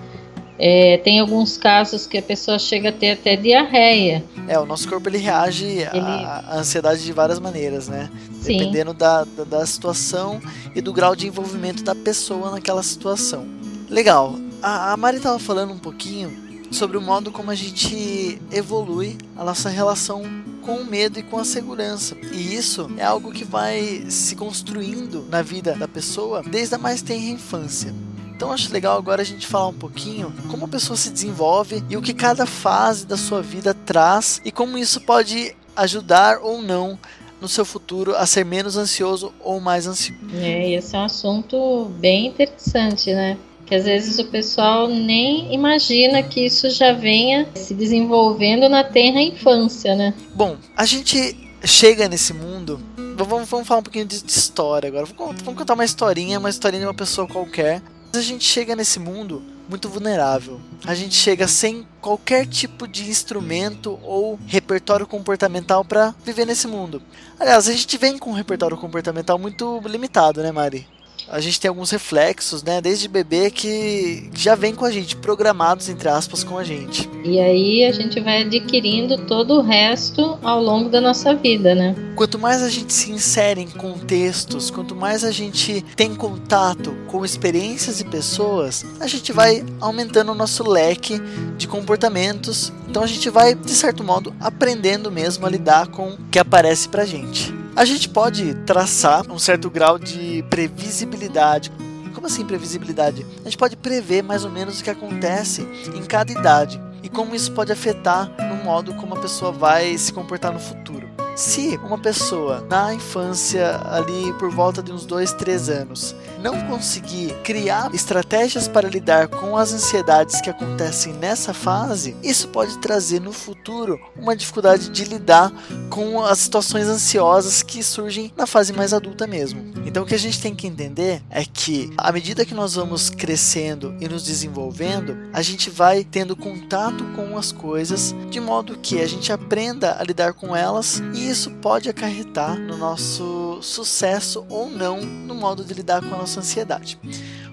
é, 0.62 0.98
tem 0.98 1.18
alguns 1.18 1.56
casos 1.56 2.06
que 2.06 2.18
a 2.18 2.22
pessoa 2.22 2.58
chega 2.58 2.90
a 2.90 2.92
ter 2.92 3.12
até 3.12 3.34
diarreia. 3.34 4.22
É, 4.46 4.58
o 4.58 4.66
nosso 4.66 4.86
corpo 4.86 5.08
ele 5.08 5.16
reage 5.16 5.64
ele... 5.64 5.88
à 5.92 6.56
ansiedade 6.58 7.02
de 7.02 7.12
várias 7.14 7.38
maneiras, 7.38 7.88
né? 7.88 8.10
Sim. 8.42 8.58
Dependendo 8.58 8.92
da, 8.92 9.24
da, 9.24 9.44
da 9.44 9.66
situação 9.66 10.38
e 10.74 10.82
do 10.82 10.92
grau 10.92 11.16
de 11.16 11.26
envolvimento 11.26 11.82
da 11.82 11.94
pessoa 11.94 12.50
naquela 12.50 12.82
situação. 12.82 13.46
Legal. 13.88 14.34
A, 14.62 14.92
a 14.92 14.96
Mari 14.98 15.16
estava 15.16 15.38
falando 15.38 15.72
um 15.72 15.78
pouquinho 15.78 16.30
sobre 16.70 16.98
o 16.98 17.00
modo 17.00 17.32
como 17.32 17.50
a 17.50 17.54
gente 17.54 18.38
evolui 18.52 19.16
a 19.36 19.44
nossa 19.44 19.70
relação 19.70 20.22
com 20.60 20.76
o 20.76 20.84
medo 20.84 21.18
e 21.18 21.22
com 21.22 21.38
a 21.38 21.44
segurança. 21.44 22.14
E 22.32 22.54
isso 22.54 22.90
é 22.98 23.04
algo 23.04 23.32
que 23.32 23.44
vai 23.44 24.04
se 24.10 24.36
construindo 24.36 25.26
na 25.30 25.40
vida 25.40 25.74
da 25.74 25.88
pessoa 25.88 26.42
desde 26.42 26.74
a 26.74 26.78
mais 26.78 27.00
tenra 27.00 27.30
infância. 27.30 27.94
Então 28.40 28.52
acho 28.52 28.72
legal 28.72 28.96
agora 28.96 29.20
a 29.20 29.24
gente 29.24 29.46
falar 29.46 29.66
um 29.66 29.74
pouquinho 29.74 30.32
como 30.50 30.64
a 30.64 30.68
pessoa 30.68 30.96
se 30.96 31.10
desenvolve 31.10 31.84
e 31.90 31.96
o 31.98 32.00
que 32.00 32.14
cada 32.14 32.46
fase 32.46 33.06
da 33.06 33.18
sua 33.18 33.42
vida 33.42 33.74
traz 33.74 34.40
e 34.42 34.50
como 34.50 34.78
isso 34.78 35.02
pode 35.02 35.54
ajudar 35.76 36.38
ou 36.38 36.62
não 36.62 36.98
no 37.38 37.46
seu 37.46 37.66
futuro 37.66 38.16
a 38.16 38.24
ser 38.24 38.46
menos 38.46 38.78
ansioso 38.78 39.30
ou 39.40 39.60
mais 39.60 39.86
ansioso. 39.86 40.18
É, 40.32 40.70
esse 40.70 40.96
é 40.96 40.98
um 40.98 41.04
assunto 41.04 41.92
bem 41.98 42.28
interessante, 42.28 43.12
né? 43.12 43.36
Que 43.66 43.74
às 43.74 43.84
vezes 43.84 44.18
o 44.18 44.24
pessoal 44.24 44.88
nem 44.88 45.52
imagina 45.52 46.22
que 46.22 46.46
isso 46.46 46.70
já 46.70 46.94
venha 46.94 47.46
se 47.54 47.74
desenvolvendo 47.74 48.70
na 48.70 48.82
tenra 48.82 49.20
infância, 49.20 49.94
né? 49.94 50.14
Bom, 50.34 50.56
a 50.74 50.86
gente 50.86 51.36
chega 51.62 52.08
nesse 52.08 52.32
mundo. 52.32 52.80
Vamos, 53.18 53.50
vamos 53.50 53.68
falar 53.68 53.80
um 53.80 53.84
pouquinho 53.84 54.06
de, 54.06 54.22
de 54.22 54.32
história 54.32 54.88
agora. 54.88 55.04
Vamos, 55.04 55.42
vamos 55.42 55.58
contar 55.58 55.74
uma 55.74 55.84
historinha, 55.84 56.38
uma 56.38 56.48
historinha 56.48 56.80
de 56.80 56.86
uma 56.86 56.94
pessoa 56.94 57.28
qualquer 57.28 57.82
a 58.18 58.22
gente 58.22 58.44
chega 58.44 58.74
nesse 58.74 58.98
mundo 58.98 59.42
muito 59.68 59.88
vulnerável. 59.88 60.60
A 60.84 60.94
gente 60.94 61.14
chega 61.14 61.46
sem 61.46 61.86
qualquer 62.00 62.46
tipo 62.46 62.88
de 62.88 63.08
instrumento 63.08 63.98
ou 64.02 64.38
repertório 64.46 65.06
comportamental 65.06 65.84
para 65.84 66.14
viver 66.24 66.44
nesse 66.44 66.66
mundo. 66.66 67.00
Aliás, 67.38 67.68
a 67.68 67.72
gente 67.72 67.96
vem 67.96 68.18
com 68.18 68.30
um 68.30 68.34
repertório 68.34 68.76
comportamental 68.76 69.38
muito 69.38 69.80
limitado, 69.86 70.42
né, 70.42 70.50
Mari? 70.50 70.88
A 71.30 71.40
gente 71.40 71.60
tem 71.60 71.68
alguns 71.68 71.90
reflexos, 71.90 72.62
né, 72.62 72.80
desde 72.80 73.06
bebê 73.06 73.50
que 73.50 74.28
já 74.34 74.56
vem 74.56 74.74
com 74.74 74.84
a 74.84 74.90
gente, 74.90 75.14
programados 75.14 75.88
entre 75.88 76.08
aspas 76.08 76.42
com 76.42 76.58
a 76.58 76.64
gente. 76.64 77.08
E 77.24 77.38
aí 77.38 77.84
a 77.84 77.92
gente 77.92 78.20
vai 78.20 78.42
adquirindo 78.42 79.16
todo 79.26 79.54
o 79.54 79.62
resto 79.62 80.38
ao 80.42 80.60
longo 80.60 80.88
da 80.88 81.00
nossa 81.00 81.34
vida, 81.34 81.74
né? 81.74 81.94
Quanto 82.16 82.38
mais 82.38 82.62
a 82.62 82.68
gente 82.68 82.92
se 82.92 83.12
insere 83.12 83.60
em 83.60 83.68
contextos, 83.68 84.70
quanto 84.70 84.96
mais 84.96 85.22
a 85.22 85.30
gente 85.30 85.82
tem 85.94 86.14
contato 86.14 86.92
com 87.06 87.24
experiências 87.24 88.00
e 88.00 88.04
pessoas, 88.04 88.84
a 88.98 89.06
gente 89.06 89.32
vai 89.32 89.64
aumentando 89.80 90.32
o 90.32 90.34
nosso 90.34 90.68
leque 90.68 91.20
de 91.56 91.68
comportamentos. 91.68 92.72
Então 92.88 93.04
a 93.04 93.06
gente 93.06 93.30
vai, 93.30 93.54
de 93.54 93.70
certo 93.70 94.02
modo, 94.02 94.34
aprendendo 94.40 95.12
mesmo 95.12 95.46
a 95.46 95.50
lidar 95.50 95.86
com 95.88 96.08
o 96.08 96.18
que 96.30 96.38
aparece 96.38 96.88
pra 96.88 97.04
gente. 97.04 97.59
A 97.76 97.84
gente 97.84 98.08
pode 98.08 98.54
traçar 98.66 99.24
um 99.30 99.38
certo 99.38 99.70
grau 99.70 99.98
de 99.98 100.44
previsibilidade. 100.50 101.70
Como 102.12 102.26
assim 102.26 102.44
previsibilidade? 102.44 103.24
A 103.40 103.44
gente 103.44 103.56
pode 103.56 103.76
prever 103.76 104.22
mais 104.22 104.44
ou 104.44 104.50
menos 104.50 104.80
o 104.80 104.84
que 104.84 104.90
acontece 104.90 105.62
em 105.94 106.02
cada 106.02 106.32
idade 106.32 106.80
e 107.02 107.08
como 107.08 107.34
isso 107.34 107.52
pode 107.52 107.72
afetar 107.72 108.30
no 108.48 108.56
modo 108.64 108.92
como 108.94 109.14
a 109.14 109.20
pessoa 109.20 109.52
vai 109.52 109.96
se 109.96 110.12
comportar 110.12 110.52
no 110.52 110.58
futuro. 110.58 111.08
Se 111.36 111.78
uma 111.84 111.96
pessoa 111.96 112.66
na 112.68 112.92
infância, 112.92 113.80
ali 113.84 114.32
por 114.34 114.50
volta 114.50 114.82
de 114.82 114.92
uns 114.92 115.06
2, 115.06 115.32
3 115.34 115.68
anos, 115.70 116.14
não 116.42 116.66
conseguir 116.66 117.34
criar 117.42 117.94
estratégias 117.94 118.66
para 118.66 118.88
lidar 118.88 119.28
com 119.28 119.56
as 119.56 119.72
ansiedades 119.72 120.40
que 120.40 120.50
acontecem 120.50 121.12
nessa 121.12 121.52
fase, 121.52 122.16
isso 122.22 122.48
pode 122.48 122.78
trazer 122.78 123.20
no 123.20 123.32
futuro 123.32 124.00
uma 124.16 124.34
dificuldade 124.34 124.90
de 124.90 125.04
lidar 125.04 125.52
com 125.88 126.22
as 126.24 126.38
situações 126.38 126.86
ansiosas 126.86 127.62
que 127.62 127.82
surgem 127.82 128.32
na 128.36 128.46
fase 128.46 128.72
mais 128.72 128.92
adulta 128.92 129.26
mesmo. 129.26 129.72
Então 129.84 130.02
o 130.02 130.06
que 130.06 130.14
a 130.14 130.18
gente 130.18 130.40
tem 130.40 130.54
que 130.54 130.66
entender 130.66 131.22
é 131.30 131.44
que 131.44 131.90
à 131.96 132.10
medida 132.12 132.44
que 132.44 132.54
nós 132.54 132.74
vamos 132.74 133.10
crescendo 133.10 133.94
e 134.00 134.08
nos 134.08 134.24
desenvolvendo, 134.24 135.16
a 135.32 135.42
gente 135.42 135.68
vai 135.70 136.04
tendo 136.04 136.36
contato 136.36 137.04
com 137.14 137.36
as 137.36 137.52
coisas 137.52 138.14
de 138.30 138.40
modo 138.40 138.78
que 138.78 139.00
a 139.00 139.06
gente 139.06 139.32
aprenda 139.32 139.96
a 139.98 140.04
lidar 140.04 140.32
com 140.32 140.54
elas 140.54 141.02
e 141.14 141.28
isso 141.28 141.50
pode 141.50 141.88
acarretar 141.88 142.58
no 142.58 142.76
nosso 142.76 143.49
sucesso 143.62 144.44
ou 144.48 144.70
não 144.70 145.00
no 145.00 145.34
modo 145.34 145.64
de 145.64 145.74
lidar 145.74 146.00
com 146.00 146.14
a 146.14 146.18
nossa 146.18 146.40
ansiedade. 146.40 146.98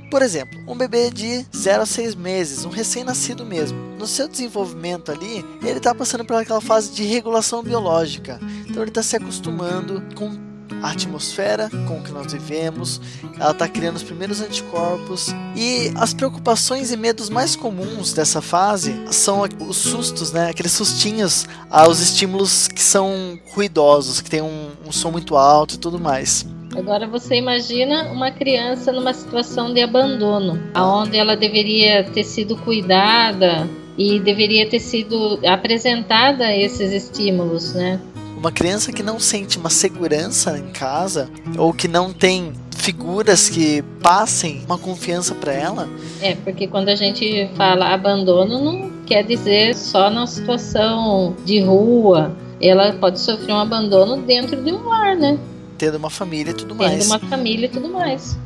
Por 0.09 0.21
exemplo, 0.21 0.57
um 0.65 0.77
bebê 0.77 1.11
de 1.11 1.45
0 1.55 1.83
a 1.83 1.85
6 1.85 2.15
meses, 2.15 2.63
um 2.63 2.69
recém-nascido 2.69 3.45
mesmo. 3.45 3.77
No 3.97 4.07
seu 4.07 4.27
desenvolvimento 4.27 5.11
ali, 5.11 5.43
ele 5.61 5.79
está 5.79 5.93
passando 5.93 6.23
por 6.23 6.37
aquela 6.37 6.61
fase 6.61 6.91
de 6.91 7.03
regulação 7.03 7.61
biológica. 7.61 8.39
Então 8.67 8.81
ele 8.81 8.91
está 8.91 9.03
se 9.03 9.17
acostumando 9.17 10.01
com 10.15 10.46
a 10.81 10.91
atmosfera 10.91 11.69
com 11.87 12.01
que 12.01 12.11
nós 12.11 12.31
vivemos, 12.31 13.01
ela 13.39 13.51
está 13.51 13.67
criando 13.67 13.95
os 13.95 14.03
primeiros 14.03 14.41
anticorpos 14.41 15.33
e 15.55 15.91
as 15.95 16.13
preocupações 16.13 16.91
e 16.91 16.97
medos 16.97 17.29
mais 17.29 17.55
comuns 17.55 18.13
dessa 18.13 18.41
fase 18.41 18.93
são 19.11 19.43
os 19.59 19.77
sustos, 19.77 20.31
né? 20.31 20.49
Aqueles 20.49 20.71
sustinhos 20.71 21.47
aos 21.69 21.99
estímulos 21.99 22.67
que 22.67 22.81
são 22.81 23.39
ruidosos, 23.53 24.21
que 24.21 24.29
tem 24.29 24.41
um, 24.41 24.69
um 24.85 24.91
som 24.91 25.11
muito 25.11 25.35
alto 25.35 25.75
e 25.75 25.77
tudo 25.77 25.99
mais. 25.99 26.45
Agora 26.75 27.07
você 27.07 27.35
imagina 27.35 28.11
uma 28.11 28.29
criança 28.29 28.91
numa 28.91 29.13
situação 29.13 29.73
de 29.73 29.81
abandono, 29.81 30.61
aonde 30.73 31.17
ela 31.17 31.35
deveria 31.35 32.03
ter 32.03 32.23
sido 32.23 32.55
cuidada 32.57 33.67
e 33.97 34.19
deveria 34.19 34.69
ter 34.69 34.79
sido 34.79 35.39
apresentada 35.45 36.55
esses 36.55 36.91
estímulos, 36.91 37.73
né? 37.73 37.99
Uma 38.37 38.51
criança 38.51 38.91
que 38.91 39.01
não 39.01 39.19
sente 39.19 39.57
uma 39.57 39.69
segurança 39.69 40.57
em 40.57 40.67
casa 40.67 41.27
ou 41.57 41.73
que 41.73 41.87
não 41.87 42.13
tem 42.13 42.53
figuras 42.77 43.49
que 43.49 43.81
passem 44.01 44.63
uma 44.65 44.77
confiança 44.77 45.33
para 45.33 45.51
ela. 45.51 45.89
É, 46.21 46.35
porque 46.35 46.67
quando 46.67 46.89
a 46.89 46.95
gente 46.95 47.49
fala 47.57 47.93
abandono, 47.93 48.63
não 48.63 48.91
quer 49.05 49.23
dizer 49.23 49.75
só 49.75 50.09
na 50.09 50.27
situação 50.27 51.35
de 51.43 51.59
rua. 51.59 52.31
Ela 52.61 52.93
pode 52.93 53.19
sofrer 53.19 53.53
um 53.53 53.59
abandono 53.59 54.21
dentro 54.21 54.63
de 54.63 54.71
um 54.71 54.87
lar, 54.87 55.15
né? 55.15 55.37
Tendo 55.77 55.97
uma 55.97 56.09
família 56.09 56.51
e 56.51 56.53
tudo 56.53 56.75
mais. 56.75 56.93
Tendo 56.93 57.05
uma 57.05 57.19
família 57.19 57.65
e 57.65 57.69
tudo 57.69 57.89
mais. 57.89 58.37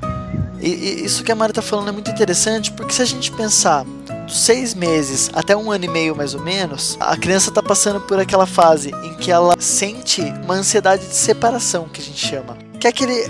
E, 0.61 0.69
e 0.69 1.05
isso 1.05 1.23
que 1.23 1.31
a 1.31 1.35
Mari 1.35 1.53
tá 1.53 1.61
falando 1.61 1.89
é 1.89 1.91
muito 1.91 2.09
interessante, 2.11 2.71
porque 2.71 2.93
se 2.93 3.01
a 3.01 3.05
gente 3.05 3.31
pensar 3.31 3.85
dos 4.25 4.39
seis 4.39 4.73
meses 4.73 5.29
até 5.33 5.55
um 5.55 5.71
ano 5.71 5.85
e 5.85 5.87
meio 5.87 6.15
mais 6.15 6.33
ou 6.33 6.41
menos, 6.41 6.97
a 6.99 7.17
criança 7.17 7.49
está 7.49 7.61
passando 7.61 8.01
por 8.01 8.19
aquela 8.19 8.45
fase 8.45 8.91
em 9.03 9.13
que 9.15 9.31
ela 9.31 9.55
sente 9.59 10.21
uma 10.43 10.55
ansiedade 10.55 11.07
de 11.07 11.13
separação, 11.13 11.87
que 11.89 12.01
a 12.01 12.03
gente 12.03 12.25
chama. 12.25 12.57
Que 12.79 12.87
é 12.87 12.89
aquele, 12.89 13.25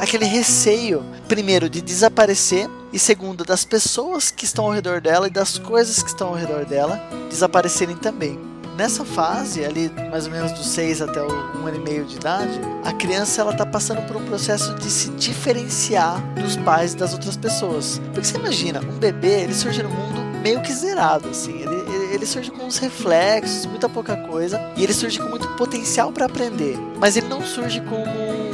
aquele 0.00 0.24
receio, 0.24 1.04
primeiro, 1.26 1.68
de 1.68 1.80
desaparecer, 1.80 2.68
e 2.92 2.98
segundo, 2.98 3.44
das 3.44 3.64
pessoas 3.64 4.30
que 4.30 4.44
estão 4.44 4.66
ao 4.66 4.72
redor 4.72 5.00
dela 5.00 5.26
e 5.26 5.30
das 5.30 5.58
coisas 5.58 6.02
que 6.02 6.08
estão 6.08 6.28
ao 6.28 6.34
redor 6.34 6.64
dela 6.64 7.02
desaparecerem 7.28 7.96
também. 7.96 8.38
Nessa 8.76 9.04
fase, 9.04 9.64
ali 9.64 9.90
mais 10.10 10.26
ou 10.26 10.32
menos 10.32 10.52
dos 10.52 10.66
6 10.68 11.02
até 11.02 11.20
o 11.20 11.26
um 11.26 11.66
ano 11.66 11.76
e 11.76 11.80
meio 11.80 12.04
de 12.04 12.16
idade, 12.16 12.58
a 12.84 12.92
criança 12.92 13.40
ela 13.42 13.52
tá 13.52 13.66
passando 13.66 14.02
por 14.06 14.16
um 14.16 14.24
processo 14.24 14.74
de 14.74 14.90
se 14.90 15.10
diferenciar 15.10 16.20
dos 16.34 16.56
pais 16.56 16.94
e 16.94 16.96
das 16.96 17.12
outras 17.12 17.36
pessoas. 17.36 18.00
Porque 18.12 18.26
você 18.26 18.38
imagina, 18.38 18.80
um 18.80 18.98
bebê, 18.98 19.42
ele 19.42 19.54
surge 19.54 19.82
no 19.82 19.90
mundo 19.90 20.31
meio 20.42 20.60
que 20.60 20.72
zerado, 20.72 21.28
assim. 21.28 21.52
Ele, 21.52 21.74
ele, 21.74 22.14
ele 22.14 22.26
surge 22.26 22.50
com 22.50 22.64
uns 22.64 22.78
reflexos, 22.78 23.64
muita 23.66 23.88
pouca 23.88 24.16
coisa, 24.16 24.60
e 24.76 24.82
ele 24.82 24.92
surge 24.92 25.18
com 25.18 25.28
muito 25.28 25.48
potencial 25.56 26.12
para 26.12 26.26
aprender. 26.26 26.76
Mas 26.98 27.16
ele 27.16 27.28
não 27.28 27.42
surge 27.42 27.80
como 27.80 28.51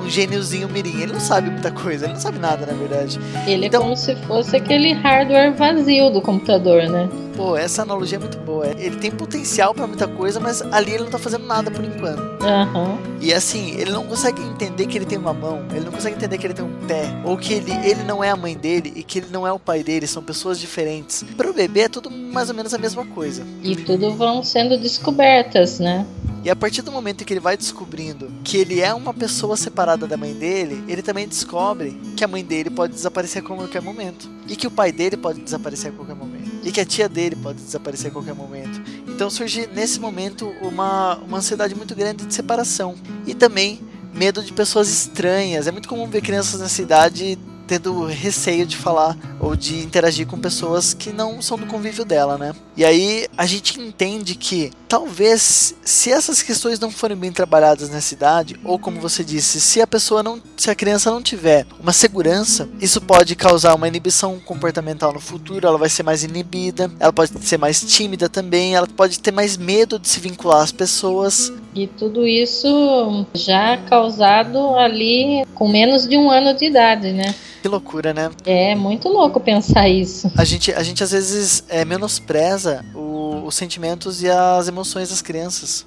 um, 0.00 0.08
gêniozinho 0.08 0.68
mirim. 0.68 1.00
Ele 1.00 1.12
não 1.12 1.20
sabe 1.20 1.50
muita 1.50 1.70
coisa, 1.70 2.06
ele 2.06 2.14
não 2.14 2.20
sabe 2.20 2.38
nada, 2.38 2.66
na 2.66 2.72
verdade. 2.72 3.18
Ele 3.46 3.66
então, 3.66 3.80
é 3.80 3.84
como 3.84 3.96
se 3.96 4.16
fosse 4.16 4.56
aquele 4.56 4.92
hardware 4.92 5.54
vazio 5.54 6.10
do 6.10 6.20
computador, 6.20 6.88
né? 6.88 7.08
Pô, 7.36 7.56
essa 7.56 7.82
analogia 7.82 8.18
é 8.18 8.20
muito 8.20 8.38
boa. 8.38 8.66
Ele 8.78 8.96
tem 8.96 9.10
potencial 9.10 9.72
para 9.72 9.86
muita 9.86 10.06
coisa, 10.06 10.38
mas 10.38 10.60
ali 10.72 10.92
ele 10.92 11.04
não 11.04 11.10
tá 11.10 11.18
fazendo 11.18 11.46
nada 11.46 11.70
por 11.70 11.84
enquanto. 11.84 12.20
Uhum. 12.20 12.98
E 13.20 13.32
assim, 13.32 13.70
ele 13.78 13.90
não 13.90 14.04
consegue 14.04 14.42
entender 14.42 14.86
que 14.86 14.98
ele 14.98 15.06
tem 15.06 15.18
uma 15.18 15.32
mão, 15.32 15.64
ele 15.70 15.84
não 15.84 15.92
consegue 15.92 16.16
entender 16.16 16.38
que 16.38 16.46
ele 16.46 16.54
tem 16.54 16.64
um 16.64 16.86
pé, 16.86 17.04
ou 17.24 17.36
que 17.36 17.54
ele, 17.54 17.72
ele 17.84 18.02
não 18.02 18.22
é 18.22 18.30
a 18.30 18.36
mãe 18.36 18.56
dele 18.56 18.92
e 18.96 19.02
que 19.02 19.18
ele 19.18 19.28
não 19.30 19.46
é 19.46 19.52
o 19.52 19.58
pai 19.58 19.82
dele, 19.82 20.06
são 20.06 20.22
pessoas 20.22 20.58
diferentes. 20.58 21.24
Para 21.36 21.50
o 21.50 21.54
bebê 21.54 21.82
é 21.82 21.88
tudo 21.88 22.10
mais 22.10 22.48
ou 22.48 22.54
menos 22.54 22.74
a 22.74 22.78
mesma 22.78 23.04
coisa. 23.06 23.42
E 23.62 23.76
tudo 23.76 24.12
vão 24.12 24.42
sendo 24.42 24.78
descobertas, 24.78 25.78
né? 25.78 26.06
E 26.42 26.48
a 26.48 26.56
partir 26.56 26.80
do 26.80 26.90
momento 26.90 27.24
que 27.24 27.32
ele 27.32 27.40
vai 27.40 27.56
descobrindo 27.56 28.32
que 28.42 28.56
ele 28.56 28.80
é 28.80 28.94
uma 28.94 29.12
pessoa 29.12 29.56
separada 29.56 30.06
da 30.06 30.16
mãe 30.16 30.32
dele, 30.32 30.82
ele 30.88 31.02
também 31.02 31.28
descobre 31.28 32.00
que 32.16 32.24
a 32.24 32.28
mãe 32.28 32.42
dele 32.42 32.70
pode 32.70 32.94
desaparecer 32.94 33.42
a 33.42 33.46
qualquer 33.46 33.82
momento. 33.82 34.28
E 34.48 34.56
que 34.56 34.66
o 34.66 34.70
pai 34.70 34.90
dele 34.90 35.18
pode 35.18 35.40
desaparecer 35.40 35.92
a 35.92 35.94
qualquer 35.94 36.16
momento. 36.16 36.50
E 36.64 36.72
que 36.72 36.80
a 36.80 36.84
tia 36.84 37.08
dele 37.08 37.36
pode 37.36 37.62
desaparecer 37.62 38.10
a 38.10 38.12
qualquer 38.12 38.34
momento. 38.34 38.80
Então 39.06 39.28
surge 39.28 39.68
nesse 39.74 40.00
momento 40.00 40.48
uma, 40.62 41.16
uma 41.16 41.38
ansiedade 41.38 41.74
muito 41.74 41.94
grande 41.94 42.24
de 42.24 42.34
separação. 42.34 42.94
E 43.26 43.34
também 43.34 43.80
medo 44.14 44.42
de 44.42 44.52
pessoas 44.52 44.88
estranhas. 44.88 45.66
É 45.66 45.72
muito 45.72 45.88
comum 45.88 46.08
ver 46.08 46.22
crianças 46.22 46.58
na 46.58 46.68
cidade 46.68 47.38
tendo 47.70 48.04
receio 48.04 48.66
de 48.66 48.76
falar 48.76 49.16
ou 49.38 49.54
de 49.54 49.78
interagir 49.78 50.26
com 50.26 50.36
pessoas 50.36 50.92
que 50.92 51.12
não 51.12 51.40
são 51.40 51.56
do 51.56 51.66
convívio 51.66 52.04
dela, 52.04 52.36
né? 52.36 52.52
E 52.76 52.84
aí 52.84 53.28
a 53.38 53.46
gente 53.46 53.80
entende 53.80 54.34
que 54.34 54.72
talvez 54.88 55.72
se 55.84 56.10
essas 56.10 56.42
questões 56.42 56.80
não 56.80 56.90
forem 56.90 57.16
bem 57.16 57.30
trabalhadas 57.30 57.88
na 57.88 58.00
cidade, 58.00 58.58
ou 58.64 58.76
como 58.76 59.00
você 59.00 59.22
disse, 59.22 59.60
se 59.60 59.80
a 59.80 59.86
pessoa 59.86 60.20
não, 60.20 60.42
se 60.56 60.68
a 60.68 60.74
criança 60.74 61.12
não 61.12 61.22
tiver 61.22 61.64
uma 61.78 61.92
segurança, 61.92 62.68
isso 62.80 63.00
pode 63.00 63.36
causar 63.36 63.74
uma 63.76 63.86
inibição 63.86 64.40
comportamental 64.40 65.12
no 65.12 65.20
futuro, 65.20 65.64
ela 65.64 65.78
vai 65.78 65.88
ser 65.88 66.02
mais 66.02 66.24
inibida, 66.24 66.90
ela 66.98 67.12
pode 67.12 67.30
ser 67.46 67.56
mais 67.56 67.80
tímida 67.80 68.28
também, 68.28 68.74
ela 68.74 68.88
pode 68.88 69.20
ter 69.20 69.30
mais 69.30 69.56
medo 69.56 69.96
de 69.96 70.08
se 70.08 70.18
vincular 70.18 70.62
às 70.62 70.72
pessoas. 70.72 71.52
E 71.74 71.86
tudo 71.86 72.26
isso 72.26 73.26
já 73.34 73.76
causado 73.76 74.74
ali 74.76 75.44
com 75.54 75.68
menos 75.68 76.06
de 76.06 76.16
um 76.16 76.30
ano 76.30 76.52
de 76.54 76.66
idade, 76.66 77.12
né? 77.12 77.34
Que 77.62 77.68
loucura, 77.68 78.14
né? 78.14 78.30
É 78.44 78.74
muito 78.74 79.08
louco 79.08 79.38
pensar 79.38 79.88
isso. 79.88 80.32
A 80.36 80.44
gente, 80.44 80.72
a 80.72 80.82
gente 80.82 81.04
às 81.04 81.12
vezes 81.12 81.62
é, 81.68 81.84
menospreza 81.84 82.84
o, 82.94 83.44
os 83.44 83.54
sentimentos 83.54 84.22
e 84.22 84.28
as 84.28 84.66
emoções 84.66 85.10
das 85.10 85.20
crianças. 85.20 85.84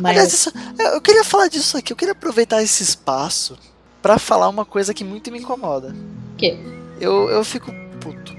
Mas... 0.00 0.12
Aliás, 0.12 0.32
isso, 0.32 0.52
eu 0.94 1.00
queria 1.00 1.24
falar 1.24 1.48
disso 1.48 1.76
aqui, 1.76 1.92
eu 1.92 1.96
queria 1.96 2.12
aproveitar 2.12 2.62
esse 2.62 2.82
espaço 2.82 3.58
para 4.00 4.18
falar 4.18 4.48
uma 4.48 4.64
coisa 4.64 4.94
que 4.94 5.02
muito 5.02 5.30
me 5.32 5.38
incomoda. 5.38 5.94
Que? 6.38 6.56
Eu, 7.00 7.28
eu 7.28 7.44
fico 7.44 7.72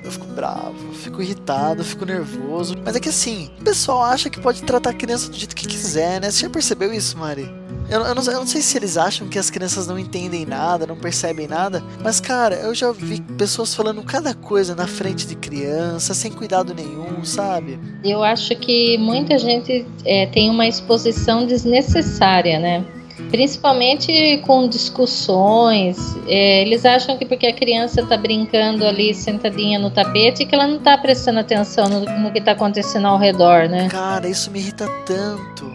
eu 0.08 0.12
fico 0.12 0.26
bravo, 0.28 0.76
eu 0.88 0.94
fico 0.94 1.22
irritado, 1.22 1.82
eu 1.82 1.86
fico 1.86 2.06
nervoso. 2.06 2.76
Mas 2.84 2.96
é 2.96 3.00
que 3.00 3.10
assim, 3.10 3.50
o 3.60 3.64
pessoal 3.64 4.04
acha 4.04 4.30
que 4.30 4.40
pode 4.40 4.64
tratar 4.64 4.92
a 4.92 4.94
criança 4.94 5.30
do 5.30 5.38
jeito 5.38 5.56
que 5.56 5.68
quiser, 5.68 6.22
né? 6.22 6.32
Você 6.32 6.42
já 6.42 6.50
percebeu 6.50 6.94
isso, 6.94 7.18
Mari? 7.18 7.50
Eu, 7.90 8.02
eu, 8.02 8.16
não, 8.16 8.24
eu, 8.24 8.40
não, 8.40 8.48
sei 8.48 8.62
se 8.62 8.78
eles 8.78 8.98
acham 8.98 9.30
que 9.30 9.40
as 9.40 9.50
crianças 9.50 9.88
não 9.88 9.98
entendem 9.98 10.46
nada, 10.46 10.86
não 10.86 10.98
percebem 10.98 11.48
nada, 11.48 11.82
mas 12.04 12.20
cara, 12.20 12.56
eu 12.56 12.76
já 12.76 12.92
vi 12.92 13.22
pessoas 13.38 13.74
falando 13.74 14.04
cada 14.04 14.34
coisa 14.34 14.76
na 14.76 14.86
frente 14.86 15.26
de 15.26 15.36
criança, 15.36 16.14
sem 16.14 16.30
cuidado 16.30 16.74
nenhum, 16.74 17.24
sabe? 17.24 17.80
Eu 18.04 18.24
acho 18.24 18.54
que 18.58 18.98
muita 18.98 19.38
gente 19.38 19.86
é, 20.04 20.26
tem 20.26 20.50
uma 20.50 20.68
exposição 20.68 21.46
desnecessária, 21.46 22.60
né? 22.60 22.86
Principalmente 23.30 24.42
com 24.46 24.68
discussões. 24.68 26.16
É, 26.28 26.62
eles 26.62 26.86
acham 26.86 27.18
que 27.18 27.26
porque 27.26 27.48
a 27.48 27.54
criança 27.54 28.02
está 28.02 28.16
brincando 28.16 28.86
ali 28.86 29.14
sentadinha 29.14 29.80
no 29.80 29.90
tapete 29.90 30.46
que 30.46 30.54
ela 30.54 30.68
não 30.68 30.78
está 30.78 30.98
prestando 30.98 31.40
atenção 31.40 31.90
no, 31.90 32.02
no 32.02 32.32
que 32.32 32.40
está 32.40 32.52
acontecendo 32.52 33.08
ao 33.08 33.18
redor, 33.18 33.68
né? 33.68 33.90
Cara, 33.90 34.28
isso 34.28 34.52
me 34.52 34.60
irrita 34.60 34.88
tanto. 35.06 35.66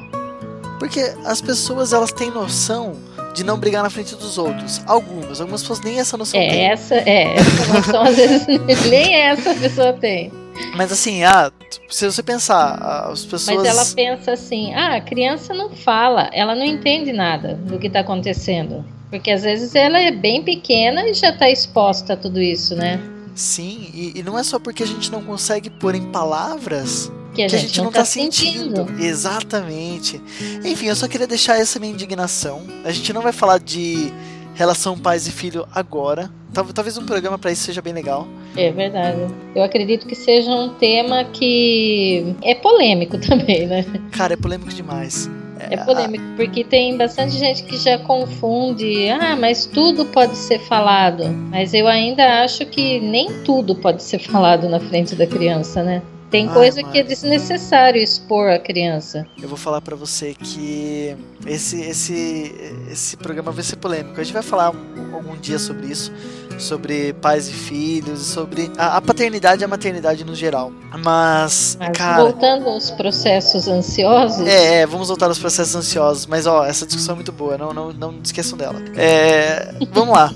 Porque 0.78 1.00
as 1.24 1.40
pessoas 1.40 1.92
elas 1.92 2.12
têm 2.12 2.30
noção 2.30 2.96
de 3.34 3.44
não 3.44 3.58
brigar 3.58 3.82
na 3.82 3.90
frente 3.90 4.14
dos 4.14 4.38
outros. 4.38 4.82
Algumas, 4.86 5.40
algumas 5.40 5.62
pessoas 5.62 5.80
nem 5.80 5.98
essa 5.98 6.16
noção 6.16 6.40
é, 6.40 6.48
têm. 6.48 6.70
Essa, 6.70 6.94
é, 6.96 7.34
essa 7.34 7.72
noção 7.72 8.02
às 8.02 8.16
vezes 8.16 8.46
nem 8.90 9.14
essa 9.14 9.54
pessoa 9.54 9.92
tem. 9.92 10.41
Mas 10.76 10.92
assim, 10.92 11.22
ah, 11.24 11.52
se 11.88 12.04
você 12.04 12.22
pensar, 12.22 13.10
as 13.10 13.24
pessoas. 13.24 13.58
Mas 13.58 13.66
ela 13.66 13.84
pensa 13.94 14.32
assim: 14.32 14.74
ah, 14.74 14.96
a 14.96 15.00
criança 15.00 15.52
não 15.54 15.70
fala, 15.70 16.30
ela 16.32 16.54
não 16.54 16.64
entende 16.64 17.12
nada 17.12 17.54
do 17.54 17.78
que 17.78 17.86
está 17.86 18.00
acontecendo. 18.00 18.84
Porque 19.10 19.30
às 19.30 19.42
vezes 19.42 19.74
ela 19.74 20.00
é 20.00 20.10
bem 20.10 20.42
pequena 20.42 21.06
e 21.06 21.12
já 21.12 21.30
está 21.30 21.50
exposta 21.50 22.14
a 22.14 22.16
tudo 22.16 22.40
isso, 22.40 22.74
né? 22.74 22.98
Sim, 23.34 23.90
e, 23.92 24.18
e, 24.18 24.22
não 24.22 24.38
é 24.38 24.42
só 24.42 24.58
porque 24.58 24.82
a 24.82 24.86
gente 24.86 25.10
não 25.10 25.22
consegue 25.22 25.70
pôr 25.70 25.94
em 25.94 26.10
palavras 26.10 27.10
que 27.34 27.42
a, 27.42 27.46
que 27.46 27.50
gente, 27.50 27.54
a 27.54 27.58
gente, 27.68 27.78
não, 27.80 27.88
está 27.88 28.00
tá 28.00 28.04
sentindo. 28.04 28.76
sentindo. 28.76 29.02
Exatamente. 29.02 30.20
Enfim, 30.64 30.86
eu 30.86 30.96
só 30.96 31.08
queria 31.08 31.26
deixar 31.26 31.58
essa 31.58 31.78
minha 31.78 31.92
indignação. 31.92 32.62
A 32.84 32.92
gente 32.92 33.12
não 33.12 33.22
vai 33.22 33.32
falar 33.32 33.58
de 33.58 34.12
relação 34.54 34.98
pais 34.98 35.26
e 35.26 35.32
filho 35.32 35.66
agora. 35.74 36.30
Talvez 36.74 36.98
um 36.98 37.06
programa 37.06 37.38
para 37.38 37.50
isso 37.50 37.62
seja 37.62 37.80
bem 37.80 37.92
legal. 37.92 38.28
É 38.56 38.70
verdade. 38.70 39.18
Eu 39.54 39.62
acredito 39.62 40.06
que 40.06 40.14
seja 40.14 40.50
um 40.50 40.68
tema 40.74 41.24
que 41.24 42.34
é 42.42 42.54
polêmico 42.54 43.16
também, 43.26 43.66
né? 43.66 43.84
Cara, 44.10 44.34
é 44.34 44.36
polêmico 44.36 44.70
demais. 44.70 45.30
É 45.70 45.76
polêmico, 45.76 46.24
porque 46.36 46.64
tem 46.64 46.96
bastante 46.96 47.38
gente 47.38 47.62
que 47.62 47.76
já 47.76 47.96
confunde. 47.98 49.08
Ah, 49.08 49.36
mas 49.36 49.64
tudo 49.64 50.04
pode 50.06 50.36
ser 50.36 50.58
falado. 50.58 51.24
Mas 51.50 51.72
eu 51.72 51.86
ainda 51.86 52.42
acho 52.42 52.66
que 52.66 53.00
nem 53.00 53.32
tudo 53.44 53.74
pode 53.76 54.02
ser 54.02 54.18
falado 54.18 54.68
na 54.68 54.80
frente 54.80 55.14
da 55.14 55.26
criança, 55.26 55.82
né? 55.82 56.02
Tem 56.32 56.48
coisa 56.48 56.82
que 56.82 56.98
é 56.98 57.02
desnecessário 57.02 58.02
expor 58.02 58.48
a 58.48 58.58
criança. 58.58 59.26
Eu 59.40 59.46
vou 59.46 59.58
falar 59.58 59.82
para 59.82 59.94
você 59.94 60.32
que 60.32 61.14
esse, 61.46 61.78
esse, 61.82 62.54
esse 62.90 63.18
programa 63.18 63.52
vai 63.52 63.62
ser 63.62 63.76
polêmico. 63.76 64.18
A 64.18 64.24
gente 64.24 64.32
vai 64.32 64.42
falar 64.42 64.72
algum 65.12 65.36
dia 65.36 65.58
sobre 65.58 65.88
isso, 65.88 66.10
sobre 66.58 67.12
pais 67.12 67.48
e 67.48 67.52
filhos, 67.52 68.20
sobre 68.20 68.72
a, 68.78 68.96
a 68.96 69.02
paternidade 69.02 69.60
e 69.60 69.64
a 69.66 69.68
maternidade 69.68 70.24
no 70.24 70.34
geral. 70.34 70.72
Mas, 71.04 71.76
mas 71.78 71.98
cara, 71.98 72.22
voltando 72.22 72.66
aos 72.66 72.90
processos 72.90 73.68
ansiosos. 73.68 74.46
É, 74.46 74.80
é, 74.80 74.86
vamos 74.86 75.08
voltar 75.08 75.26
aos 75.26 75.38
processos 75.38 75.76
ansiosos. 75.76 76.24
Mas 76.24 76.46
ó, 76.46 76.64
essa 76.64 76.86
discussão 76.86 77.12
é 77.12 77.16
muito 77.16 77.30
boa. 77.30 77.58
Não, 77.58 77.74
não, 77.74 77.92
não 77.92 78.14
esqueçam 78.24 78.56
dela. 78.56 78.82
É, 78.96 79.74
vamos 79.92 80.14
lá. 80.14 80.32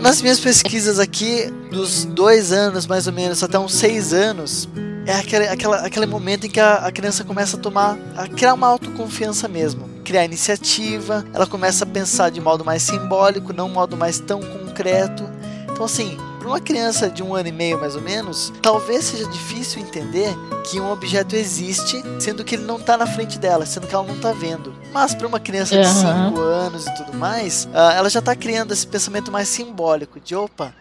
Nas 0.00 0.22
minhas 0.22 0.38
pesquisas 0.38 1.00
aqui, 1.00 1.50
dos 1.68 2.04
dois 2.04 2.52
anos 2.52 2.86
mais 2.86 3.08
ou 3.08 3.12
menos 3.12 3.42
até 3.42 3.58
uns 3.58 3.74
seis 3.74 4.12
anos, 4.12 4.68
é 5.06 5.14
aquele, 5.14 5.46
aquela, 5.46 5.76
aquele 5.78 6.06
momento 6.06 6.46
em 6.46 6.50
que 6.50 6.60
a, 6.60 6.86
a 6.86 6.92
criança 6.92 7.24
começa 7.24 7.56
a 7.56 7.60
tomar, 7.60 7.96
a 8.16 8.26
criar 8.26 8.54
uma 8.54 8.66
autoconfiança 8.66 9.46
mesmo, 9.46 9.88
criar 10.04 10.24
iniciativa, 10.24 11.24
ela 11.32 11.46
começa 11.46 11.84
a 11.84 11.86
pensar 11.86 12.30
de 12.30 12.40
modo 12.40 12.64
mais 12.64 12.82
simbólico, 12.82 13.52
não 13.52 13.68
modo 13.68 13.96
mais 13.96 14.18
tão 14.18 14.40
concreto. 14.40 15.24
Então, 15.70 15.84
assim, 15.84 16.16
para 16.38 16.48
uma 16.48 16.60
criança 16.60 17.10
de 17.10 17.22
um 17.22 17.34
ano 17.34 17.48
e 17.48 17.52
meio 17.52 17.78
mais 17.78 17.94
ou 17.94 18.00
menos, 18.00 18.52
talvez 18.62 19.04
seja 19.04 19.28
difícil 19.28 19.80
entender 19.80 20.34
que 20.64 20.80
um 20.80 20.90
objeto 20.90 21.34
existe, 21.34 22.00
sendo 22.20 22.44
que 22.44 22.54
ele 22.54 22.64
não 22.64 22.76
está 22.76 22.96
na 22.96 23.06
frente 23.06 23.38
dela, 23.38 23.66
sendo 23.66 23.86
que 23.86 23.94
ela 23.94 24.06
não 24.06 24.14
está 24.14 24.32
vendo. 24.32 24.74
Mas 24.92 25.14
para 25.14 25.26
uma 25.26 25.38
criança 25.38 25.76
de 25.76 25.86
5 25.86 26.06
uhum. 26.08 26.36
anos 26.38 26.86
e 26.86 26.94
tudo 26.94 27.14
mais, 27.14 27.66
uh, 27.66 27.90
ela 27.96 28.08
já 28.08 28.20
está 28.20 28.34
criando 28.34 28.72
esse 28.72 28.86
pensamento 28.86 29.30
mais 29.30 29.48
simbólico 29.48 30.18
de 30.18 30.34
opa, 30.34 30.72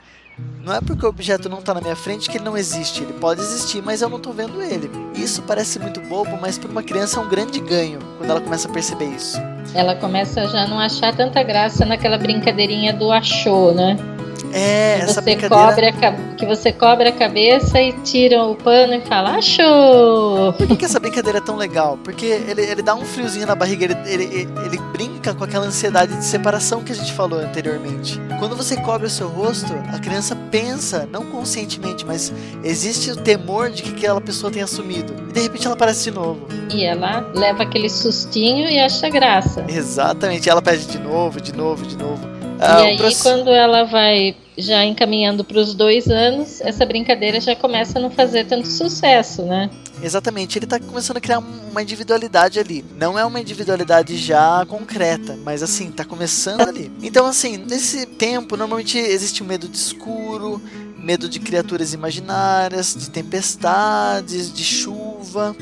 não 0.65 0.73
é 0.73 0.81
porque 0.81 1.05
o 1.05 1.09
objeto 1.09 1.47
não 1.47 1.59
está 1.59 1.73
na 1.73 1.81
minha 1.81 1.95
frente 1.95 2.29
que 2.29 2.37
ele 2.37 2.43
não 2.43 2.57
existe. 2.57 3.03
Ele 3.03 3.13
pode 3.13 3.39
existir, 3.39 3.83
mas 3.83 4.01
eu 4.01 4.09
não 4.09 4.17
estou 4.17 4.33
vendo 4.33 4.61
ele. 4.61 4.89
Isso 5.13 5.43
parece 5.43 5.77
muito 5.77 6.01
bobo, 6.01 6.37
mas 6.41 6.57
para 6.57 6.69
uma 6.69 6.81
criança 6.81 7.19
é 7.19 7.23
um 7.23 7.29
grande 7.29 7.59
ganho 7.59 7.99
quando 8.17 8.29
ela 8.31 8.41
começa 8.41 8.67
a 8.67 8.71
perceber 8.71 9.05
isso. 9.05 9.39
Ela 9.73 9.95
começa 9.95 10.47
já 10.47 10.63
a 10.63 10.67
não 10.67 10.79
achar 10.79 11.15
tanta 11.15 11.43
graça 11.43 11.85
naquela 11.85 12.17
brincadeirinha 12.17 12.93
do 12.93 13.11
achou, 13.11 13.73
né? 13.73 13.95
É, 14.57 14.99
essa 15.01 15.15
você 15.15 15.21
brincadeira... 15.21 15.65
cobre 15.65 15.87
a, 15.87 16.11
que 16.37 16.45
você 16.45 16.71
cobre 16.71 17.09
a 17.09 17.11
cabeça 17.11 17.81
e 17.81 17.91
tira 18.03 18.41
o 18.41 18.55
pano 18.55 18.93
e 18.93 19.01
fala, 19.01 19.31
achou! 19.31 20.53
Por 20.53 20.77
que 20.77 20.85
essa 20.85 20.97
brincadeira 20.97 21.39
é 21.39 21.41
tão 21.41 21.57
legal? 21.57 21.99
Porque 22.01 22.25
ele, 22.25 22.61
ele 22.61 22.81
dá 22.81 22.95
um 22.95 23.03
friozinho 23.03 23.45
na 23.45 23.53
barriga, 23.53 23.83
ele, 23.83 23.97
ele, 24.05 24.49
ele 24.65 24.77
brinca 24.93 25.33
com 25.33 25.43
aquela 25.43 25.65
ansiedade 25.65 26.15
de 26.15 26.23
separação 26.23 26.81
que 26.81 26.93
a 26.93 26.95
gente 26.95 27.11
falou 27.11 27.39
anteriormente. 27.39 28.17
Quando 28.39 28.55
você 28.55 28.77
cobre 28.77 29.07
o 29.07 29.09
seu 29.09 29.27
rosto, 29.27 29.73
a 29.93 29.99
criança 29.99 30.37
pensa, 30.49 31.05
não 31.11 31.25
conscientemente, 31.25 32.05
mas 32.05 32.31
existe 32.63 33.11
o 33.11 33.17
temor 33.17 33.69
de 33.69 33.83
que 33.83 33.89
aquela 33.89 34.21
pessoa 34.21 34.49
tenha 34.49 34.67
sumido. 34.67 35.13
E 35.31 35.33
de 35.33 35.41
repente 35.41 35.65
ela 35.65 35.75
aparece 35.75 36.05
de 36.05 36.11
novo. 36.11 36.47
E 36.73 36.85
ela 36.85 37.29
leva 37.35 37.63
aquele 37.63 37.89
sustinho 37.89 38.69
e 38.69 38.79
acha 38.79 39.09
graça. 39.09 39.65
Exatamente, 39.67 40.49
ela 40.49 40.61
pede 40.61 40.85
de 40.87 40.97
novo, 40.97 41.41
de 41.41 41.53
novo, 41.53 41.85
de 41.85 41.97
novo. 41.97 42.25
Ah, 42.57 42.83
e 42.83 42.87
aí, 42.91 42.97
proce... 42.97 43.21
quando 43.21 43.49
ela 43.49 43.83
vai 43.83 44.33
já 44.57 44.85
encaminhando 44.85 45.43
para 45.43 45.59
os 45.59 45.73
dois 45.73 46.07
anos, 46.07 46.61
essa 46.61 46.85
brincadeira 46.85 47.39
já 47.41 47.55
começa 47.55 47.99
a 47.99 48.01
não 48.01 48.09
fazer 48.09 48.45
tanto 48.45 48.67
sucesso, 48.67 49.43
né? 49.43 49.69
Exatamente, 50.01 50.57
ele 50.57 50.65
está 50.65 50.79
começando 50.79 51.17
a 51.17 51.21
criar 51.21 51.39
uma 51.39 51.81
individualidade 51.81 52.59
ali. 52.59 52.83
Não 52.97 53.17
é 53.17 53.25
uma 53.25 53.39
individualidade 53.39 54.17
já 54.17 54.65
concreta, 54.67 55.37
mas 55.43 55.63
assim, 55.63 55.89
está 55.89 56.05
começando 56.05 56.61
ali. 56.61 56.91
Então, 57.01 57.25
assim, 57.25 57.57
nesse 57.57 58.05
tempo, 58.05 58.57
normalmente 58.57 58.97
existe 58.97 59.41
um 59.41 59.45
medo 59.45 59.67
de 59.67 59.77
escuro, 59.77 60.61
medo 60.97 61.29
de 61.29 61.39
criaturas 61.39 61.93
imaginárias, 61.93 62.95
de 62.95 63.09
tempestades, 63.09 64.51
de 64.51 64.63
chuva. 64.63 65.55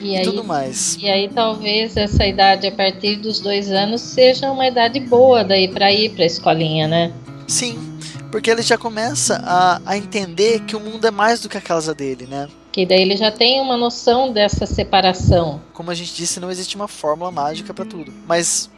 E, 0.00 0.16
aí, 0.16 0.24
tudo 0.24 0.42
mais. 0.42 0.96
E 0.98 1.08
aí 1.08 1.28
talvez 1.28 1.94
essa 1.96 2.26
idade 2.26 2.66
a 2.66 2.72
partir 2.72 3.16
dos 3.16 3.38
dois 3.38 3.70
anos 3.70 4.00
seja 4.00 4.50
uma 4.50 4.66
idade 4.66 4.98
boa 4.98 5.44
daí 5.44 5.68
para 5.68 5.92
ir 5.92 6.10
para 6.12 6.22
a 6.22 6.26
escolinha, 6.26 6.88
né? 6.88 7.12
Sim, 7.46 7.89
porque 8.30 8.50
ele 8.50 8.62
já 8.62 8.78
começa 8.78 9.42
a, 9.44 9.80
a 9.84 9.96
entender 9.96 10.60
que 10.60 10.76
o 10.76 10.80
mundo 10.80 11.06
é 11.06 11.10
mais 11.10 11.40
do 11.40 11.48
que 11.48 11.58
a 11.58 11.60
casa 11.60 11.94
dele, 11.94 12.26
né? 12.26 12.48
Que 12.72 12.86
daí 12.86 13.02
ele 13.02 13.16
já 13.16 13.32
tem 13.32 13.60
uma 13.60 13.76
noção 13.76 14.32
dessa 14.32 14.64
separação. 14.64 15.60
Como 15.72 15.90
a 15.90 15.94
gente 15.94 16.14
disse, 16.14 16.38
não 16.38 16.50
existe 16.50 16.76
uma 16.76 16.86
fórmula 16.86 17.30
mágica 17.30 17.74
para 17.74 17.84
tudo, 17.84 18.12
mas 18.26 18.70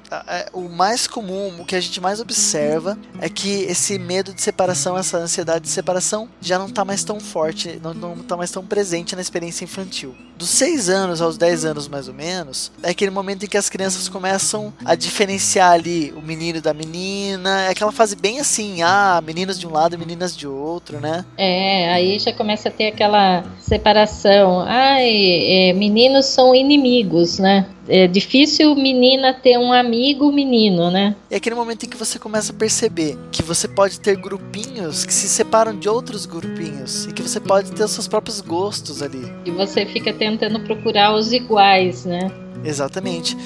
o 0.53 0.69
mais 0.69 1.07
comum, 1.07 1.61
o 1.61 1.65
que 1.65 1.77
a 1.77 1.81
gente 1.81 2.01
mais 2.01 2.21
observa 2.21 2.99
é 3.21 3.29
que 3.29 3.63
esse 3.63 3.99
medo 3.99 4.35
de 4.35 4.43
separação, 4.43 4.97
essa 4.99 5.19
ansiedade 5.19 5.65
de 5.65 5.71
separação 5.71 6.29
já 6.41 6.59
não 6.59 6.67
está 6.67 6.85
mais 6.85 7.05
tão 7.05 7.21
forte, 7.21 7.81
não, 7.83 7.95
não 7.95 8.17
tá 8.19 8.37
mais 8.37 8.51
tão 8.51 8.65
presente 8.65 9.15
na 9.15 9.23
experiência 9.23 9.65
infantil. 9.65 10.15
Dos 10.37 10.51
6 10.51 10.89
anos 10.89 11.21
aos 11.21 11.39
10 11.39 11.65
anos 11.65 11.89
mais 11.89 12.09
ou 12.09 12.15
menos, 12.15 12.73
é 12.83 12.91
aquele 12.91 13.11
momento 13.11 13.45
em 13.45 13.49
que 13.49 13.57
as 13.57 13.69
crianças 13.69 14.09
começam 14.09 14.73
a 14.85 14.95
diferenciar 14.95 15.73
ali 15.73 16.13
o 16.17 16.21
menino 16.21 16.61
da 16.61 16.75
menina, 16.75 17.63
é 17.63 17.69
aquela 17.69 17.93
fase 17.93 18.17
bem 18.17 18.41
assim, 18.41 18.83
ah, 18.83 19.23
meninos 19.25 19.59
de 19.59 19.67
um 19.67 19.71
lado 19.71 19.97
meninas 19.99 20.37
de 20.37 20.47
outro, 20.47 21.01
né? 21.01 21.25
É, 21.37 21.93
aí 21.93 22.19
já 22.19 22.33
começa 22.33 22.69
a 22.69 22.73
ter 22.73 22.89
aquela 22.89 23.45
separação. 23.61 24.61
Ai, 24.67 25.11
é, 25.11 25.73
meninos 25.75 26.27
são 26.27 26.55
inimigos, 26.55 27.39
né? 27.39 27.67
É 27.89 28.07
difícil 28.07 28.75
menina 28.75 29.35
ter 29.35 29.59
um 29.59 29.73
amigo 29.73 30.31
menino, 30.33 30.91
né? 30.91 31.17
É 31.31 31.37
aquele 31.37 31.55
momento 31.55 31.85
em 31.85 31.89
que 31.89 31.97
você 31.97 32.19
começa 32.19 32.53
a 32.53 32.55
perceber 32.55 33.19
que 33.31 33.43
você 33.43 33.67
pode 33.67 34.01
ter 34.01 34.17
grupinhos 34.17 35.05
que 35.05 35.13
se 35.13 35.29
separam 35.29 35.77
de 35.77 35.89
outros 35.89 36.27
grupinhos 36.27 37.07
e 37.07 37.13
que 37.13 37.23
você 37.23 37.41
pode 37.41 37.73
ter 37.73 37.85
os 37.85 37.91
seus 37.91 38.09
próprios 38.09 38.41
gostos 38.41 39.03
ali. 39.03 39.23
E 39.45 39.51
você 39.51 39.85
fica 39.87 40.13
tentando 40.13 40.61
procurar 40.61 41.15
os 41.15 41.33
iguais, 41.33 42.05
né? 42.05 42.31
Exatamente. 42.65 43.37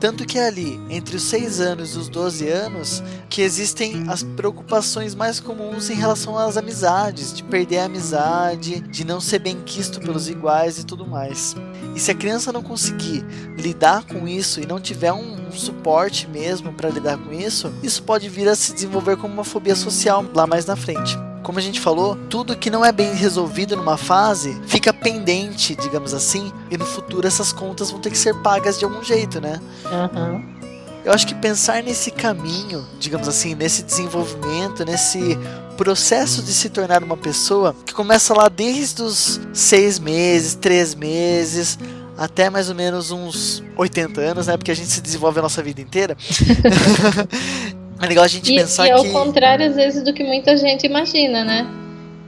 Tanto 0.00 0.24
que 0.24 0.38
é 0.38 0.46
ali, 0.46 0.80
entre 0.88 1.16
os 1.16 1.24
6 1.24 1.60
anos 1.60 1.94
e 1.94 1.98
os 1.98 2.08
12 2.08 2.48
anos, 2.48 3.02
que 3.28 3.42
existem 3.42 4.04
as 4.08 4.22
preocupações 4.22 5.12
mais 5.14 5.40
comuns 5.40 5.90
em 5.90 5.94
relação 5.94 6.38
às 6.38 6.56
amizades, 6.56 7.34
de 7.34 7.42
perder 7.42 7.78
a 7.78 7.84
amizade, 7.86 8.80
de 8.80 9.04
não 9.04 9.20
ser 9.20 9.40
bem 9.40 9.60
quisto 9.64 9.98
pelos 10.00 10.28
iguais 10.28 10.78
e 10.78 10.86
tudo 10.86 11.04
mais. 11.04 11.56
E 11.96 12.00
se 12.00 12.12
a 12.12 12.14
criança 12.14 12.52
não 12.52 12.62
conseguir 12.62 13.24
lidar 13.56 14.04
com 14.04 14.28
isso 14.28 14.60
e 14.60 14.66
não 14.66 14.80
tiver 14.80 15.12
um, 15.12 15.48
um 15.48 15.52
suporte 15.52 16.28
mesmo 16.28 16.72
para 16.72 16.90
lidar 16.90 17.18
com 17.18 17.32
isso, 17.32 17.72
isso 17.82 18.02
pode 18.04 18.28
vir 18.28 18.48
a 18.48 18.54
se 18.54 18.72
desenvolver 18.72 19.16
como 19.16 19.34
uma 19.34 19.44
fobia 19.44 19.74
social 19.74 20.24
lá 20.32 20.46
mais 20.46 20.64
na 20.64 20.76
frente 20.76 21.27
como 21.42 21.58
a 21.58 21.62
gente 21.62 21.80
falou, 21.80 22.16
tudo 22.28 22.56
que 22.56 22.70
não 22.70 22.84
é 22.84 22.92
bem 22.92 23.14
resolvido 23.14 23.76
numa 23.76 23.96
fase 23.96 24.60
fica 24.66 24.92
pendente, 24.92 25.74
digamos 25.76 26.12
assim, 26.14 26.52
e 26.70 26.76
no 26.76 26.84
futuro 26.84 27.26
essas 27.26 27.52
contas 27.52 27.90
vão 27.90 28.00
ter 28.00 28.10
que 28.10 28.18
ser 28.18 28.34
pagas 28.42 28.78
de 28.78 28.84
algum 28.84 29.02
jeito, 29.02 29.40
né? 29.40 29.60
Uhum. 29.86 30.58
Eu 31.04 31.12
acho 31.12 31.26
que 31.26 31.34
pensar 31.34 31.82
nesse 31.82 32.10
caminho, 32.10 32.84
digamos 32.98 33.28
assim, 33.28 33.54
nesse 33.54 33.82
desenvolvimento, 33.82 34.84
nesse 34.84 35.38
processo 35.76 36.42
de 36.42 36.52
se 36.52 36.68
tornar 36.68 37.02
uma 37.02 37.16
pessoa 37.16 37.74
que 37.86 37.94
começa 37.94 38.34
lá 38.34 38.48
desde 38.48 39.00
os 39.02 39.40
seis 39.52 39.98
meses, 39.98 40.54
três 40.54 40.94
meses, 40.94 41.78
até 42.18 42.50
mais 42.50 42.68
ou 42.68 42.74
menos 42.74 43.12
uns 43.12 43.62
80 43.76 44.20
anos, 44.20 44.46
né? 44.48 44.56
Porque 44.56 44.72
a 44.72 44.74
gente 44.74 44.90
se 44.90 45.00
desenvolve 45.00 45.38
a 45.38 45.42
nossa 45.42 45.62
vida 45.62 45.80
inteira. 45.80 46.16
é 48.00 48.06
legal 48.06 48.24
a 48.24 48.28
gente 48.28 48.52
e, 48.52 48.56
pensar 48.56 48.86
e 48.86 48.92
que. 48.92 48.94
ao 48.94 49.04
contrário, 49.04 49.66
às 49.66 49.76
vezes, 49.76 50.02
do 50.02 50.12
que 50.12 50.22
muita 50.22 50.56
gente 50.56 50.86
imagina, 50.86 51.44
né? 51.44 51.66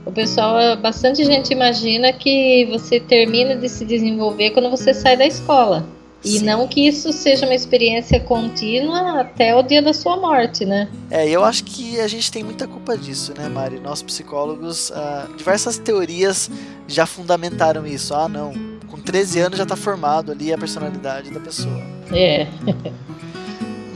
O 0.05 0.11
pessoal, 0.11 0.75
bastante 0.77 1.23
gente 1.23 1.53
imagina 1.53 2.11
que 2.11 2.65
você 2.71 2.99
termina 2.99 3.55
de 3.55 3.69
se 3.69 3.85
desenvolver 3.85 4.51
quando 4.51 4.69
você 4.69 4.93
sai 4.93 5.15
da 5.15 5.25
escola. 5.25 5.85
E 6.23 6.37
Sim. 6.37 6.45
não 6.45 6.67
que 6.67 6.87
isso 6.87 7.11
seja 7.11 7.45
uma 7.45 7.55
experiência 7.55 8.19
contínua 8.19 9.21
até 9.21 9.55
o 9.55 9.63
dia 9.63 9.81
da 9.81 9.91
sua 9.91 10.17
morte, 10.17 10.65
né? 10.65 10.87
É, 11.09 11.27
eu 11.27 11.43
acho 11.43 11.63
que 11.63 11.99
a 11.99 12.07
gente 12.07 12.31
tem 12.31 12.43
muita 12.43 12.67
culpa 12.67 12.95
disso, 12.95 13.33
né, 13.35 13.49
Mari? 13.49 13.79
Nós 13.79 14.03
psicólogos, 14.03 14.91
ah, 14.91 15.27
diversas 15.35 15.79
teorias 15.79 16.49
já 16.87 17.07
fundamentaram 17.07 17.87
isso. 17.87 18.13
Ah, 18.13 18.29
não, 18.29 18.53
com 18.87 18.97
13 18.97 19.39
anos 19.39 19.57
já 19.57 19.65
tá 19.65 19.75
formado 19.75 20.31
ali 20.31 20.53
a 20.53 20.57
personalidade 20.57 21.31
da 21.31 21.39
pessoa. 21.39 21.81
É. 22.13 22.45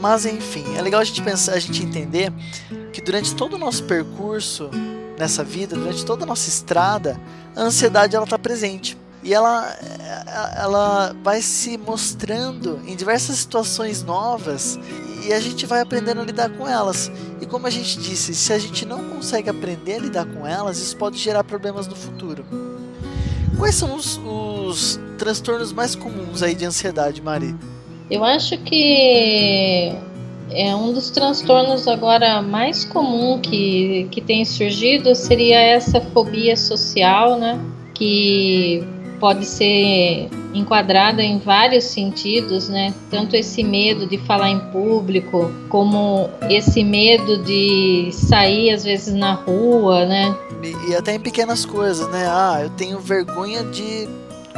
Mas 0.07 0.23
enfim, 0.23 0.63
é 0.77 0.81
legal 0.83 1.01
a 1.01 1.03
gente 1.03 1.19
pensar, 1.23 1.53
a 1.53 1.59
gente 1.59 1.81
entender 1.81 2.31
que 2.93 3.01
durante 3.01 3.33
todo 3.33 3.55
o 3.55 3.57
nosso 3.57 3.85
percurso 3.85 4.69
nessa 5.17 5.43
vida, 5.43 5.75
durante 5.75 6.05
toda 6.05 6.25
a 6.25 6.27
nossa 6.27 6.47
estrada, 6.47 7.19
a 7.55 7.61
ansiedade 7.63 8.15
ela 8.15 8.27
tá 8.27 8.37
presente. 8.37 8.95
E 9.23 9.33
ela, 9.33 9.67
ela 10.57 11.15
vai 11.23 11.41
se 11.41 11.75
mostrando 11.75 12.79
em 12.85 12.95
diversas 12.95 13.37
situações 13.37 14.03
novas 14.03 14.77
e 15.25 15.33
a 15.33 15.39
gente 15.39 15.65
vai 15.65 15.81
aprendendo 15.81 16.21
a 16.21 16.23
lidar 16.23 16.51
com 16.51 16.67
elas. 16.67 17.11
E 17.41 17.47
como 17.47 17.65
a 17.65 17.71
gente 17.71 17.97
disse, 17.97 18.35
se 18.35 18.53
a 18.53 18.59
gente 18.59 18.85
não 18.85 19.09
consegue 19.09 19.49
aprender 19.49 19.95
a 19.95 19.99
lidar 20.01 20.25
com 20.27 20.45
elas, 20.45 20.77
isso 20.77 20.95
pode 20.97 21.17
gerar 21.17 21.43
problemas 21.43 21.87
no 21.87 21.95
futuro. 21.95 22.45
Quais 23.57 23.73
são 23.73 23.95
os, 23.95 24.21
os 24.23 24.99
transtornos 25.17 25.73
mais 25.73 25.95
comuns 25.95 26.43
aí 26.43 26.53
de 26.53 26.63
ansiedade, 26.63 27.23
Mari? 27.23 27.55
Eu 28.09 28.23
acho 28.23 28.57
que 28.59 29.93
é 30.51 30.75
um 30.75 30.93
dos 30.93 31.09
transtornos 31.09 31.87
agora 31.87 32.41
mais 32.41 32.85
comum 32.85 33.39
que, 33.39 34.07
que 34.11 34.21
tem 34.21 34.45
surgido 34.45 35.15
seria 35.15 35.59
essa 35.59 35.99
fobia 35.99 36.55
social, 36.55 37.37
né? 37.37 37.59
Que 37.93 38.83
pode 39.19 39.45
ser 39.45 40.29
enquadrada 40.53 41.23
em 41.23 41.39
vários 41.39 41.85
sentidos, 41.85 42.69
né? 42.69 42.93
Tanto 43.09 43.35
esse 43.35 43.63
medo 43.63 44.05
de 44.05 44.17
falar 44.19 44.49
em 44.49 44.59
público, 44.71 45.51
como 45.69 46.29
esse 46.49 46.83
medo 46.83 47.37
de 47.43 48.09
sair 48.11 48.71
às 48.71 48.83
vezes 48.83 49.13
na 49.13 49.33
rua, 49.33 50.05
né? 50.05 50.35
E, 50.87 50.95
até 50.95 51.15
em 51.15 51.19
pequenas 51.19 51.65
coisas, 51.65 52.07
né? 52.11 52.25
Ah, 52.27 52.59
eu 52.61 52.69
tenho 52.69 52.99
vergonha 52.99 53.63
de 53.63 54.07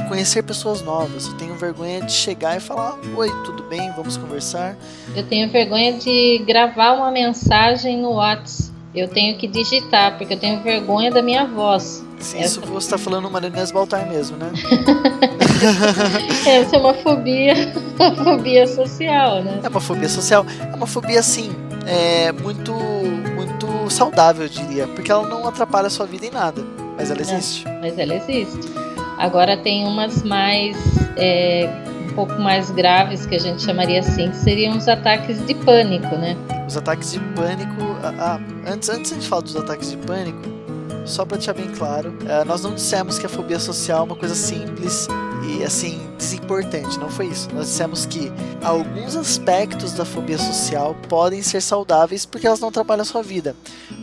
conhecer 0.07 0.43
pessoas 0.43 0.81
novas. 0.81 1.27
Eu 1.27 1.33
tenho 1.35 1.55
vergonha 1.55 2.01
de 2.01 2.11
chegar 2.11 2.57
e 2.57 2.59
falar: 2.59 2.97
Oi, 3.15 3.29
tudo 3.43 3.63
bem? 3.63 3.91
Vamos 3.91 4.17
conversar. 4.17 4.75
Eu 5.15 5.23
tenho 5.23 5.49
vergonha 5.49 5.93
de 5.93 6.43
gravar 6.45 6.93
uma 6.93 7.11
mensagem 7.11 7.97
no 7.97 8.11
WhatsApp. 8.13 8.75
Eu 8.95 9.07
tenho 9.07 9.37
que 9.37 9.47
digitar, 9.47 10.17
porque 10.17 10.33
eu 10.33 10.39
tenho 10.39 10.61
vergonha 10.63 11.11
da 11.11 11.21
minha 11.21 11.45
voz. 11.45 12.03
Sim, 12.19 12.39
isso 12.39 12.61
você 12.61 12.87
está 12.87 12.97
falando 12.97 13.29
Maria 13.29 13.49
Inês 13.49 13.71
Baltar 13.71 14.07
mesmo, 14.07 14.37
né? 14.37 14.51
Essa 16.47 16.75
é 16.77 16.79
uma 16.79 16.95
fobia, 16.95 17.53
uma 17.99 18.15
fobia 18.15 18.65
social, 18.65 19.43
né? 19.43 19.59
É 19.61 19.69
uma 19.69 19.79
fobia 19.79 20.09
social. 20.09 20.45
É 20.59 20.75
uma 20.75 20.87
fobia, 20.87 21.19
assim, 21.19 21.51
é 21.85 22.31
muito, 22.31 22.73
muito 22.73 23.89
saudável, 23.91 24.43
eu 24.43 24.49
diria. 24.49 24.87
Porque 24.87 25.11
ela 25.11 25.27
não 25.27 25.47
atrapalha 25.47 25.87
a 25.87 25.91
sua 25.91 26.07
vida 26.07 26.25
em 26.25 26.31
nada. 26.31 26.63
Mas 26.97 27.11
ela 27.11 27.21
existe. 27.21 27.67
É, 27.67 27.79
mas 27.79 27.99
ela 27.99 28.15
existe. 28.15 28.86
Agora 29.17 29.57
tem 29.57 29.85
umas 29.85 30.23
mais. 30.23 30.77
É, 31.17 31.69
um 32.09 32.13
pouco 32.17 32.39
mais 32.41 32.71
graves, 32.71 33.25
que 33.27 33.35
a 33.35 33.39
gente 33.39 33.61
chamaria 33.61 33.99
assim, 33.99 34.31
que 34.31 34.37
seriam 34.37 34.75
os 34.75 34.87
ataques 34.87 35.45
de 35.45 35.53
pânico, 35.53 36.15
né? 36.15 36.35
Os 36.67 36.75
ataques 36.75 37.11
de 37.11 37.19
pânico. 37.19 37.75
Ah, 38.03 38.39
antes, 38.65 38.89
antes 38.89 39.11
de 39.11 39.17
a 39.17 39.19
gente 39.19 39.29
falar 39.29 39.41
dos 39.41 39.55
ataques 39.55 39.91
de 39.91 39.97
pânico, 39.97 40.41
só 41.05 41.25
para 41.25 41.37
deixar 41.37 41.53
bem 41.53 41.67
claro, 41.67 42.09
uh, 42.09 42.45
nós 42.45 42.63
não 42.63 42.73
dissemos 42.73 43.19
que 43.19 43.25
a 43.25 43.29
fobia 43.29 43.59
social 43.59 43.99
é 43.99 44.03
uma 44.03 44.15
coisa 44.15 44.33
simples 44.35 45.07
e 45.43 45.63
assim 45.63 45.99
desimportante, 46.17 46.99
não 46.99 47.09
foi 47.09 47.27
isso. 47.27 47.47
Nós 47.53 47.67
dissemos 47.67 48.05
que 48.05 48.31
alguns 48.63 49.15
aspectos 49.15 49.93
da 49.93 50.03
fobia 50.03 50.37
social 50.37 50.95
podem 51.07 51.41
ser 51.41 51.61
saudáveis 51.61 52.25
porque 52.25 52.47
elas 52.47 52.59
não 52.59 52.69
atrapalham 52.69 53.01
a 53.01 53.05
sua 53.05 53.21
vida, 53.21 53.55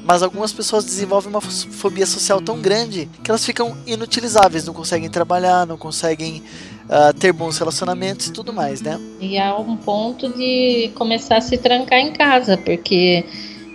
mas 0.05 0.23
algumas 0.23 0.53
pessoas 0.53 0.85
desenvolvem 0.85 1.31
uma 1.31 1.41
fobia 1.41 2.07
social 2.07 2.41
tão 2.41 2.61
grande 2.61 3.09
que 3.23 3.31
elas 3.31 3.45
ficam 3.45 3.77
inutilizáveis, 3.87 4.65
não 4.65 4.75
conseguem 4.75 5.11
trabalhar, 5.11 5.67
não 5.67 5.77
conseguem 5.77 6.43
uh, 6.85 7.13
ter 7.19 7.33
bons 7.33 7.59
relacionamentos 7.59 8.29
e 8.29 8.33
tudo 8.33 8.53
mais, 8.53 8.81
né? 8.81 9.01
E 9.21 9.39
há 9.39 9.57
um 9.57 9.77
ponto 9.77 10.29
de 10.29 10.91
começar 10.95 11.39
a 11.39 11.41
se 11.41 11.59
trancar 11.59 11.99
em 11.99 12.13
casa, 12.13 12.57
porque 12.57 13.25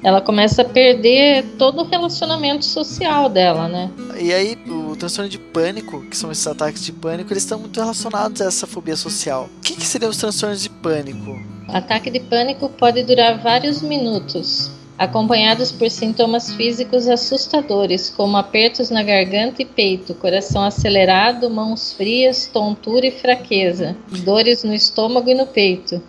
ela 0.04 0.22
começa 0.22 0.62
a 0.62 0.66
perder 0.66 1.44
todo 1.58 1.82
o 1.82 1.86
relacionamento 1.86 2.66
social 2.66 3.30
dela, 3.30 3.68
né? 3.68 3.92
E 4.20 4.34
aí, 4.34 4.58
o 4.68 4.96
transtorno 4.96 5.30
de 5.30 5.38
pânico, 5.38 6.02
que 6.06 6.16
são 6.16 6.32
esses 6.32 6.46
ataques 6.48 6.84
de 6.84 6.92
pânico, 6.92 7.32
eles 7.32 7.44
estão 7.44 7.60
muito 7.60 7.80
relacionados 7.80 8.42
a 8.42 8.46
essa 8.46 8.66
fobia 8.66 8.96
social. 8.96 9.50
O 9.58 9.62
que, 9.62 9.76
que 9.76 9.86
seriam 9.86 10.10
os 10.10 10.18
transtornos 10.18 10.62
de 10.62 10.70
pânico? 10.70 11.40
Ataque 11.68 12.10
de 12.10 12.20
pânico 12.20 12.70
pode 12.70 13.04
durar 13.04 13.40
vários 13.40 13.82
minutos, 13.82 14.72
acompanhados 14.98 15.72
por 15.72 15.90
sintomas 15.90 16.52
físicos 16.54 17.08
assustadores, 17.08 18.10
como 18.10 18.38
apertos 18.38 18.90
na 18.90 19.04
garganta 19.04 19.62
e 19.62 19.66
peito, 19.66 20.14
coração 20.16 20.64
acelerado, 20.64 21.50
mãos 21.50 21.94
frias, 21.94 22.50
tontura 22.52 23.06
e 23.06 23.12
fraqueza, 23.12 23.96
dores 24.24 24.64
no 24.64 24.74
estômago 24.74 25.30
e 25.30 25.36
no 25.36 25.46
peito. 25.46 26.02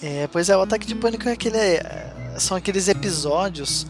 É, 0.00 0.28
pois 0.30 0.48
é, 0.48 0.56
o 0.56 0.60
ataque 0.62 0.86
de 0.86 0.94
pânico 0.94 1.28
é 1.28 1.32
aquele, 1.32 1.58
são 2.38 2.56
aqueles 2.56 2.88
episódios 2.88 3.86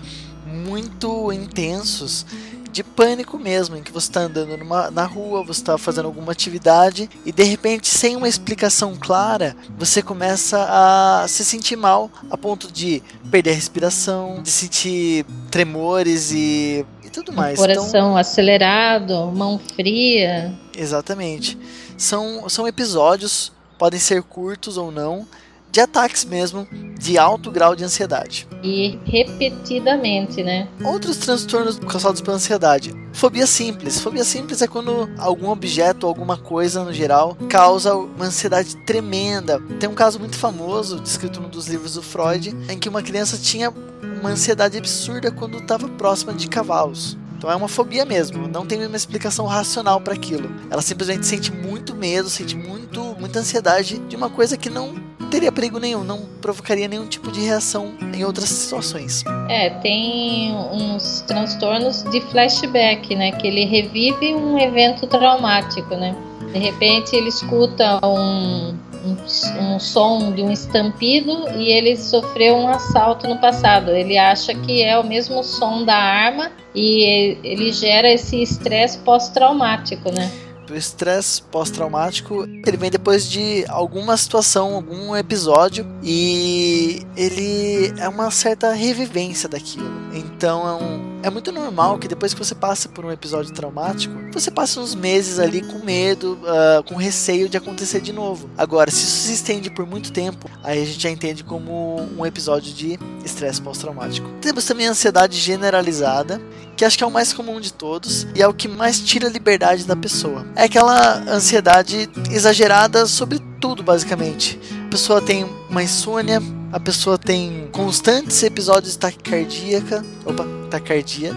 muito 0.46 1.32
intensos 1.32 2.24
de 2.70 2.84
pânico 2.84 3.38
mesmo, 3.38 3.76
em 3.76 3.82
que 3.82 3.90
você 3.90 4.08
está 4.08 4.20
andando 4.20 4.56
numa, 4.56 4.90
na 4.90 5.04
rua, 5.04 5.42
você 5.42 5.61
está 5.61 5.76
fazendo 5.76 6.06
alguma 6.06 6.32
atividade 6.32 7.08
e 7.24 7.32
de 7.32 7.42
repente, 7.42 7.88
sem 7.88 8.14
uma 8.14 8.28
explicação 8.28 8.94
clara, 8.94 9.56
você 9.76 10.02
começa 10.02 10.66
a 10.70 11.26
se 11.26 11.44
sentir 11.44 11.76
mal 11.76 12.11
a 12.30 12.37
ponto 12.37 12.70
de 12.70 13.02
perder 13.30 13.50
a 13.50 13.54
respiração, 13.54 14.42
de 14.42 14.50
sentir 14.50 15.24
tremores 15.50 16.30
e, 16.30 16.84
e 17.04 17.11
tudo 17.11 17.32
mais. 17.32 17.58
Coração 17.58 17.88
então, 17.88 18.16
acelerado, 18.16 19.32
mão 19.32 19.58
fria. 19.74 20.54
Exatamente. 20.76 21.58
São, 21.96 22.48
são 22.48 22.68
episódios, 22.68 23.50
podem 23.76 23.98
ser 23.98 24.22
curtos 24.22 24.76
ou 24.76 24.92
não, 24.92 25.26
de 25.70 25.81
ataques 25.81 26.24
mesmo 26.24 26.66
de 26.98 27.16
alto 27.16 27.50
grau 27.50 27.76
de 27.76 27.85
ansiedade. 27.85 28.48
E 28.62 28.98
repetidamente, 29.04 30.42
né? 30.42 30.68
Outros 30.83 31.16
transtornos 31.16 31.78
causados 31.78 32.20
pela 32.20 32.37
ansiedade. 32.37 32.92
Fobia 33.12 33.46
simples. 33.46 34.00
Fobia 34.00 34.24
simples 34.24 34.61
é 34.62 34.66
quando 34.66 35.09
algum 35.16 35.48
objeto 35.48 36.04
ou 36.04 36.09
alguma 36.09 36.37
coisa 36.37 36.85
no 36.85 36.92
geral 36.92 37.37
causa 37.48 37.94
uma 37.94 38.26
ansiedade 38.26 38.76
tremenda. 38.78 39.61
Tem 39.78 39.88
um 39.88 39.94
caso 39.94 40.18
muito 40.18 40.37
famoso, 40.37 41.00
descrito 41.00 41.40
num 41.40 41.48
dos 41.48 41.68
livros 41.68 41.94
do 41.94 42.02
Freud, 42.02 42.54
em 42.68 42.78
que 42.78 42.88
uma 42.88 43.02
criança 43.02 43.38
tinha 43.38 43.72
uma 44.20 44.31
ansiedade 44.31 44.76
absurda 44.76 45.31
quando 45.31 45.59
estava 45.59 45.88
próxima 45.88 46.33
de 46.33 46.48
cavalos. 46.48 47.16
Então 47.37 47.48
é 47.48 47.54
uma 47.54 47.68
fobia 47.68 48.04
mesmo, 48.04 48.48
não 48.48 48.66
tem 48.66 48.85
uma 48.85 48.96
explicação 48.96 49.46
racional 49.46 50.00
para 50.00 50.12
aquilo. 50.12 50.50
Ela 50.68 50.83
simplesmente 50.83 51.24
sente 51.24 51.52
muito 51.52 51.94
medo, 51.94 52.28
sente 52.28 52.57
muito, 52.57 53.00
muita 53.18 53.38
ansiedade 53.38 54.00
de 54.00 54.16
uma 54.16 54.28
coisa 54.28 54.57
que 54.57 54.68
não 54.68 54.96
teria 55.28 55.52
perigo 55.52 55.78
nenhum, 55.78 56.02
não 56.02 56.22
provocaria 56.40 56.88
nenhum 56.88 57.06
tipo 57.06 57.30
de 57.30 57.40
reação 57.40 57.94
em 58.14 58.24
outras 58.24 58.48
situações. 58.48 59.24
É, 59.48 59.70
tem 59.70 60.55
uns 60.72 61.20
transtornos 61.22 62.03
de 62.05 62.20
flashback, 62.22 63.14
né? 63.14 63.32
Que 63.32 63.46
ele 63.46 63.64
revive 63.64 64.34
um 64.34 64.59
evento 64.59 65.07
traumático, 65.07 65.94
né? 65.94 66.16
De 66.53 66.59
repente 66.59 67.14
ele 67.14 67.28
escuta 67.28 68.00
um, 68.05 68.74
um, 69.05 69.74
um, 69.74 69.78
som 69.78 70.32
de 70.32 70.42
um 70.42 70.50
estampido 70.50 71.46
e 71.57 71.70
ele 71.70 71.96
sofreu 71.96 72.57
um 72.57 72.68
assalto 72.68 73.28
no 73.28 73.38
passado. 73.38 73.90
Ele 73.90 74.16
acha 74.16 74.55
que 74.55 74.82
é 74.82 74.98
o 74.98 75.05
mesmo 75.05 75.44
som 75.44 75.84
da 75.84 75.96
arma 75.96 76.50
e 76.74 77.36
ele 77.44 77.70
gera 77.70 78.11
esse 78.11 78.42
estresse 78.42 78.98
pós-traumático, 78.98 80.11
né? 80.11 80.30
O 80.70 80.74
estresse 80.74 81.42
pós-traumático 81.42 82.44
ele 82.44 82.76
vem 82.76 82.90
depois 82.90 83.28
de 83.28 83.64
alguma 83.68 84.16
situação, 84.16 84.74
algum 84.74 85.16
episódio 85.16 85.86
e 86.02 87.02
ele 87.16 87.92
é 87.98 88.08
uma 88.08 88.30
certa 88.30 88.72
revivência 88.72 89.48
daquilo. 89.48 89.90
Então 90.12 90.68
é 90.68 90.72
um 90.74 91.17
é 91.22 91.30
muito 91.30 91.50
normal 91.50 91.98
que 91.98 92.08
depois 92.08 92.32
que 92.32 92.38
você 92.38 92.54
passa 92.54 92.88
por 92.88 93.04
um 93.04 93.10
episódio 93.10 93.52
traumático, 93.52 94.14
você 94.32 94.50
passe 94.50 94.78
uns 94.78 94.94
meses 94.94 95.38
ali 95.38 95.60
com 95.60 95.84
medo, 95.84 96.38
uh, 96.42 96.82
com 96.84 96.94
receio 96.94 97.48
de 97.48 97.56
acontecer 97.56 98.00
de 98.00 98.12
novo. 98.12 98.48
Agora, 98.56 98.90
se 98.90 99.04
isso 99.04 99.26
se 99.26 99.32
estende 99.32 99.70
por 99.70 99.86
muito 99.86 100.12
tempo, 100.12 100.48
aí 100.62 100.82
a 100.82 100.84
gente 100.84 101.00
já 101.00 101.10
entende 101.10 101.42
como 101.42 102.08
um 102.16 102.24
episódio 102.24 102.72
de 102.72 102.98
estresse 103.24 103.60
pós-traumático. 103.60 104.28
Temos 104.40 104.64
também 104.64 104.86
a 104.86 104.90
ansiedade 104.90 105.36
generalizada, 105.36 106.40
que 106.76 106.84
acho 106.84 106.96
que 106.96 107.04
é 107.04 107.06
o 107.06 107.10
mais 107.10 107.32
comum 107.32 107.60
de 107.60 107.72
todos 107.72 108.26
e 108.34 108.42
é 108.42 108.46
o 108.46 108.54
que 108.54 108.68
mais 108.68 109.00
tira 109.00 109.26
a 109.26 109.30
liberdade 109.30 109.84
da 109.84 109.96
pessoa. 109.96 110.46
É 110.54 110.64
aquela 110.64 111.18
ansiedade 111.28 112.08
exagerada 112.30 113.06
sobre 113.06 113.40
tudo, 113.60 113.82
basicamente. 113.82 114.58
A 114.86 114.90
pessoa 114.90 115.20
tem 115.20 115.44
uma 115.68 115.82
insônia, 115.82 116.40
a 116.72 116.78
pessoa 116.78 117.16
tem 117.16 117.68
constantes 117.72 118.42
episódios 118.42 118.92
de 118.92 118.98
taquicardia, 118.98 119.82
opa, 120.24 120.46
taquicardia, 120.70 121.32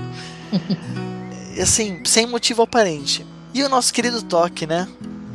assim, 1.62 2.02
sem 2.04 2.28
motivo 2.28 2.62
aparente. 2.62 3.26
E 3.54 3.64
o 3.64 3.70
nosso 3.70 3.94
querido 3.94 4.22
toque, 4.22 4.66
né? 4.66 4.88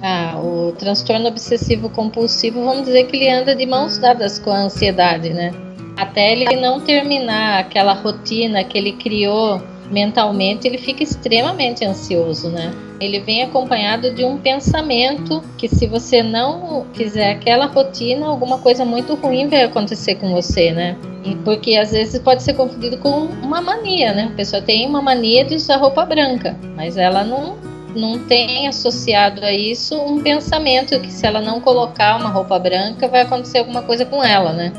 Ah, 0.03 0.39
o 0.39 0.73
transtorno 0.79 1.29
obsessivo 1.29 1.89
compulsivo, 1.91 2.65
vamos 2.65 2.87
dizer 2.87 3.07
que 3.07 3.17
ele 3.17 3.31
anda 3.31 3.55
de 3.55 3.67
mãos 3.67 3.99
dadas 3.99 4.39
com 4.39 4.51
a 4.51 4.65
ansiedade, 4.65 5.31
né? 5.31 5.53
Até 5.97 6.33
ele 6.33 6.57
não 6.57 6.81
terminar 6.81 7.61
aquela 7.61 7.95
rotina 7.95 8.63
que 8.63 8.77
ele 8.77 8.93
criou 8.93 9.63
mentalmente 9.91 10.67
ele 10.67 10.79
fica 10.79 11.03
extremamente 11.03 11.85
ansioso, 11.85 12.49
né? 12.49 12.73
Ele 13.01 13.21
vem 13.21 13.43
acompanhado 13.43 14.13
de 14.15 14.25
um 14.25 14.39
pensamento 14.39 15.43
que 15.59 15.69
se 15.69 15.87
você 15.87 16.23
não 16.23 16.87
fizer 16.95 17.33
aquela 17.33 17.67
rotina, 17.67 18.27
alguma 18.27 18.59
coisa 18.59 18.85
muito 18.85 19.15
ruim 19.15 19.49
vai 19.49 19.65
acontecer 19.65 20.17
com 20.17 20.33
você, 20.33 20.73
né? 20.73 20.97
E 21.25 21.35
porque 21.37 21.77
às 21.77 21.93
vezes 21.93 22.19
pode 22.21 22.43
ser 22.43 22.55
confundido 22.55 22.99
com 22.99 23.27
uma 23.43 23.61
mania, 23.61 24.13
né? 24.13 24.31
A 24.33 24.37
pessoa 24.37 24.63
tem 24.63 24.87
uma 24.87 25.03
mania 25.03 25.45
de 25.45 25.55
usar 25.55 25.77
roupa 25.77 26.05
branca, 26.05 26.57
mas 26.75 26.97
ela 26.97 27.25
não 27.25 27.57
não 27.97 28.19
tem 28.19 28.69
associado 28.69 29.43
a 29.43 29.51
isso 29.51 29.97
um 29.97 30.21
pensamento 30.21 31.01
que 31.01 31.11
se 31.11 31.27
ela 31.27 31.41
não 31.41 31.63
colocar 31.63 32.17
uma 32.17 32.29
roupa 32.29 32.59
branca 32.59 33.09
vai 33.09 33.23
acontecer 33.23 33.59
alguma 33.59 33.83
coisa 33.83 34.05
com 34.05 34.23
ela, 34.23 34.53
né? 34.53 34.71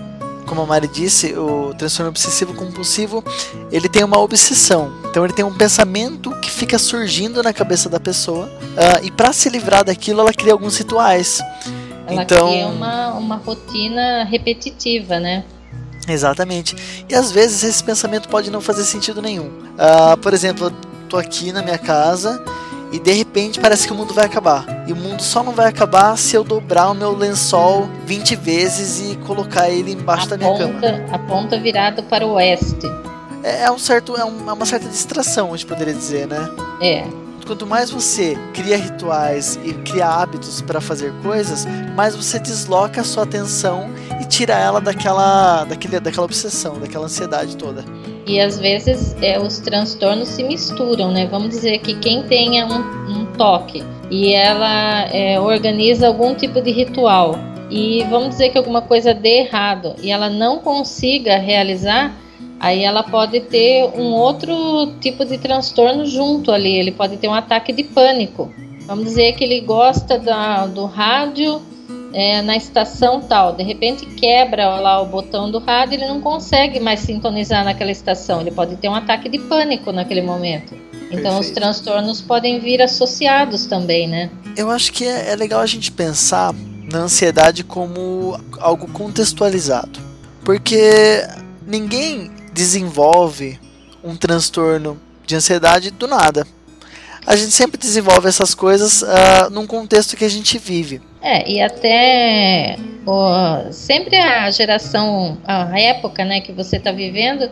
Como 0.48 0.62
a 0.62 0.66
Mari 0.66 0.88
disse, 0.88 1.34
o 1.38 1.74
transtorno 1.78 2.10
obsessivo 2.10 2.54
compulsivo, 2.54 3.24
ele 3.72 3.88
tem 3.88 4.04
uma 4.04 4.18
obsessão. 4.18 4.91
Então 5.10 5.24
ele 5.24 5.34
tem 5.34 5.45
um 5.45 5.54
pensamento 5.54 6.32
que 6.39 6.50
fica 6.50 6.80
surgindo 6.80 7.43
na 7.43 7.54
cabeça 7.54 7.89
da 7.89 8.00
pessoa 8.00 8.45
uh, 8.45 9.06
e 9.06 9.12
para 9.12 9.32
se 9.34 9.50
livrar 9.50 9.84
daquilo 9.84 10.22
ela 10.22 10.34
cria 10.34 10.54
alguns 10.54 10.78
rituais. 10.78 11.39
Ela 12.08 12.24
então, 12.24 12.48
cria 12.48 12.68
uma, 12.68 13.14
uma 13.14 13.36
rotina 13.36 14.24
repetitiva, 14.24 15.20
né? 15.20 15.43
Exatamente. 16.08 16.76
E 17.10 17.14
às 17.14 17.32
vezes 17.32 17.64
esse 17.64 17.84
pensamento 17.84 18.30
pode 18.30 18.50
não 18.50 18.62
fazer 18.62 18.86
sentido 18.86 19.22
nenhum. 19.22 19.48
Uh, 19.48 20.18
por 20.22 20.34
exemplo, 20.34 20.68
eu 20.68 20.72
tô 21.10 21.18
aqui 21.18 21.52
na 21.52 21.62
minha 21.62 21.78
casa 21.78 22.41
e 22.92 23.00
de 23.00 23.12
repente 23.12 23.60
parece 23.60 23.86
que 23.86 23.94
o 23.94 23.96
mundo 23.96 24.14
vai 24.14 24.26
acabar. 24.26 24.66
E 24.88 24.94
o 24.94 24.96
mundo 24.96 25.22
só 25.22 25.44
não 25.44 25.52
vai 25.52 25.68
acabar 25.68 26.18
se 26.18 26.36
eu 26.36 26.44
dobrar 26.44 26.90
o 26.90 26.94
meu 26.94 27.16
lençol 27.16 27.90
20 28.06 28.36
vezes 28.36 29.12
e 29.12 29.16
colocar 29.18 29.70
ele 29.70 29.92
embaixo 29.92 30.26
a 30.26 30.30
da 30.30 30.38
minha 30.38 30.50
ponta, 30.52 30.92
cama. 30.92 31.06
A 31.12 31.20
ponta 31.20 31.60
virada 31.60 32.02
para 32.04 32.26
o 32.26 32.34
oeste. 32.34 32.88
É, 33.44 33.64
é 33.64 33.72
um 33.72 33.78
certo, 33.78 34.16
é, 34.16 34.24
um, 34.24 34.50
é 34.50 34.54
uma 34.54 34.66
certa 34.66 34.88
distração, 34.88 35.54
a 35.54 35.58
gente 35.58 35.66
poderia 35.66 35.94
dizer, 35.94 36.28
né? 36.28 36.50
É. 36.82 37.06
Quanto 37.46 37.66
mais 37.66 37.90
você 37.90 38.38
cria 38.54 38.76
rituais 38.76 39.58
e 39.64 39.74
cria 39.74 40.06
hábitos 40.06 40.62
para 40.62 40.82
fazer 40.82 41.14
coisas, 41.24 41.66
mais 41.96 42.14
você 42.14 42.40
desloca 42.40 43.00
a 43.00 43.04
sua 43.06 43.24
atenção 43.24 43.90
e 44.22 44.26
tira 44.26 44.54
ela 44.54 44.82
daquela, 44.82 45.64
daquele, 45.64 45.98
daquela 45.98 46.26
obsessão, 46.26 46.78
daquela 46.78 47.06
ansiedade 47.06 47.56
toda. 47.56 47.86
E 48.28 48.42
às 48.42 48.60
vezes 48.60 49.16
é, 49.22 49.40
os 49.40 49.60
transtornos 49.60 50.28
se 50.28 50.44
misturam, 50.44 51.12
né? 51.12 51.26
Vamos 51.26 51.50
dizer 51.50 51.80
que 51.80 51.96
quem 51.96 52.24
tenha 52.24 52.66
um, 52.66 53.22
um 53.22 53.26
toque 53.38 53.84
e 54.12 54.34
ela 54.34 55.08
é, 55.14 55.40
organiza 55.40 56.08
algum 56.08 56.36
tipo 56.36 56.62
de 56.62 56.72
ritual 56.72 57.36
e 57.70 58.04
vamos 58.10 58.30
dizer 58.30 58.50
que 58.50 58.58
alguma 58.58 58.82
coisa 58.82 59.14
dê 59.14 59.40
errado 59.40 59.96
e 60.02 60.12
ela 60.12 60.30
não 60.30 60.60
consiga 60.60 61.38
realizar, 61.38 62.16
aí 62.60 62.84
ela 62.84 63.04
pode 63.04 63.42
ter 63.42 63.90
um 63.96 64.14
outro 64.14 64.94
tipo 65.02 65.26
de 65.26 65.38
transtorno 65.38 66.06
junto 66.06 66.52
ali. 66.52 66.78
Ele 66.78 66.92
pode 66.92 67.18
ter 67.18 67.28
um 67.28 67.34
ataque 67.34 67.74
de 67.74 67.84
pânico. 67.84 68.52
Vamos 68.86 69.06
dizer 69.06 69.34
que 69.34 69.44
ele 69.44 69.62
gosta 69.62 70.18
da, 70.18 70.66
do 70.66 70.86
rádio 70.86 71.62
é, 72.14 72.41
na 72.41 72.55
estação 72.55 73.22
tal, 73.22 73.53
de 73.53 73.64
repente 73.64 74.05
quebra 74.05 74.80
lá 74.80 75.01
o 75.01 75.05
botão 75.05 75.51
do 75.51 75.60
rádio, 75.60 75.95
ele 75.95 76.08
não 76.08 76.22
consegue 76.22 76.80
mais 76.80 77.01
sintonizar 77.01 77.64
naquela 77.64 77.91
estação, 77.91 78.41
ele 78.41 78.51
pode 78.51 78.76
ter 78.78 78.89
um 78.89 78.95
ataque 78.95 79.30
de 79.30 79.39
pânico 79.39 79.91
naquele 79.91 80.22
momento. 80.22 80.74
Então 81.12 81.36
Perfeito. 81.36 81.41
os 81.41 81.49
transtornos 81.51 82.22
podem 82.22 82.60
vir 82.60 82.82
associados 82.82 83.66
também, 83.66 84.08
né? 84.08 84.30
Eu 84.55 84.70
acho 84.70 84.91
que 84.91 85.05
é, 85.05 85.32
é 85.32 85.36
legal 85.36 85.62
a 85.62 85.66
gente 85.66 85.91
pensar 85.91 86.53
na 86.91 86.99
ansiedade 86.99 87.64
como 87.64 88.39
algo 88.60 88.88
contextualizado, 88.91 89.99
porque 90.43 91.26
ninguém 91.66 92.32
desenvolve 92.53 93.60
um 94.03 94.16
transtorno 94.16 94.99
de 95.26 95.36
ansiedade 95.36 95.91
do 95.91 96.08
nada 96.08 96.45
a 97.28 97.36
gente 97.36 97.51
sempre 97.51 97.78
desenvolve 97.78 98.30
essas 98.30 98.55
coisas 98.55 99.01
uh, 99.01 99.49
num 99.51 99.68
contexto 99.68 100.16
que 100.16 100.24
a 100.24 100.30
gente 100.30 100.58
vive. 100.58 101.01
É, 101.22 101.49
e 101.49 101.61
até 101.61 102.78
sempre 103.72 104.18
a 104.18 104.49
geração, 104.49 105.38
a 105.45 105.80
época 105.80 106.26
né, 106.26 106.41
que 106.41 106.51
você 106.51 106.78
está 106.78 106.91
vivendo, 106.91 107.49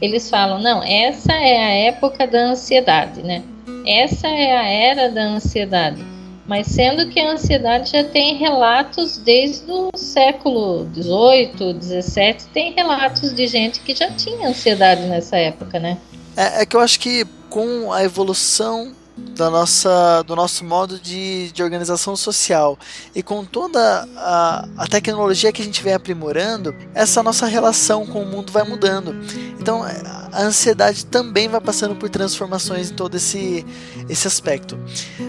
eles 0.00 0.28
falam, 0.28 0.60
não, 0.60 0.82
essa 0.82 1.32
é 1.32 1.64
a 1.64 1.70
época 1.88 2.26
da 2.26 2.50
ansiedade, 2.50 3.22
né? 3.22 3.42
Essa 3.86 4.26
é 4.28 4.56
a 4.56 4.68
era 4.68 5.10
da 5.10 5.22
ansiedade. 5.22 6.04
Mas 6.46 6.68
sendo 6.68 7.08
que 7.08 7.18
a 7.18 7.32
ansiedade 7.32 7.90
já 7.90 8.04
tem 8.04 8.36
relatos 8.36 9.18
desde 9.18 9.70
o 9.70 9.90
século 9.96 10.88
XVIII, 10.94 11.80
XVII, 11.80 12.36
tem 12.52 12.72
relatos 12.72 13.34
de 13.34 13.46
gente 13.46 13.80
que 13.80 13.94
já 13.94 14.10
tinha 14.12 14.48
ansiedade 14.48 15.02
nessa 15.02 15.36
época, 15.36 15.78
né? 15.78 15.98
É, 16.36 16.62
é 16.62 16.66
que 16.66 16.76
eu 16.76 16.80
acho 16.80 17.00
que 17.00 17.24
com 17.48 17.92
a 17.92 18.04
evolução 18.04 18.92
da 19.16 19.48
nossa, 19.48 20.22
do 20.22 20.36
nosso 20.36 20.64
modo 20.64 20.98
de, 20.98 21.50
de 21.52 21.62
organização 21.62 22.14
social. 22.16 22.78
E 23.14 23.22
com 23.22 23.44
toda 23.44 24.06
a, 24.16 24.68
a 24.76 24.86
tecnologia 24.86 25.52
que 25.52 25.62
a 25.62 25.64
gente 25.64 25.82
vem 25.82 25.94
aprimorando, 25.94 26.74
essa 26.94 27.22
nossa 27.22 27.46
relação 27.46 28.06
com 28.06 28.22
o 28.22 28.26
mundo 28.26 28.52
vai 28.52 28.62
mudando. 28.64 29.14
Então 29.58 29.82
a 29.82 30.42
ansiedade 30.42 31.06
também 31.06 31.48
vai 31.48 31.60
passando 31.60 31.94
por 31.96 32.10
transformações 32.10 32.90
em 32.90 32.94
todo 32.94 33.16
esse, 33.16 33.64
esse 34.08 34.26
aspecto. 34.26 34.78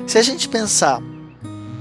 Se 0.06 0.18
a 0.18 0.22
gente 0.22 0.50
pensar 0.50 1.02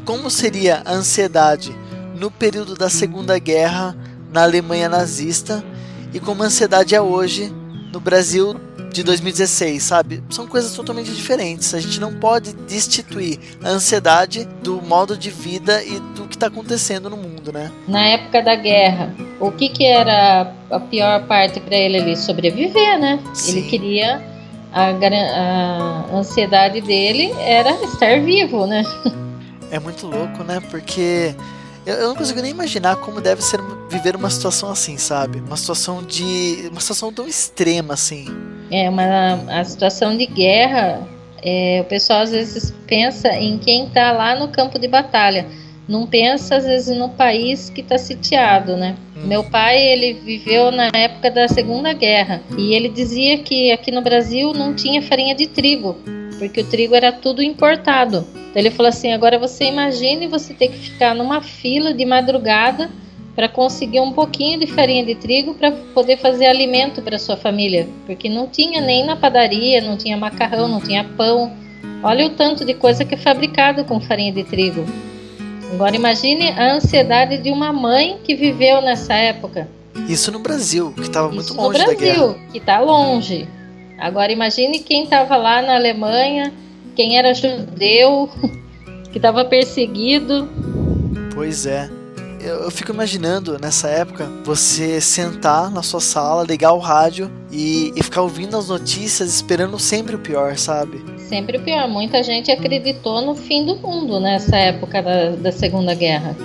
como 0.04 0.30
seria 0.30 0.82
a 0.84 0.92
ansiedade 0.92 1.76
no 2.14 2.30
período 2.30 2.74
da 2.74 2.88
Segunda 2.88 3.38
Guerra 3.38 3.96
na 4.32 4.42
Alemanha 4.42 4.88
nazista 4.88 5.64
e 6.12 6.20
como 6.20 6.42
a 6.42 6.46
ansiedade 6.46 6.94
é 6.94 7.00
hoje 7.00 7.52
no 7.92 7.98
Brasil 7.98 8.54
de 8.96 9.02
2016, 9.02 9.82
sabe? 9.82 10.22
São 10.30 10.46
coisas 10.46 10.72
totalmente 10.72 11.12
diferentes. 11.12 11.74
A 11.74 11.80
gente 11.80 12.00
não 12.00 12.14
pode 12.14 12.54
destituir 12.54 13.38
a 13.62 13.68
ansiedade 13.68 14.44
do 14.62 14.80
modo 14.80 15.16
de 15.16 15.30
vida 15.30 15.84
e 15.84 16.00
do 16.14 16.26
que 16.26 16.34
está 16.34 16.46
acontecendo 16.46 17.10
no 17.10 17.16
mundo, 17.16 17.52
né? 17.52 17.70
Na 17.86 18.06
época 18.06 18.42
da 18.42 18.54
guerra, 18.54 19.14
o 19.38 19.50
que, 19.52 19.68
que 19.68 19.84
era 19.84 20.50
a 20.70 20.80
pior 20.80 21.26
parte 21.26 21.60
para 21.60 21.76
ele 21.76 21.98
ali? 21.98 22.16
Sobreviver, 22.16 22.98
né? 22.98 23.20
Sim. 23.34 23.58
Ele 23.58 23.68
queria. 23.68 24.36
A, 24.72 24.90
a 24.90 26.16
ansiedade 26.16 26.80
dele 26.80 27.32
era 27.38 27.70
estar 27.84 28.20
vivo, 28.20 28.66
né? 28.66 28.82
É 29.68 29.80
muito 29.80 30.06
louco, 30.06 30.44
né? 30.44 30.60
Porque 30.70 31.34
eu, 31.84 31.94
eu, 31.94 32.08
não 32.08 32.14
consigo 32.14 32.40
nem 32.40 32.52
imaginar 32.52 32.94
como 32.96 33.20
deve 33.20 33.42
ser 33.42 33.60
viver 33.90 34.14
uma 34.14 34.30
situação 34.30 34.70
assim, 34.70 34.96
sabe? 34.96 35.40
Uma 35.40 35.56
situação 35.56 36.04
de. 36.04 36.68
Uma 36.70 36.80
situação 36.80 37.12
tão 37.12 37.26
extrema 37.26 37.94
assim. 37.94 38.26
É, 38.70 38.88
uma 38.88 39.34
a 39.48 39.64
situação 39.64 40.16
de 40.16 40.26
guerra. 40.26 41.06
É, 41.42 41.80
o 41.82 41.84
pessoal 41.84 42.20
às 42.20 42.30
vezes 42.30 42.74
pensa 42.86 43.28
em 43.28 43.58
quem 43.58 43.86
está 43.86 44.10
lá 44.12 44.34
no 44.34 44.48
campo 44.48 44.78
de 44.78 44.88
batalha. 44.88 45.46
Não 45.88 46.06
pensa 46.06 46.56
às 46.56 46.64
vezes 46.64 46.96
no 46.96 47.10
país 47.10 47.70
que 47.70 47.80
está 47.80 47.96
sitiado, 47.96 48.76
né? 48.76 48.96
Hum. 49.16 49.26
Meu 49.26 49.44
pai 49.44 49.80
ele 49.80 50.14
viveu 50.14 50.72
na 50.72 50.90
época 50.92 51.30
da 51.30 51.46
Segunda 51.46 51.92
Guerra 51.92 52.42
e 52.58 52.74
ele 52.74 52.88
dizia 52.88 53.38
que 53.38 53.70
aqui 53.70 53.92
no 53.92 54.02
Brasil 54.02 54.52
não 54.52 54.74
tinha 54.74 55.00
farinha 55.00 55.34
de 55.34 55.46
trigo 55.46 55.96
porque 56.38 56.60
o 56.60 56.64
trigo 56.64 56.94
era 56.94 57.12
tudo 57.12 57.42
importado. 57.42 58.26
Então 58.34 58.52
ele 58.54 58.70
falou 58.70 58.88
assim: 58.88 59.12
agora 59.12 59.38
você 59.38 59.64
imagine 59.64 60.26
você 60.26 60.54
ter 60.54 60.68
que 60.68 60.78
ficar 60.78 61.14
numa 61.14 61.40
fila 61.40 61.92
de 61.92 62.04
madrugada 62.04 62.90
para 63.36 63.50
conseguir 63.50 64.00
um 64.00 64.12
pouquinho 64.12 64.58
de 64.58 64.66
farinha 64.66 65.04
de 65.04 65.14
trigo 65.14 65.52
para 65.52 65.70
poder 65.70 66.16
fazer 66.16 66.46
alimento 66.46 67.02
para 67.02 67.18
sua 67.18 67.36
família, 67.36 67.86
porque 68.06 68.30
não 68.30 68.48
tinha 68.48 68.80
nem 68.80 69.04
na 69.04 69.14
padaria, 69.14 69.82
não 69.82 69.98
tinha 69.98 70.16
macarrão, 70.16 70.66
não 70.66 70.80
tinha 70.80 71.04
pão. 71.04 71.52
Olha 72.02 72.26
o 72.26 72.30
tanto 72.30 72.64
de 72.64 72.72
coisa 72.72 73.04
que 73.04 73.14
é 73.14 73.18
fabricado 73.18 73.84
com 73.84 74.00
farinha 74.00 74.32
de 74.32 74.42
trigo. 74.42 74.86
Agora 75.70 75.94
imagine 75.94 76.48
a 76.48 76.74
ansiedade 76.74 77.36
de 77.36 77.50
uma 77.50 77.72
mãe 77.74 78.18
que 78.24 78.34
viveu 78.34 78.80
nessa 78.80 79.12
época. 79.12 79.68
Isso 80.08 80.32
no 80.32 80.38
Brasil, 80.38 80.92
que 80.92 81.02
estava 81.02 81.30
muito 81.30 81.52
longe 81.52 81.78
Brasil, 81.78 81.86
da 81.86 81.94
guerra. 81.94 82.18
No 82.18 82.28
Brasil, 82.28 82.52
que 82.52 82.58
está 82.58 82.80
longe. 82.80 83.48
Agora 83.98 84.32
imagine 84.32 84.78
quem 84.78 85.04
estava 85.04 85.36
lá 85.36 85.60
na 85.60 85.74
Alemanha, 85.74 86.52
quem 86.94 87.18
era 87.18 87.34
judeu, 87.34 88.30
que 89.12 89.18
estava 89.18 89.44
perseguido. 89.44 90.48
Pois 91.34 91.66
é. 91.66 91.90
Eu, 92.46 92.62
eu, 92.62 92.70
fico 92.70 92.92
imaginando 92.92 93.58
nessa 93.58 93.88
época 93.88 94.30
você 94.44 95.00
sentar 95.00 95.68
na 95.68 95.82
sua 95.82 95.98
sala, 95.98 96.44
ligar 96.44 96.72
o 96.74 96.78
rádio 96.78 97.28
e, 97.50 97.92
e 97.96 98.02
ficar 98.04 98.22
ouvindo 98.22 98.56
as 98.56 98.68
notícias, 98.68 99.34
esperando 99.34 99.76
sempre 99.80 100.14
o 100.14 100.18
pior, 100.20 100.56
sabe? 100.56 101.04
Sempre 101.18 101.58
o 101.58 101.62
pior. 101.62 101.88
Muita 101.88 102.22
gente 102.22 102.52
acreditou 102.52 103.20
no 103.20 103.34
fim 103.34 103.66
do 103.66 103.74
mundo 103.74 104.20
nessa 104.20 104.56
época 104.56 105.02
da, 105.02 105.30
da 105.30 105.50
Segunda 105.50 105.92
Guerra. 105.92 106.36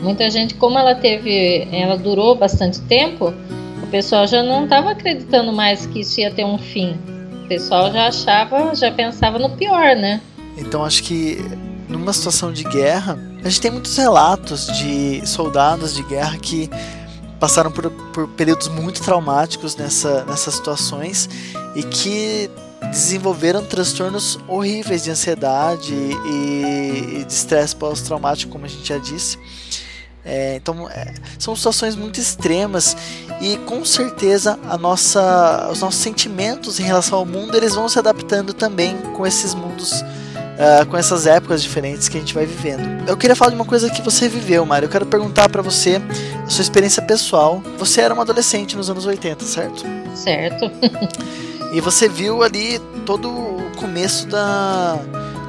Muita 0.00 0.30
gente, 0.30 0.54
como 0.54 0.78
ela 0.78 0.94
teve, 0.94 1.66
ela 1.72 1.98
durou 1.98 2.36
bastante 2.36 2.80
tempo, 2.82 3.34
o 3.82 3.86
pessoal 3.88 4.28
já 4.28 4.44
não 4.44 4.62
estava 4.64 4.92
acreditando 4.92 5.52
mais 5.52 5.84
que 5.84 6.02
isso 6.02 6.20
ia 6.20 6.30
ter 6.30 6.44
um 6.44 6.58
fim. 6.58 6.96
O 7.44 7.48
pessoal 7.48 7.90
já 7.90 8.06
achava, 8.06 8.72
já 8.76 8.92
pensava 8.92 9.36
no 9.36 9.50
pior, 9.50 9.96
né? 9.96 10.20
Então 10.56 10.84
acho 10.84 11.02
que 11.02 11.44
numa 11.90 12.12
situação 12.12 12.52
de 12.52 12.64
guerra, 12.64 13.18
a 13.44 13.48
gente 13.48 13.60
tem 13.60 13.70
muitos 13.70 13.96
relatos 13.96 14.66
de 14.78 15.26
soldados 15.26 15.94
de 15.94 16.02
guerra 16.04 16.38
que 16.38 16.70
passaram 17.38 17.70
por, 17.72 17.90
por 18.12 18.28
períodos 18.28 18.68
muito 18.68 19.02
traumáticos 19.02 19.74
nessa, 19.74 20.24
nessas 20.24 20.54
situações 20.54 21.28
e 21.74 21.82
que 21.82 22.50
desenvolveram 22.90 23.64
transtornos 23.64 24.38
horríveis 24.48 25.04
de 25.04 25.10
ansiedade 25.10 25.94
e, 25.94 27.20
e 27.20 27.24
de 27.24 27.32
estresse 27.32 27.74
pós-traumático, 27.76 28.50
como 28.50 28.64
a 28.64 28.68
gente 28.68 28.86
já 28.86 28.98
disse. 28.98 29.38
É, 30.24 30.56
então 30.56 30.88
é, 30.90 31.14
são 31.38 31.56
situações 31.56 31.96
muito 31.96 32.20
extremas 32.20 32.94
e 33.40 33.56
com 33.58 33.82
certeza 33.86 34.58
a 34.68 34.76
nossa, 34.76 35.68
os 35.72 35.80
nossos 35.80 35.98
sentimentos 36.00 36.78
em 36.78 36.82
relação 36.82 37.18
ao 37.18 37.24
mundo 37.24 37.56
eles 37.56 37.74
vão 37.74 37.88
se 37.88 37.98
adaptando 37.98 38.52
também 38.52 38.98
com 39.16 39.26
esses 39.26 39.54
mundos, 39.54 40.04
uh, 40.60 40.86
com 40.86 40.96
essas 40.96 41.26
épocas 41.26 41.62
diferentes 41.62 42.08
que 42.08 42.18
a 42.18 42.20
gente 42.20 42.34
vai 42.34 42.44
vivendo. 42.44 43.08
Eu 43.08 43.16
queria 43.16 43.34
falar 43.34 43.50
de 43.50 43.56
uma 43.56 43.64
coisa 43.64 43.88
que 43.88 44.02
você 44.02 44.28
viveu, 44.28 44.64
Mário. 44.66 44.86
Eu 44.86 44.90
quero 44.90 45.06
perguntar 45.06 45.48
para 45.48 45.62
você 45.62 46.00
a 46.44 46.48
sua 46.48 46.62
experiência 46.62 47.02
pessoal. 47.02 47.62
Você 47.78 48.02
era 48.02 48.12
uma 48.12 48.22
adolescente 48.22 48.76
nos 48.76 48.90
anos 48.90 49.06
80, 49.06 49.44
certo? 49.44 49.82
Certo. 50.14 50.70
e 51.72 51.80
você 51.80 52.08
viu 52.08 52.42
ali 52.42 52.78
todo 53.06 53.28
o 53.30 53.70
começo 53.76 54.26
da 54.26 54.98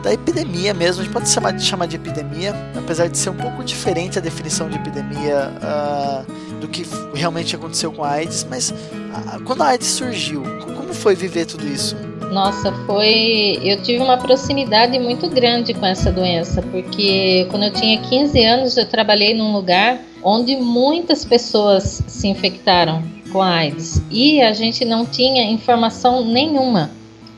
da 0.02 0.12
epidemia 0.12 0.74
mesmo. 0.74 1.02
A 1.02 1.06
gente 1.06 1.14
pode 1.14 1.30
chamar 1.30 1.52
de, 1.52 1.64
chamar 1.64 1.86
de 1.86 1.96
epidemia, 1.96 2.54
apesar 2.76 3.08
de 3.08 3.18
ser 3.18 3.30
um 3.30 3.36
pouco 3.36 3.64
diferente 3.64 4.18
a 4.18 4.22
definição 4.22 4.70
de 4.70 4.76
epidemia 4.76 5.52
uh, 5.62 6.60
do 6.60 6.68
que 6.68 6.86
realmente 7.14 7.56
aconteceu 7.56 7.92
com 7.92 8.04
a 8.04 8.12
AIDS. 8.12 8.46
Mas 8.50 8.72
uh, 8.72 9.44
quando 9.46 9.62
a 9.62 9.68
AIDS 9.68 9.88
surgiu, 9.88 10.44
como 10.92 10.94
foi 10.94 11.16
viver 11.16 11.46
tudo 11.46 11.66
isso? 11.66 11.96
Nossa, 12.32 12.72
foi. 12.86 13.60
Eu 13.64 13.82
tive 13.82 14.04
uma 14.04 14.18
proximidade 14.18 15.00
muito 15.00 15.30
grande 15.30 15.74
com 15.74 15.86
essa 15.86 16.12
doença, 16.12 16.62
porque 16.62 17.48
quando 17.50 17.64
eu 17.64 17.74
tinha 17.74 18.02
15 18.02 18.44
anos 18.44 18.78
eu 18.78 18.86
trabalhei 18.86 19.34
num 19.34 19.54
lugar 19.54 20.00
onde 20.22 20.56
muitas 20.58 21.24
pessoas 21.24 22.04
se 22.08 22.28
infectaram 22.28 23.04
com 23.32 23.42
a 23.42 23.56
AIDS 23.56 24.02
e 24.12 24.42
a 24.42 24.54
gente 24.54 24.84
não 24.84 25.06
tinha 25.06 25.50
informação 25.50 26.26
nenhuma. 26.26 26.92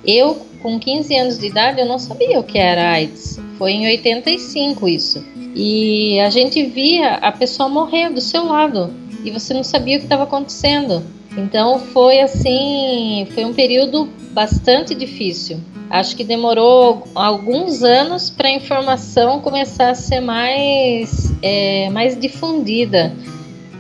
Eu 0.04 0.36
com 0.62 0.80
15 0.80 1.16
anos 1.16 1.38
de 1.38 1.48
idade, 1.48 1.80
eu 1.80 1.86
não 1.86 2.00
sabia 2.00 2.40
o 2.40 2.44
que 2.44 2.58
era 2.58 2.92
AIDS. 2.92 3.40
Foi 3.58 3.72
em 3.72 3.86
85 3.86 4.88
isso. 4.88 5.24
E 5.56 6.20
a 6.22 6.30
gente 6.30 6.64
via 6.64 7.16
a 7.16 7.32
pessoa 7.32 7.70
morrer 7.70 8.10
do 8.10 8.22
seu 8.22 8.46
lado 8.46 8.92
e 9.24 9.30
você 9.30 9.54
não 9.54 9.64
sabia 9.64 9.98
o 9.98 10.00
que 10.00 10.06
estava 10.06 10.24
acontecendo. 10.24 11.04
Então 11.38 11.80
foi 11.80 12.20
assim, 12.20 13.28
foi 13.34 13.46
um 13.46 13.54
período 13.54 14.10
bastante 14.32 14.94
difícil. 14.94 15.60
Acho 15.90 16.16
que 16.16 16.24
demorou 16.24 17.04
alguns 17.14 17.84
anos 17.84 18.30
para 18.30 18.48
a 18.48 18.52
informação 18.52 19.40
começar 19.42 19.92
a 19.92 19.96
ser 19.96 20.22
mais, 20.22 21.34
é, 21.42 21.90
mais 21.90 22.20
difundida. 22.20 23.14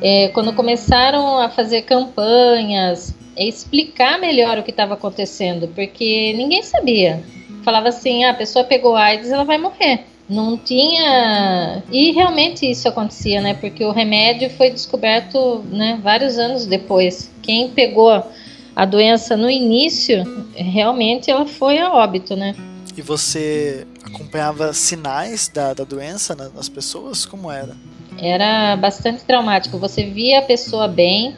É, 0.02 0.28
quando 0.30 0.54
começaram 0.54 1.40
a 1.40 1.50
fazer 1.50 1.84
campanhas 1.84 3.16
explicar 3.38 4.20
melhor 4.20 4.58
o 4.58 4.64
que 4.64 4.72
estava 4.72 4.94
acontecendo, 4.94 5.68
porque 5.70 6.34
ninguém 6.34 6.62
sabia. 6.62 7.24
Falava 7.64 7.90
assim: 7.90 8.24
ah, 8.26 8.32
a 8.32 8.36
pessoa 8.36 8.66
pegou 8.66 8.96
AIDS, 8.96 9.32
ela 9.32 9.44
vai 9.44 9.58
morrer. 9.58 10.06
Não 10.30 10.58
tinha. 10.58 11.84
E 11.92 12.12
realmente 12.12 12.70
isso 12.70 12.88
acontecia, 12.88 13.42
né? 13.42 13.54
Porque 13.54 13.84
o 13.84 13.92
remédio 13.92 14.50
foi 14.50 14.70
descoberto 14.70 15.64
né, 15.70 16.00
vários 16.02 16.38
anos 16.38 16.66
depois. 16.66 17.33
Quem 17.44 17.70
pegou 17.70 18.26
a 18.76 18.86
doença 18.86 19.38
no 19.38 19.50
início, 19.50 20.48
realmente 20.56 21.30
ela 21.30 21.46
foi 21.46 21.78
a 21.78 21.94
óbito, 21.94 22.36
né? 22.36 22.56
E 22.98 23.02
você 23.02 23.86
acompanhava 24.04 24.74
sinais 24.74 25.48
da, 25.48 25.74
da 25.74 25.84
doença 25.84 26.36
nas 26.36 26.70
pessoas? 26.70 27.26
Como 27.26 27.52
era? 27.52 27.76
Era 28.18 28.76
bastante 28.76 29.24
traumático. 29.24 29.78
Você 29.78 30.04
via 30.04 30.40
a 30.40 30.42
pessoa 30.42 30.88
bem, 30.88 31.36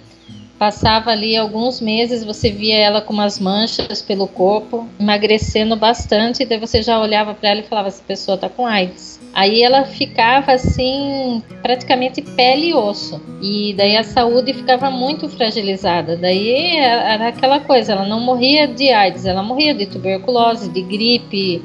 Passava 0.57 1.11
ali 1.11 1.35
alguns 1.35 1.81
meses, 1.81 2.23
você 2.23 2.49
via 2.49 2.77
ela 2.77 3.01
com 3.01 3.11
umas 3.11 3.39
manchas 3.39 4.01
pelo 4.01 4.25
corpo, 4.25 4.87
emagrecendo 4.97 5.75
bastante, 5.75 6.43
e 6.43 6.45
daí 6.45 6.57
você 6.57 6.81
já 6.81 6.97
olhava 6.97 7.33
para 7.33 7.49
ela 7.49 7.59
e 7.59 7.63
falava: 7.63 7.89
essa 7.89 8.01
pessoa 8.01 8.37
tá 8.37 8.47
com 8.47 8.65
AIDS. 8.65 9.19
Aí 9.35 9.61
ela 9.61 9.83
ficava 9.83 10.53
assim, 10.53 11.43
praticamente 11.61 12.21
pele 12.21 12.69
e 12.69 12.73
osso. 12.73 13.21
E 13.41 13.73
daí 13.73 13.97
a 13.97 14.03
saúde 14.03 14.53
ficava 14.53 14.89
muito 14.89 15.27
fragilizada. 15.27 16.15
Daí 16.15 16.77
era 16.77 17.27
aquela 17.27 17.59
coisa, 17.59 17.91
ela 17.91 18.05
não 18.05 18.21
morria 18.21 18.65
de 18.65 18.89
AIDS, 18.91 19.25
ela 19.25 19.43
morria 19.43 19.73
de 19.75 19.87
tuberculose, 19.87 20.69
de 20.69 20.81
gripe, 20.81 21.61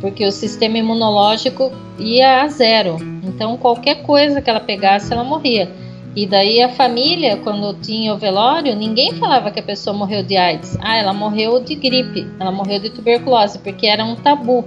porque 0.00 0.24
o 0.24 0.32
sistema 0.32 0.78
imunológico 0.78 1.70
ia 1.98 2.44
a 2.44 2.48
zero. 2.48 2.96
Então 3.22 3.58
qualquer 3.58 3.96
coisa 4.04 4.40
que 4.40 4.48
ela 4.48 4.60
pegasse, 4.60 5.12
ela 5.12 5.22
morria. 5.22 5.70
E 6.16 6.26
daí 6.26 6.62
a 6.62 6.70
família, 6.70 7.36
quando 7.36 7.74
tinha 7.74 8.14
o 8.14 8.18
velório, 8.18 8.74
ninguém 8.74 9.12
falava 9.14 9.50
que 9.50 9.60
a 9.60 9.62
pessoa 9.62 9.94
morreu 9.94 10.22
de 10.22 10.38
AIDS. 10.38 10.78
Ah, 10.80 10.96
ela 10.96 11.12
morreu 11.12 11.60
de 11.60 11.74
gripe, 11.74 12.26
ela 12.40 12.50
morreu 12.50 12.80
de 12.80 12.88
tuberculose, 12.88 13.58
porque 13.58 13.86
era 13.86 14.02
um 14.02 14.16
tabu. 14.16 14.64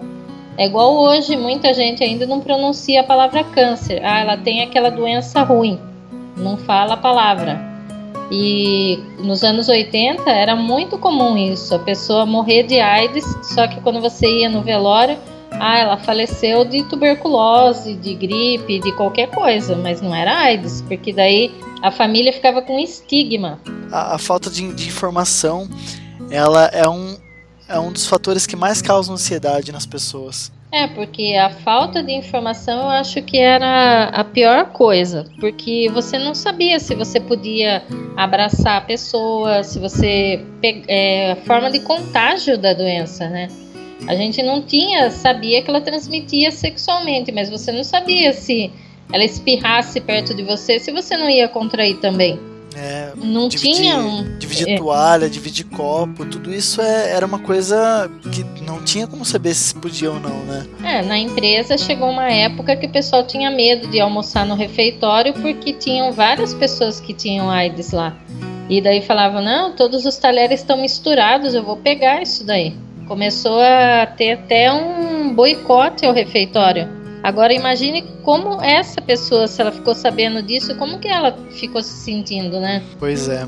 É 0.57 0.65
igual 0.65 0.95
hoje, 0.95 1.35
muita 1.35 1.73
gente 1.73 2.03
ainda 2.03 2.25
não 2.25 2.39
pronuncia 2.39 3.01
a 3.01 3.03
palavra 3.03 3.43
câncer. 3.43 4.01
Ah, 4.03 4.19
ela 4.19 4.37
tem 4.37 4.61
aquela 4.61 4.89
doença 4.89 5.41
ruim, 5.43 5.79
não 6.37 6.57
fala 6.57 6.93
a 6.93 6.97
palavra. 6.97 7.59
E 8.31 8.99
nos 9.19 9.43
anos 9.43 9.69
80 9.69 10.29
era 10.29 10.55
muito 10.55 10.97
comum 10.97 11.37
isso, 11.37 11.75
a 11.75 11.79
pessoa 11.79 12.25
morrer 12.25 12.63
de 12.63 12.79
AIDS, 12.79 13.25
só 13.43 13.67
que 13.67 13.79
quando 13.81 14.01
você 14.01 14.27
ia 14.27 14.49
no 14.49 14.61
velório, 14.61 15.17
ah, 15.51 15.77
ela 15.77 15.97
faleceu 15.97 16.65
de 16.65 16.83
tuberculose, 16.83 17.93
de 17.95 18.15
gripe, 18.15 18.79
de 18.79 18.91
qualquer 18.93 19.29
coisa, 19.29 19.75
mas 19.75 20.01
não 20.01 20.13
era 20.13 20.37
AIDS, 20.37 20.81
porque 20.87 21.13
daí 21.13 21.53
a 21.81 21.91
família 21.91 22.33
ficava 22.33 22.61
com 22.61 22.79
estigma. 22.79 23.59
A, 23.91 24.15
a 24.15 24.17
falta 24.17 24.49
de, 24.49 24.73
de, 24.73 24.87
informação, 24.87 25.69
ela 26.29 26.65
é 26.73 26.87
um, 26.87 27.15
é 27.67 27.79
um 27.79 27.91
dos 27.91 28.05
fatores 28.05 28.45
que 28.45 28.55
mais 28.55 28.81
causam 28.81 29.15
ansiedade 29.15 29.71
nas 29.71 29.85
pessoas. 29.85 30.51
É, 30.71 30.87
porque 30.87 31.35
a 31.35 31.49
falta 31.49 32.03
de 32.03 32.11
informação 32.11 32.83
eu 32.83 32.89
acho 32.89 33.21
que 33.21 33.37
era 33.37 34.05
a 34.09 34.23
pior 34.23 34.71
coisa, 34.71 35.25
porque 35.39 35.89
você 35.93 36.17
não 36.19 36.35
sabia 36.35 36.79
se 36.79 36.93
você 36.93 37.19
podia 37.19 37.81
abraçar 38.17 38.77
a 38.77 38.81
pessoa, 38.81 39.63
se 39.63 39.79
você. 39.79 40.43
É, 40.61 41.31
a 41.31 41.35
forma 41.37 41.71
de 41.71 41.79
contágio 41.79 42.57
da 42.57 42.73
doença, 42.73 43.29
né? 43.29 43.47
A 44.07 44.15
gente 44.15 44.43
não 44.43 44.61
tinha, 44.61 45.09
sabia 45.09 45.61
que 45.61 45.69
ela 45.69 45.81
transmitia 45.81 46.51
sexualmente, 46.51 47.31
mas 47.31 47.49
você 47.49 47.71
não 47.71 47.83
sabia 47.83 48.33
se 48.33 48.71
ela 49.11 49.23
espirrasse 49.23 50.01
perto 50.01 50.33
de 50.33 50.43
você, 50.43 50.77
se 50.79 50.91
você 50.91 51.15
não 51.15 51.29
ia 51.29 51.47
contrair 51.47 51.97
também. 52.01 52.37
É, 52.75 53.11
não 53.15 53.47
dividir, 53.47 53.73
tinha 53.73 54.25
dividir 54.37 54.69
é. 54.69 54.77
toalha, 54.77 55.29
dividir 55.29 55.65
copo, 55.65 56.25
tudo 56.25 56.53
isso 56.53 56.81
é, 56.81 57.11
era 57.11 57.25
uma 57.25 57.39
coisa 57.39 58.11
que 58.31 58.43
não 58.61 58.83
tinha 58.83 59.07
como 59.07 59.23
saber 59.23 59.53
se 59.53 59.73
podia 59.75 60.11
ou 60.11 60.19
não, 60.19 60.43
né? 60.43 60.65
É, 60.83 61.01
na 61.01 61.17
empresa 61.17 61.77
chegou 61.77 62.09
uma 62.09 62.29
época 62.29 62.75
que 62.75 62.85
o 62.85 62.89
pessoal 62.89 63.25
tinha 63.25 63.49
medo 63.49 63.87
de 63.87 63.99
almoçar 63.99 64.45
no 64.45 64.55
refeitório 64.55 65.33
porque 65.33 65.73
tinham 65.73 66.11
várias 66.11 66.53
pessoas 66.53 66.99
que 66.99 67.13
tinham 67.13 67.49
AIDS 67.49 67.91
lá. 67.91 68.15
E 68.69 68.81
daí 68.81 69.01
falavam, 69.01 69.41
não, 69.41 69.73
todos 69.73 70.05
os 70.05 70.17
talheres 70.17 70.59
estão 70.59 70.77
misturados, 70.81 71.53
eu 71.53 71.63
vou 71.63 71.77
pegar 71.77 72.21
isso 72.21 72.43
daí. 72.43 72.73
Começou 73.07 73.59
a 73.59 74.05
ter 74.07 74.33
até 74.33 74.73
um 74.73 75.33
boicote 75.33 76.05
ao 76.05 76.13
refeitório. 76.13 77.04
Agora 77.25 77.51
imagine 77.51 78.03
como 78.21 78.61
essa 78.61 79.01
pessoa, 79.01 79.47
se 79.47 79.59
ela 79.59 79.71
ficou 79.71 79.95
sabendo 79.95 80.43
disso, 80.43 80.75
como 80.75 80.99
que 80.99 81.07
ela 81.07 81.35
ficou 81.49 81.81
se 81.81 81.89
sentindo, 81.89 82.59
né? 82.59 82.83
Pois 82.99 83.27
é. 83.27 83.47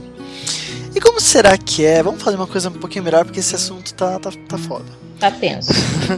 E 0.95 0.99
como 0.99 1.21
será 1.21 1.55
que 1.59 1.85
é? 1.85 2.01
Vamos 2.01 2.23
fazer 2.23 2.37
uma 2.37 2.47
coisa 2.47 2.69
um 2.69 2.73
pouquinho 2.73 3.03
melhor, 3.03 3.23
porque 3.23 3.39
esse 3.39 3.53
assunto 3.53 3.93
tá, 3.93 4.17
tá, 4.17 4.31
tá 4.49 4.57
foda. 4.57 4.85
Tá 5.19 5.29
tenso. 5.29 5.69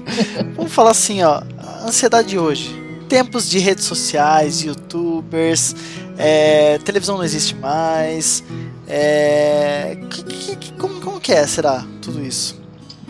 Vamos 0.55 0.71
falar 0.71 0.91
assim, 0.91 1.21
ó. 1.21 1.41
A 1.57 1.83
ansiedade 1.85 2.29
de 2.29 2.39
hoje. 2.39 2.73
Tempos 3.09 3.49
de 3.49 3.59
redes 3.59 3.83
sociais, 3.83 4.61
youtubers, 4.61 5.75
é, 6.17 6.77
televisão 6.77 7.17
não 7.17 7.25
existe 7.25 7.55
mais, 7.55 8.41
É, 8.87 9.97
que, 10.09 10.55
que, 10.55 10.71
como, 10.73 11.01
como 11.01 11.19
que 11.19 11.33
é, 11.33 11.45
será, 11.45 11.85
tudo 12.01 12.23
isso? 12.23 12.58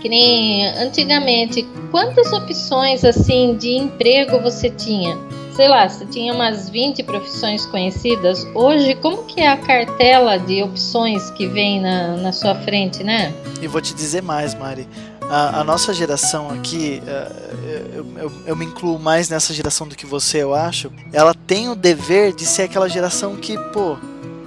Que 0.01 0.09
nem 0.09 0.65
antigamente, 0.77 1.67
quantas 1.91 2.31
opções 2.31 3.03
assim 3.03 3.55
de 3.57 3.75
emprego 3.75 4.39
você 4.39 4.69
tinha? 4.69 5.17
Sei 5.53 5.67
lá, 5.67 5.89
você 5.89 6.05
tinha 6.05 6.33
umas 6.33 6.69
20 6.69 7.03
profissões 7.03 7.65
conhecidas. 7.65 8.47
Hoje, 8.55 8.95
como 8.95 9.25
que 9.25 9.41
é 9.41 9.49
a 9.49 9.57
cartela 9.57 10.39
de 10.39 10.63
opções 10.63 11.29
que 11.31 11.47
vem 11.47 11.81
na, 11.81 12.15
na 12.15 12.31
sua 12.31 12.55
frente, 12.55 13.03
né? 13.03 13.33
E 13.61 13.67
vou 13.67 13.81
te 13.81 13.93
dizer 13.93 14.21
mais, 14.21 14.55
Mari. 14.55 14.87
A, 15.29 15.59
a 15.59 15.63
nossa 15.63 15.93
geração 15.93 16.49
aqui, 16.49 17.03
é, 17.05 17.31
eu, 17.93 18.05
eu, 18.17 18.31
eu, 18.47 18.55
me 18.55 18.65
incluo 18.65 18.97
mais 18.97 19.29
nessa 19.29 19.53
geração 19.53 19.85
do 19.85 19.97
que 19.97 20.05
você, 20.05 20.41
eu 20.41 20.55
acho. 20.55 20.91
Ela 21.11 21.33
tem 21.33 21.67
o 21.67 21.75
dever 21.75 22.33
de 22.33 22.45
ser 22.45 22.63
aquela 22.63 22.87
geração 22.87 23.35
que, 23.35 23.57
pô, 23.71 23.97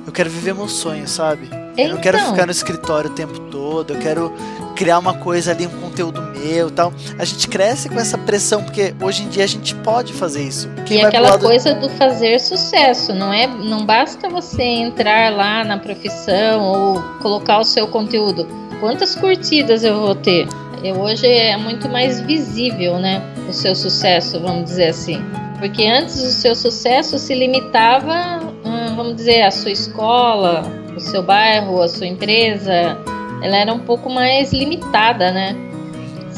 eu 0.06 0.12
quero 0.12 0.30
viver 0.30 0.54
meu 0.54 0.66
sonho, 0.66 1.06
sabe? 1.06 1.48
Eu 1.76 1.90
não 1.90 1.96
quero 1.98 2.18
Então. 2.18 2.30
ficar 2.32 2.46
no 2.46 2.52
escritório 2.52 3.10
o 3.10 3.14
tempo 3.14 3.38
todo, 3.50 3.94
eu 3.94 3.98
quero 4.00 4.32
criar 4.76 4.98
uma 4.98 5.14
coisa 5.14 5.52
ali, 5.52 5.66
um 5.66 5.80
conteúdo 5.80 6.20
meu 6.20 6.68
e 6.68 6.70
tal. 6.72 6.92
A 7.18 7.24
gente 7.24 7.48
cresce 7.48 7.88
com 7.88 7.98
essa 7.98 8.18
pressão, 8.18 8.62
porque 8.64 8.94
hoje 9.00 9.22
em 9.22 9.28
dia 9.28 9.44
a 9.44 9.46
gente 9.46 9.74
pode 9.76 10.12
fazer 10.12 10.42
isso. 10.42 10.68
Quem 10.86 10.98
e 11.00 11.04
aquela 11.04 11.30
lado- 11.30 11.46
coisa 11.46 11.74
do 11.74 11.88
fazer 11.90 12.38
sucesso, 12.40 13.14
não 13.14 13.32
é? 13.32 13.46
Não 13.46 13.84
basta 13.86 14.28
você 14.28 14.62
entrar 14.62 15.32
lá 15.32 15.64
na 15.64 15.78
profissão 15.78 16.60
ou 16.62 17.02
colocar 17.20 17.58
o 17.58 17.64
seu 17.64 17.86
conteúdo. 17.86 18.46
Quantas 18.80 19.14
curtidas 19.14 19.84
eu 19.84 20.00
vou 20.00 20.14
ter? 20.14 20.46
Eu, 20.82 20.96
hoje 21.00 21.26
é 21.26 21.56
muito 21.56 21.88
mais 21.88 22.20
visível, 22.20 22.98
né? 22.98 23.22
O 23.48 23.52
seu 23.52 23.74
sucesso, 23.74 24.40
vamos 24.40 24.64
dizer 24.64 24.88
assim. 24.88 25.22
Porque 25.60 25.84
antes 25.86 26.16
o 26.16 26.30
seu 26.32 26.56
sucesso 26.56 27.18
se 27.20 27.32
limitava, 27.34 28.40
hum, 28.64 28.96
vamos 28.96 29.14
dizer, 29.14 29.42
à 29.42 29.50
sua 29.52 29.70
escola, 29.70 30.64
seu 31.02 31.22
bairro, 31.22 31.82
a 31.82 31.88
sua 31.88 32.06
empresa. 32.06 32.98
Ela 33.42 33.56
era 33.56 33.72
um 33.74 33.80
pouco 33.80 34.08
mais 34.08 34.52
limitada, 34.52 35.32
né? 35.32 35.56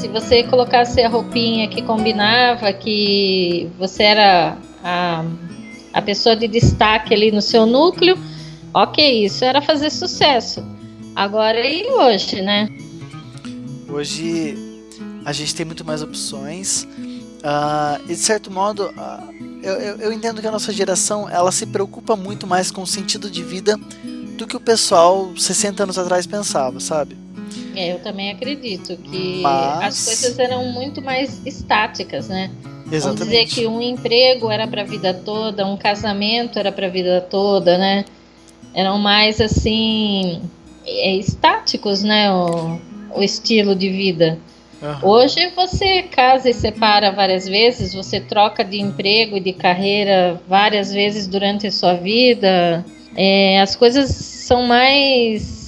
se 0.05 0.09
você 0.09 0.43
colocasse 0.43 1.01
a 1.01 1.09
roupinha 1.09 1.67
que 1.67 1.81
combinava, 1.81 2.71
que 2.73 3.71
você 3.79 4.03
era 4.03 4.59
a, 4.83 5.25
a 5.95 6.03
pessoa 6.03 6.37
de 6.37 6.47
destaque 6.47 7.15
ali 7.15 7.31
no 7.31 7.41
seu 7.41 7.65
núcleo, 7.65 8.19
ok, 8.75 9.25
isso 9.25 9.45
era 9.45 9.63
fazer 9.63 9.89
sucesso. 9.89 10.63
Agora 11.17 11.59
e 11.67 11.87
hoje, 11.87 12.43
né? 12.43 12.69
Hoje 13.89 14.59
a 15.25 15.33
gente 15.33 15.55
tem 15.55 15.65
muito 15.65 15.85
mais 15.87 16.03
opções. 16.03 16.87
ah, 17.43 17.99
e 18.05 18.09
de 18.09 18.17
certo 18.17 18.51
modo, 18.51 18.93
ah, 18.99 19.23
eu, 19.63 19.73
eu, 19.75 19.97
eu 19.97 20.13
entendo 20.13 20.43
que 20.43 20.47
a 20.47 20.51
nossa 20.51 20.71
geração 20.71 21.31
ela 21.31 21.51
se 21.51 21.65
preocupa 21.65 22.15
muito 22.15 22.47
mais 22.47 22.71
com 22.71 22.83
o 22.83 22.87
sentido 22.87 23.31
de 23.31 23.43
vida 23.43 23.81
do 24.35 24.47
que 24.47 24.57
o 24.57 24.61
pessoal 24.61 25.31
60 25.37 25.83
anos 25.83 25.99
atrás 25.99 26.27
pensava, 26.27 26.81
sabe? 26.81 27.17
É, 27.75 27.93
eu 27.93 27.99
também 28.01 28.31
acredito 28.31 28.97
que 28.97 29.41
Mas- 29.43 29.85
as 29.85 30.05
coisas 30.05 30.39
eram 30.39 30.67
muito 30.73 31.03
mais 31.03 31.41
estáticas, 31.45 32.29
né? 32.29 32.51
Vamos 32.65 32.85
dizer 32.85 32.97
Exatamente. 32.97 33.55
que 33.55 33.67
um 33.67 33.81
emprego 33.81 34.51
era 34.51 34.67
para 34.69 34.83
a 34.83 34.85
vida 34.85 35.15
toda, 35.15 35.67
um 35.67 35.77
casamento 35.77 36.59
era 36.59 36.71
para 36.71 36.87
a 36.87 36.91
vida 36.91 37.21
toda, 37.21 37.79
né? 37.79 38.05
Eram 38.75 38.99
mais 38.99 39.41
assim 39.41 40.43
é, 40.87 41.17
estáticos, 41.17 42.03
né? 42.03 42.31
O, 42.33 42.79
o 43.17 43.23
estilo 43.23 43.75
de 43.75 43.89
vida. 43.89 44.39
Aham. 44.83 45.01
Hoje 45.03 45.51
você 45.57 46.03
casa 46.03 46.51
e 46.51 46.55
separa 46.55 47.11
várias 47.11 47.47
vezes, 47.49 47.95
você 47.95 48.21
troca 48.21 48.63
de 48.63 48.79
emprego 48.81 49.37
e 49.37 49.41
de 49.41 49.53
carreira 49.53 50.41
várias 50.47 50.93
vezes 50.93 51.27
durante 51.27 51.67
a 51.67 51.73
sua 51.73 51.95
vida. 51.95 52.85
É, 53.17 53.61
as 53.61 53.77
coisas 53.77 54.11
são 54.11 54.67
mais 54.67 55.67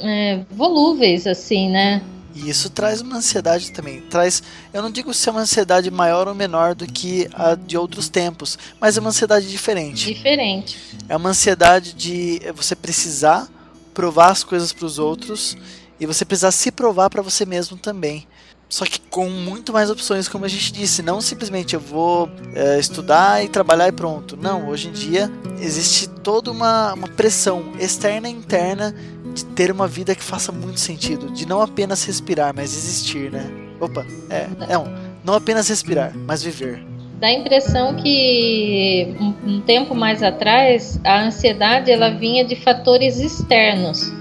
é, 0.00 0.40
volúveis, 0.50 1.26
assim, 1.26 1.68
né? 1.70 2.02
E 2.34 2.48
isso 2.48 2.70
traz 2.70 3.00
uma 3.00 3.16
ansiedade 3.16 3.72
também. 3.72 4.00
Traz, 4.02 4.42
eu 4.72 4.80
não 4.80 4.90
digo 4.90 5.12
se 5.12 5.28
é 5.28 5.32
uma 5.32 5.40
ansiedade 5.40 5.90
maior 5.90 6.28
ou 6.28 6.34
menor 6.34 6.74
do 6.74 6.86
que 6.86 7.28
a 7.34 7.56
de 7.56 7.76
outros 7.76 8.08
tempos, 8.08 8.56
mas 8.80 8.96
é 8.96 9.00
uma 9.00 9.10
ansiedade 9.10 9.48
diferente. 9.48 10.12
Diferente. 10.14 10.78
É 11.08 11.16
uma 11.16 11.30
ansiedade 11.30 11.94
de 11.94 12.40
você 12.54 12.76
precisar 12.76 13.48
provar 13.92 14.30
as 14.30 14.44
coisas 14.44 14.72
para 14.72 14.86
os 14.86 14.98
outros 14.98 15.56
e 15.98 16.06
você 16.06 16.24
precisar 16.24 16.52
se 16.52 16.70
provar 16.70 17.10
para 17.10 17.22
você 17.22 17.44
mesmo 17.44 17.76
também. 17.76 18.26
Só 18.68 18.84
que 18.84 19.00
com 19.00 19.28
muito 19.30 19.72
mais 19.72 19.90
opções, 19.90 20.28
como 20.28 20.44
a 20.44 20.48
gente 20.48 20.72
disse, 20.72 21.02
não 21.02 21.20
simplesmente 21.20 21.74
eu 21.74 21.80
vou 21.80 22.30
é, 22.54 22.78
estudar 22.78 23.42
e 23.42 23.48
trabalhar 23.48 23.88
e 23.88 23.92
pronto. 23.92 24.36
Não, 24.36 24.68
hoje 24.68 24.88
em 24.88 24.92
dia 24.92 25.30
existe 25.58 26.08
toda 26.08 26.50
uma, 26.50 26.92
uma 26.92 27.08
pressão 27.08 27.72
externa 27.78 28.28
e 28.28 28.32
interna 28.32 28.94
de 29.34 29.44
ter 29.44 29.70
uma 29.70 29.88
vida 29.88 30.14
que 30.14 30.22
faça 30.22 30.52
muito 30.52 30.80
sentido, 30.80 31.30
de 31.30 31.46
não 31.46 31.62
apenas 31.62 32.04
respirar, 32.04 32.54
mas 32.54 32.76
existir, 32.76 33.30
né? 33.30 33.50
Opa, 33.80 34.04
é, 34.28 34.76
um, 34.76 34.84
não 35.24 35.34
apenas 35.34 35.68
respirar, 35.68 36.12
mas 36.14 36.42
viver. 36.42 36.84
Dá 37.20 37.28
a 37.28 37.32
impressão 37.32 37.96
que 37.96 39.16
um, 39.18 39.54
um 39.54 39.60
tempo 39.60 39.94
mais 39.94 40.22
atrás 40.22 41.00
a 41.04 41.22
ansiedade 41.22 41.90
ela 41.90 42.10
vinha 42.10 42.44
de 42.44 42.54
fatores 42.54 43.18
externos. 43.18 44.12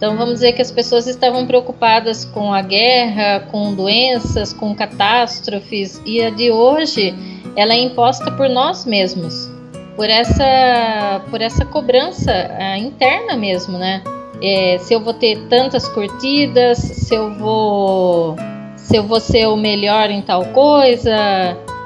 Então 0.00 0.16
vamos 0.16 0.36
dizer 0.36 0.54
que 0.54 0.62
as 0.62 0.70
pessoas 0.70 1.06
estavam 1.06 1.46
preocupadas 1.46 2.24
com 2.24 2.54
a 2.54 2.62
guerra, 2.62 3.40
com 3.50 3.74
doenças, 3.74 4.50
com 4.50 4.74
catástrofes 4.74 6.00
e 6.06 6.22
a 6.22 6.30
de 6.30 6.50
hoje 6.50 7.14
ela 7.54 7.74
é 7.74 7.82
imposta 7.82 8.30
por 8.30 8.48
nós 8.48 8.86
mesmos, 8.86 9.50
por 9.96 10.08
essa 10.08 11.20
por 11.28 11.42
essa 11.42 11.66
cobrança 11.66 12.32
ah, 12.32 12.78
interna 12.78 13.36
mesmo, 13.36 13.76
né? 13.76 14.02
É, 14.42 14.78
se 14.78 14.94
eu 14.94 15.00
vou 15.00 15.12
ter 15.12 15.38
tantas 15.50 15.86
curtidas, 15.86 16.78
se 16.78 17.14
eu 17.14 17.34
vou 17.34 18.36
se 18.78 18.96
eu 18.96 19.02
vou 19.02 19.20
ser 19.20 19.48
o 19.48 19.56
melhor 19.56 20.08
em 20.08 20.22
tal 20.22 20.46
coisa, 20.46 21.14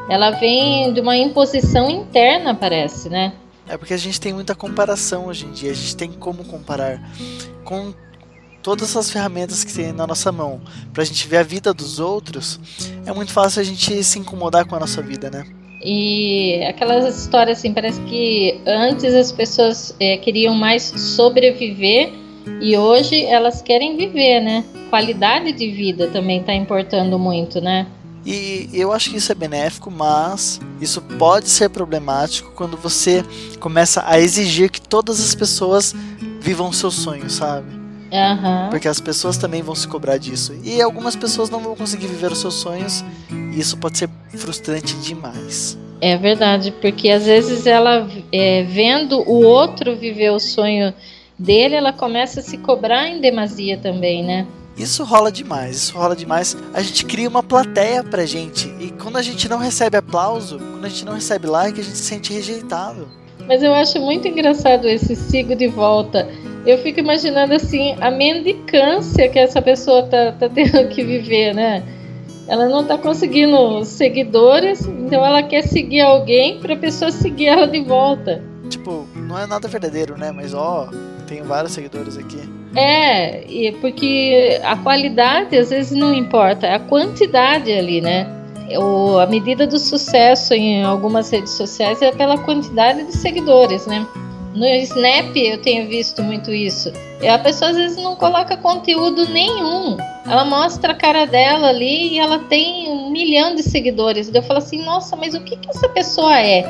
ela 0.09 0.31
vem 0.31 0.93
de 0.93 1.01
uma 1.01 1.17
imposição 1.17 1.91
interna, 1.91 2.55
parece, 2.55 3.09
né? 3.09 3.33
É 3.69 3.77
porque 3.77 3.95
a 3.95 3.99
gente 3.99 4.21
tem 4.21 4.33
muita 4.33 4.55
comparação 4.55 5.27
hoje 5.27 5.47
em 5.47 5.53
dia, 5.53 5.71
a 5.71 5.75
gente 5.75 5.97
tem 5.97 6.13
como 6.13 6.45
comparar 6.45 7.01
com 7.65 7.95
todas 8.63 8.97
as 8.97 9.11
ferramentas 9.11 9.63
que 9.63 9.73
tem 9.73 9.93
na 9.93 10.07
nossa 10.07 10.33
mão 10.33 10.61
pra 10.93 11.05
gente 11.05 11.29
ver 11.29 11.37
a 11.39 11.43
vida 11.43 11.73
dos 11.73 11.99
outros, 11.99 12.59
é 13.05 13.13
muito 13.13 13.33
fácil 13.33 13.61
a 13.61 13.65
gente 13.65 14.03
se 14.03 14.19
incomodar 14.19 14.67
com 14.67 14.75
a 14.75 14.81
nossa 14.81 15.03
vida, 15.03 15.31
né? 15.31 15.45
E 15.85 16.65
aquelas 16.67 17.15
histórias 17.15 17.59
assim, 17.59 17.75
parece 17.75 18.01
que 18.03 18.59
antes 18.67 19.15
as 19.15 19.31
pessoas 19.31 19.95
é, 20.01 20.17
queriam 20.17 20.55
mais 20.55 20.83
sobreviver 20.83 22.11
e 22.61 22.77
hoje 22.77 23.23
elas 23.25 23.61
querem 23.61 23.95
viver, 23.97 24.41
né? 24.41 24.65
Qualidade 24.89 25.53
de 25.53 25.71
vida 25.71 26.09
também 26.09 26.41
está 26.41 26.55
importando 26.55 27.19
muito, 27.19 27.61
né? 27.61 27.87
E 28.25 28.71
eu 28.73 28.93
acho 28.93 29.11
que 29.11 29.17
isso 29.19 29.31
é 29.31 29.35
benéfico, 29.35 29.91
mas 29.91 30.61
isso 30.81 31.01
pode 31.03 31.49
ser 31.49 31.69
problemático 31.69 32.53
quando 32.53 32.77
você 32.77 33.23
começa 33.61 34.03
a 34.07 34.19
exigir 34.19 34.71
que 34.71 34.81
todas 34.81 35.21
as 35.21 35.35
pessoas 35.35 35.95
vivam 36.41 36.73
seus 36.73 36.95
sonhos, 36.95 37.35
sabe? 37.35 37.69
Aham. 38.13 38.69
Porque 38.71 38.89
as 38.89 39.01
pessoas 39.01 39.37
também 39.37 39.61
vão 39.61 39.75
se 39.75 39.89
cobrar 39.89 40.19
disso. 40.19 40.55
E 40.63 40.81
algumas 40.81 41.17
pessoas 41.17 41.51
não 41.51 41.61
vão 41.61 41.75
conseguir 41.75 42.07
viver 42.07 42.31
os 42.33 42.39
seus 42.39 42.55
sonhos, 42.55 43.05
e 43.31 43.59
isso 43.59 43.77
pode 43.77 43.99
ser 43.99 44.09
frustrante 44.37 44.95
demais. 44.97 45.77
É 46.01 46.17
verdade, 46.17 46.73
porque 46.81 47.11
às 47.11 47.27
vezes 47.27 47.67
ela, 47.67 48.09
é, 48.31 48.63
vendo 48.63 49.19
o 49.21 49.43
outro 49.45 49.97
viver 49.97 50.31
o 50.31 50.39
sonho 50.39 50.95
dele, 51.39 51.75
ela 51.75 51.93
começa 51.93 52.41
a 52.41 52.43
se 52.43 52.59
cobrar 52.59 53.09
em 53.09 53.21
demasia 53.21 53.79
também, 53.79 54.23
né? 54.23 54.47
Isso 54.77 55.05
rola 55.05 55.31
demais, 55.31 55.77
isso 55.77 55.97
rola 55.97 56.17
demais. 56.17 56.57
A 56.73 56.83
gente 56.83 57.05
cria 57.05 57.29
uma 57.29 57.43
plateia 57.43 58.03
pra 58.03 58.27
gente, 58.27 58.75
e 58.81 58.91
quando 58.91 59.17
a 59.17 59.23
gente 59.23 59.49
não 59.49 59.59
recebe 59.59 59.97
aplauso, 59.97 60.59
quando 60.59 60.85
a 60.85 60.89
gente 60.89 61.05
não 61.05 61.15
recebe 61.15 61.47
like, 61.47 61.81
a 61.81 61.85
gente 61.85 61.97
se 61.97 62.05
sente 62.05 62.33
rejeitado. 62.33 63.09
Mas 63.47 63.63
eu 63.63 63.75
acho 63.75 64.01
muito 64.01 64.27
engraçado 64.27 64.89
esse 64.89 65.15
sigo 65.15 65.55
de 65.55 65.69
volta. 65.69 66.29
Eu 66.67 66.79
fico 66.79 66.99
imaginando 66.99 67.55
assim 67.55 67.95
a 68.01 68.11
mendicância 68.11 69.29
que 69.29 69.39
essa 69.39 69.61
pessoa 69.61 70.05
tá, 70.05 70.33
tá 70.33 70.49
tendo 70.49 70.89
que 70.89 71.05
viver, 71.05 71.55
né? 71.55 71.83
Ela 72.49 72.69
não 72.69 72.85
tá 72.85 72.99
conseguindo 72.99 73.85
seguidores, 73.85 74.87
então 74.87 75.25
ela 75.25 75.43
quer 75.43 75.63
seguir 75.63 76.01
alguém 76.01 76.59
pra 76.59 76.77
pessoa 76.77 77.11
seguir 77.11 77.47
ela 77.47 77.67
de 77.67 77.81
volta. 77.83 78.43
Tipo, 78.69 79.07
não 79.15 79.39
é 79.39 79.47
nada 79.47 79.69
verdadeiro, 79.69 80.17
né? 80.17 80.33
Mas 80.33 80.53
ó, 80.53 80.89
tenho 81.27 81.45
vários 81.45 81.73
seguidores 81.73 82.17
aqui. 82.17 82.41
É, 82.77 83.45
e 83.49 83.73
porque 83.81 84.61
a 84.65 84.77
qualidade 84.77 85.57
às 85.57 85.71
vezes 85.71 85.97
não 85.97 86.13
importa, 86.13 86.67
é 86.67 86.75
a 86.75 86.81
quantidade 86.81 87.73
ali, 87.73 88.01
né? 88.01 88.27
O, 88.79 89.19
a 89.19 89.27
medida 89.27 89.67
do 89.67 89.79
sucesso 89.79 90.55
em 90.55 90.83
algumas 90.83 91.31
redes 91.31 91.53
sociais 91.53 92.01
é 92.03 92.11
pela 92.11 92.39
quantidade 92.39 93.05
de 93.05 93.13
seguidores, 93.17 93.87
né? 93.87 94.07
No 94.55 94.67
Snap 94.67 95.37
eu 95.37 95.61
tenho 95.61 95.89
visto 95.89 96.23
muito 96.23 96.53
isso. 96.53 96.93
E 97.21 97.29
a 97.29 97.39
pessoa 97.39 97.71
às 97.71 97.77
vezes 97.77 97.97
não 97.97 98.17
coloca 98.17 98.57
conteúdo 98.57 99.29
nenhum. 99.29 99.97
Ela 100.27 100.45
mostra 100.45 100.93
a 100.93 100.95
cara 100.95 101.27
dela 101.27 101.69
ali 101.69 102.15
e 102.15 102.19
ela 102.19 102.39
tem 102.39 102.89
um 102.89 103.11
milhão 103.11 103.55
de 103.55 103.63
seguidores. 103.63 104.33
Eu 104.33 104.43
falo 104.43 104.59
assim, 104.59 104.83
nossa, 104.83 105.17
mas 105.17 105.35
o 105.35 105.41
que, 105.41 105.57
que 105.57 105.69
essa 105.69 105.89
pessoa 105.89 106.41
é? 106.41 106.63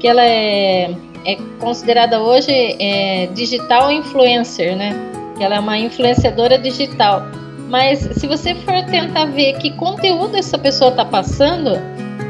Que 0.00 0.08
ela 0.08 0.24
é, 0.24 0.90
é 1.24 1.36
considerada 1.60 2.20
hoje 2.20 2.50
é, 2.50 3.28
digital 3.34 3.92
influencer, 3.92 4.74
né? 4.74 5.17
Que 5.38 5.44
ela 5.44 5.56
é 5.56 5.60
uma 5.60 5.78
influenciadora 5.78 6.58
digital. 6.58 7.22
Mas 7.68 8.00
se 8.00 8.26
você 8.26 8.54
for 8.54 8.82
tentar 8.84 9.26
ver 9.26 9.54
que 9.54 9.70
conteúdo 9.72 10.36
essa 10.36 10.58
pessoa 10.58 10.90
está 10.90 11.04
passando, 11.04 11.72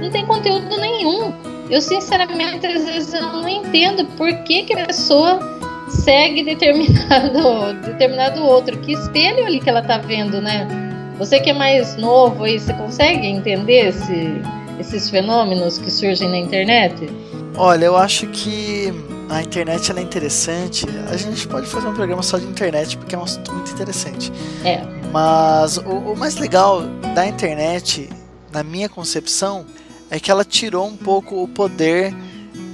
não 0.00 0.10
tem 0.10 0.26
conteúdo 0.26 0.76
nenhum. 0.76 1.32
Eu 1.70 1.80
sinceramente 1.80 2.66
às 2.66 2.84
vezes 2.84 3.14
eu 3.14 3.22
não 3.22 3.48
entendo 3.48 4.04
por 4.16 4.32
que, 4.44 4.64
que 4.64 4.74
a 4.74 4.86
pessoa 4.86 5.38
segue 5.88 6.42
determinado 6.42 7.74
determinado 7.86 8.44
outro. 8.44 8.78
Que 8.78 8.92
espelho 8.92 9.46
ali 9.46 9.60
que 9.60 9.68
ela 9.68 9.80
está 9.80 9.98
vendo, 9.98 10.40
né? 10.40 10.66
Você 11.18 11.40
que 11.40 11.50
é 11.50 11.52
mais 11.52 11.96
novo 11.96 12.44
aí, 12.44 12.60
você 12.60 12.72
consegue 12.74 13.26
entender 13.26 13.88
esse, 13.88 14.40
esses 14.78 15.10
fenômenos 15.10 15.78
que 15.78 15.90
surgem 15.90 16.28
na 16.28 16.38
internet? 16.38 17.10
Olha, 17.56 17.86
eu 17.86 17.96
acho 17.96 18.26
que 18.28 18.94
a 19.28 19.42
internet 19.42 19.92
é 19.92 20.00
interessante. 20.00 20.86
A 21.10 21.16
gente 21.16 21.46
pode 21.46 21.66
fazer 21.66 21.86
um 21.88 21.94
programa 21.94 22.22
só 22.22 22.38
de 22.38 22.46
internet 22.46 22.96
porque 22.96 23.14
é 23.14 23.18
um 23.18 23.24
assunto 23.24 23.52
muito 23.52 23.70
interessante. 23.70 24.32
É. 24.64 24.82
Mas 25.12 25.76
o, 25.76 26.12
o 26.12 26.16
mais 26.16 26.36
legal 26.36 26.82
da 27.14 27.26
internet, 27.26 28.08
na 28.50 28.62
minha 28.62 28.88
concepção, 28.88 29.66
é 30.10 30.18
que 30.18 30.30
ela 30.30 30.44
tirou 30.44 30.86
um 30.86 30.96
pouco 30.96 31.42
o 31.42 31.48
poder 31.48 32.14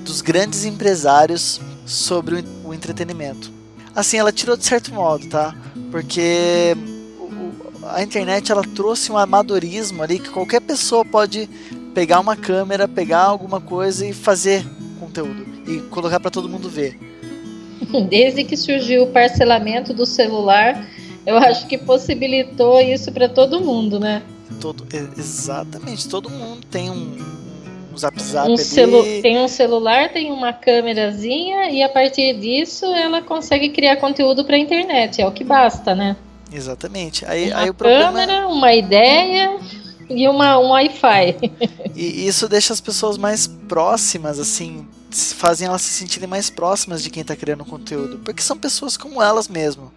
dos 0.05 0.21
grandes 0.21 0.65
empresários 0.65 1.61
sobre 1.85 2.45
o 2.65 2.73
entretenimento. 2.73 3.53
Assim, 3.95 4.19
ela 4.19 4.33
tirou 4.33 4.57
de 4.57 4.65
certo 4.65 4.93
modo, 4.93 5.29
tá? 5.29 5.55
Porque 5.91 6.77
a 7.89 8.03
internet 8.03 8.51
ela 8.51 8.63
trouxe 8.63 9.11
um 9.11 9.19
amadorismo 9.19 10.03
ali 10.03 10.19
que 10.19 10.31
qualquer 10.31 10.61
pessoa 10.61 11.05
pode 11.05 11.49
pegar 11.95 12.21
uma 12.21 12.37
câmera, 12.37 12.89
pegar 12.89 13.23
alguma 13.23 13.61
coisa 13.61 14.07
e 14.07 14.13
fazer 14.13 14.67
conteúdo 14.99 15.54
e 15.67 15.81
colocar 15.91 16.21
para 16.21 16.31
todo 16.31 16.49
mundo 16.49 16.69
ver. 16.69 16.99
Desde 18.09 18.45
que 18.45 18.57
surgiu 18.57 19.05
o 19.05 19.07
parcelamento 19.09 19.93
do 19.93 20.07
celular, 20.07 20.87
eu 21.27 21.37
acho 21.37 21.67
que 21.67 21.79
possibilitou 21.79 22.81
isso 22.81 23.11
para 23.13 23.29
todo 23.29 23.61
mundo, 23.61 23.99
né? 23.99 24.23
Todo, 24.61 24.87
exatamente, 25.19 26.09
todo 26.09 26.31
mundo 26.31 26.65
tem 26.71 26.91
um, 26.91 27.17
um 27.93 27.97
zap 27.97 28.21
zap 28.23 28.51
um 28.51 28.57
celu 28.57 29.03
Tem 29.23 29.39
um 29.39 29.49
celular, 29.49 30.13
tem 30.13 30.31
uma 30.31 30.53
câmerazinha 30.53 31.71
e 31.71 31.83
a 31.83 31.89
partir 31.89 32.39
disso 32.39 32.85
ela 32.87 33.23
consegue 33.23 33.71
criar 33.71 33.97
conteúdo 33.97 34.45
para 34.45 34.57
a 34.57 34.59
internet, 34.59 35.21
é 35.21 35.27
o 35.27 35.33
que 35.33 35.45
basta, 35.45 35.95
né? 35.95 36.17
Exatamente. 36.53 37.25
Aí, 37.27 37.51
uma 37.51 37.61
aí 37.61 37.71
o 37.71 37.75
problema... 37.75 38.05
câmera, 38.05 38.49
uma 38.49 38.73
ideia 38.73 39.59
e 40.09 40.29
uma, 40.29 40.59
um 40.59 40.71
Wi-Fi. 40.71 41.37
e 41.97 42.27
isso 42.27 42.49
deixa 42.49 42.73
as 42.73 42.81
pessoas 42.81 43.19
mais 43.19 43.47
próximas, 43.47 44.39
assim, 44.39 44.87
fazem 45.15 45.67
elas 45.69 45.83
se 45.83 45.93
sentirem 45.93 46.29
mais 46.29 46.51
próximas 46.51 47.03
de 47.03 47.11
quem 47.11 47.23
está 47.23 47.37
criando 47.37 47.65
conteúdo, 47.65 48.19
porque 48.25 48.43
são 48.43 48.57
pessoas 48.57 48.97
como 48.97 49.23
elas 49.23 49.49
mesmo. 49.49 49.93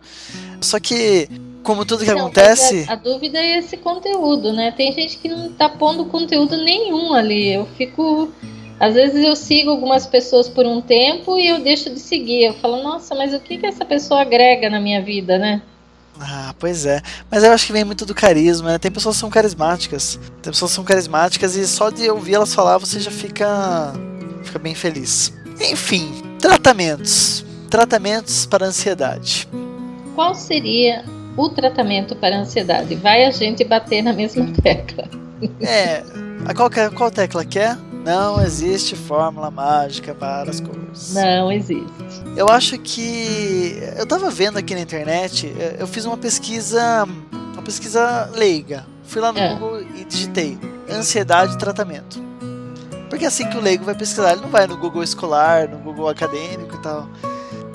Só 0.62 0.80
que, 0.80 1.30
como 1.64 1.86
tudo 1.86 2.04
que 2.04 2.12
não, 2.12 2.20
acontece. 2.20 2.86
A, 2.88 2.94
a, 2.94 2.96
dúvida 2.96 3.40
é 3.40 3.60
esse 3.60 3.78
conteúdo, 3.78 4.54
né? 4.54 4.72
Tem 4.72 4.92
gente 4.94 5.18
que 5.18 5.28
não 5.28 5.52
tá 5.52 5.70
pondo 5.70 6.06
conteúdo 6.06 6.58
nenhum 6.58 7.14
ali. 7.14 7.54
Eu 7.54 7.68
fico. 7.78 8.32
Às 8.80 8.94
vezes 8.94 9.26
eu 9.26 9.36
sigo 9.36 9.72
algumas 9.72 10.06
pessoas 10.06 10.48
por 10.48 10.66
um 10.66 10.82
tempo 10.82 11.40
e 11.40 11.48
eu 11.48 11.60
deixo 11.60 11.90
de 11.90 12.00
seguir. 12.00 12.46
Eu 12.46 12.54
falo, 12.54 12.84
nossa, 12.84 13.16
mas 13.16 13.34
o 13.34 13.40
que, 13.40 13.58
que 13.58 13.66
essa 13.66 13.84
pessoa 13.84 14.22
agrega 14.22 14.70
na 14.70 14.80
minha 14.80 15.02
vida, 15.02 15.40
né? 15.40 15.62
Ah, 16.20 16.54
pois 16.60 16.86
é. 16.86 17.02
Mas 17.30 17.44
eu 17.44 17.52
acho 17.52 17.66
que 17.66 17.74
vem 17.74 17.84
muito 17.84 18.06
do 18.06 18.14
carisma, 18.14 18.72
né? 18.72 18.78
Tem 18.78 18.92
pessoas 18.92 19.16
que 19.16 19.20
são 19.20 19.30
carismáticas. 19.30 20.20
Tem 20.42 20.52
pessoas 20.52 20.72
que 20.72 20.76
são 20.76 20.84
carismáticas 20.84 21.56
e 21.56 21.68
só 21.68 21.90
de 21.90 22.10
ouvir 22.10 22.36
elas 22.36 22.54
falar 22.54 22.78
você 22.78 23.00
já 23.00 23.12
fica. 23.12 23.94
Fica 24.48 24.60
bem 24.60 24.74
feliz. 24.74 25.34
Enfim, 25.60 26.12
tratamentos. 26.40 27.46
Tratamentos 27.70 28.46
para 28.46 28.66
ansiedade. 28.66 29.48
Qual 30.16 30.34
seria 30.34 31.04
o 31.36 31.50
tratamento 31.50 32.16
para 32.16 32.38
ansiedade? 32.38 32.96
Vai 32.96 33.26
a 33.26 33.32
gente 33.32 33.64
bater 33.64 34.02
na 34.02 34.14
mesma 34.14 34.48
tecla. 34.64 35.08
É. 35.62 36.04
A 36.46 36.54
qual, 36.54 36.70
qual 36.96 37.12
tecla 37.12 37.46
quer? 37.46 37.78
Não 38.06 38.42
existe 38.42 38.96
fórmula 38.96 39.52
mágica 39.52 40.16
para 40.16 40.50
as 40.50 40.62
coisas. 40.62 41.14
Não 41.14 41.52
existe. 41.52 41.86
Eu 42.38 42.48
acho 42.48 42.78
que 42.80 43.78
eu 43.98 44.06
tava 44.06 44.30
vendo 44.30 44.58
aqui 44.58 44.74
na 44.74 44.80
internet, 44.80 45.54
eu 45.78 45.86
fiz 45.86 46.06
uma 46.06 46.16
pesquisa, 46.16 47.06
uma 47.54 47.62
pesquisa 47.62 48.32
leiga. 48.34 48.86
Fui 49.04 49.22
lá 49.22 49.34
no 49.34 49.40
é. 49.40 49.50
Google 49.50 49.82
e 49.82 50.06
digitei 50.06 50.58
ansiedade 50.90 51.56
e 51.56 51.58
tratamento. 51.58 52.24
Porque 53.10 53.26
é 53.26 53.28
assim 53.28 53.50
que 53.50 53.58
o 53.58 53.62
leigo 53.62 53.84
vai 53.84 53.96
pesquisar, 53.96 54.34
ele 54.34 54.42
não 54.42 54.50
vai 54.50 54.68
no 54.68 54.78
Google 54.78 55.04
escolar, 55.04 55.68
no 55.70 55.78
Google 55.78 56.10
acadêmico 56.10 56.76
e 56.76 56.82
tal. 56.82 57.08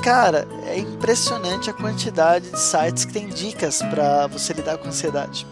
Cara, 0.02 0.46
é 0.66 0.78
impressionante 0.78 1.70
a 1.70 1.72
quantidade 1.72 2.50
de 2.50 2.58
sites 2.58 3.04
que 3.04 3.12
tem 3.12 3.28
dicas 3.28 3.82
para 3.82 4.26
você 4.26 4.52
lidar 4.52 4.76
com 4.78 4.88
ansiedade. 4.88 5.46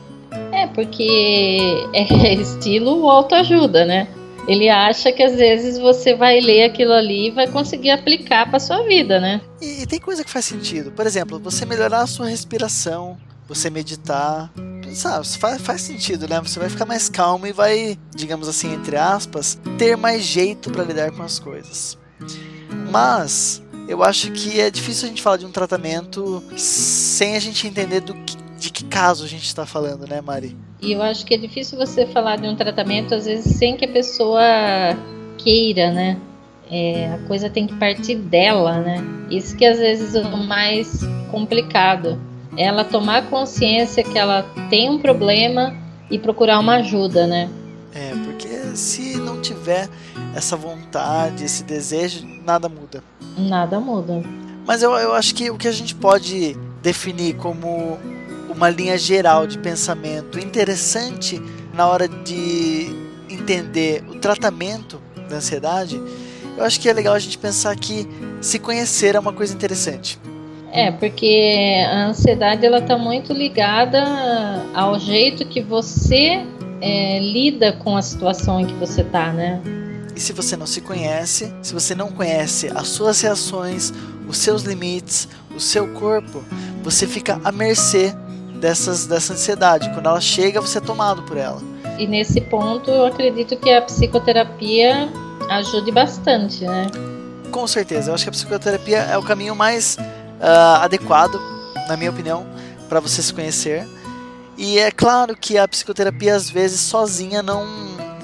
É, 0.53 0.67
porque 0.67 1.89
é 1.93 2.35
estilo 2.35 3.09
autoajuda, 3.09 3.85
né? 3.85 4.09
ele 4.51 4.69
acha 4.69 5.13
que 5.13 5.23
às 5.23 5.37
vezes 5.37 5.79
você 5.79 6.15
vai 6.15 6.41
ler 6.41 6.65
aquilo 6.65 6.93
ali 6.93 7.29
e 7.29 7.31
vai 7.31 7.47
conseguir 7.47 7.91
aplicar 7.91 8.51
para 8.51 8.59
sua 8.59 8.83
vida, 8.83 9.21
né? 9.21 9.41
E, 9.61 9.83
e, 9.83 9.87
tem 9.87 10.01
coisa 10.01 10.25
que 10.25 10.31
faz 10.31 10.45
sentido. 10.45 10.91
Por 10.91 11.07
exemplo, 11.07 11.39
você 11.39 11.65
melhorar 11.65 12.03
a 12.03 12.07
sua 12.07 12.27
respiração, 12.27 13.17
você 13.47 13.71
meditar. 13.71 14.51
Sabe, 14.95 15.27
faz, 15.27 15.63
faz 15.63 15.81
sentido, 15.83 16.29
né? 16.29 16.41
Você 16.41 16.59
vai 16.59 16.69
ficar 16.69 16.87
mais 16.87 17.09
calmo 17.09 17.47
e 17.47 17.53
vai, 17.53 17.99
digamos 18.15 18.49
assim, 18.49 18.75
entre 18.75 18.97
aspas, 18.97 19.59
ter 19.79 19.97
mais 19.97 20.23
jeito 20.23 20.71
para 20.71 20.85
lidar 20.85 21.11
com 21.13 21.23
as 21.23 21.39
coisas. 21.39 21.99
Mas 22.91 23.63
eu 23.89 24.03
acho 24.03 24.31
que 24.33 24.61
é 24.61 24.71
difícil 24.71 25.07
a 25.07 25.09
gente 25.09 25.23
falar 25.23 25.37
de 25.37 25.47
um 25.47 25.51
tratamento 25.51 26.43
sem 26.57 27.37
a 27.37 27.41
gente 27.41 27.67
entender 27.67 28.01
do 28.01 28.15
que, 28.15 28.37
de 28.59 28.71
que 28.71 28.85
caso 28.85 29.25
a 29.25 29.29
gente 29.29 29.45
está 29.45 29.67
falando, 29.67 30.07
né, 30.07 30.21
Mari? 30.21 30.57
E 30.83 30.93
eu 30.93 31.03
acho 31.03 31.27
que 31.27 31.35
é 31.35 31.37
difícil 31.37 31.77
você 31.77 32.07
falar 32.07 32.37
de 32.37 32.49
um 32.49 32.57
tratamento, 32.57 33.15
às 33.15 33.27
vezes, 33.27 33.57
sem 33.57 33.77
que 33.77 33.85
a 33.85 33.89
pessoa 33.89 34.43
queira, 35.39 35.91
né? 35.91 36.19
É, 36.71 37.13
a 37.13 37.19
coisa 37.27 37.51
tem 37.51 37.67
que 37.67 37.75
partir 37.75 38.15
dela, 38.15 38.81
né? 38.81 39.05
Isso 39.31 39.57
que 39.57 39.65
às 39.65 39.79
vezes 39.79 40.15
é 40.15 40.23
o 40.23 40.37
mais 40.37 41.01
complicado. 41.31 42.19
Ela 42.57 42.85
tomar 42.85 43.29
consciência 43.31 44.03
que 44.03 44.19
ela 44.19 44.43
tem 44.69 44.91
um 44.91 44.99
problema 44.99 45.75
e 46.11 46.19
procurar 46.19 46.59
uma 46.59 46.77
ajuda, 46.77 47.27
né? 47.27 47.49
É, 47.95 48.13
porque 48.25 48.77
se 48.77 49.17
não 49.17 49.41
tiver 49.41 49.89
essa 50.35 50.57
vontade, 50.57 51.45
esse 51.45 51.63
desejo, 51.65 52.27
nada 52.45 52.69
muda. 52.69 53.03
Nada 53.37 53.81
muda. 53.81 54.23
Mas 54.67 54.83
eu, 54.83 54.93
eu 54.93 55.15
acho 55.15 55.35
que 55.35 55.51
o 55.51 55.57
que 55.57 55.69
a 55.69 55.73
gente 55.73 55.95
pode 55.95 56.57
definir 56.83 57.37
como 57.37 57.99
uma 58.49 58.69
linha 58.69 58.99
geral 58.99 59.47
de 59.47 59.59
pensamento 59.59 60.39
interessante 60.39 61.41
na 61.73 61.87
hora 61.87 62.09
de 62.09 62.89
entender 63.29 64.05
o 64.09 64.17
tratamento 64.17 65.01
da 65.29 65.37
ansiedade, 65.37 66.01
eu 66.57 66.65
acho 66.65 66.81
que 66.81 66.89
é 66.89 66.93
legal 66.93 67.15
a 67.15 67.19
gente 67.19 67.39
pensar 67.39 67.75
que 67.77 68.07
se 68.41 68.59
conhecer 68.59 69.15
é 69.15 69.19
uma 69.19 69.33
coisa 69.33 69.55
interessante. 69.55 70.19
É, 70.73 70.91
porque 70.93 71.85
a 71.91 72.07
ansiedade 72.07 72.65
ela 72.65 72.79
está 72.79 72.97
muito 72.97 73.33
ligada 73.33 74.05
ao 74.73 74.99
jeito 74.99 75.45
que 75.45 75.61
você 75.61 76.45
é, 76.81 77.19
lida 77.19 77.73
com 77.73 77.97
a 77.97 78.03
situação 78.03 78.61
em 78.61 78.67
que 78.67 78.75
você 78.75 79.03
está, 79.03 79.33
né? 79.33 79.61
E 80.15 80.21
se 80.21 80.33
você 80.33 80.57
não 80.57 80.67
se 80.67 80.81
conhece, 80.81 81.53
se 81.63 81.73
você 81.73 81.95
não 81.95 82.13
conhece 82.13 82.71
as 82.75 82.89
suas 82.89 83.21
reações, 83.21 83.93
os 84.29 84.39
seus 84.39 84.63
limites, 84.63 85.29
o 85.55 85.61
seu 85.61 85.89
corpo, 85.95 86.45
você 86.83 87.07
fica 87.07 87.41
à 87.43 87.51
mercê 87.51 88.15
dessas, 88.61 89.07
dessa 89.07 89.33
ansiedade. 89.33 89.91
Quando 89.91 90.07
ela 90.07 90.21
chega, 90.21 90.61
você 90.61 90.79
é 90.79 90.81
tomado 90.81 91.23
por 91.23 91.37
ela. 91.37 91.61
E 91.99 92.07
nesse 92.07 92.41
ponto, 92.41 92.91
eu 92.91 93.07
acredito 93.07 93.57
que 93.57 93.71
a 93.71 93.83
psicoterapia 93.83 95.09
ajude 95.51 95.91
bastante, 95.91 96.65
né? 96.65 96.87
Com 97.51 97.67
certeza. 97.67 98.11
Eu 98.11 98.15
acho 98.15 98.25
que 98.25 98.31
a 98.31 98.33
psicoterapia 98.33 98.99
é 98.99 99.19
o 99.19 99.23
caminho 99.23 99.57
mais 99.57 99.97
uh, 100.41 100.83
adequado, 100.83 101.41
na 101.89 101.97
minha 101.97 102.11
opinião, 102.11 102.47
para 102.89 103.01
você 103.01 103.23
se 103.23 103.33
conhecer. 103.33 103.87
E 104.59 104.79
é 104.79 104.91
claro 104.91 105.37
que 105.37 105.57
a 105.57 105.67
psicoterapia, 105.67 106.35
às 106.35 106.51
vezes, 106.51 106.81
sozinha 106.81 107.43
não, 107.43 107.65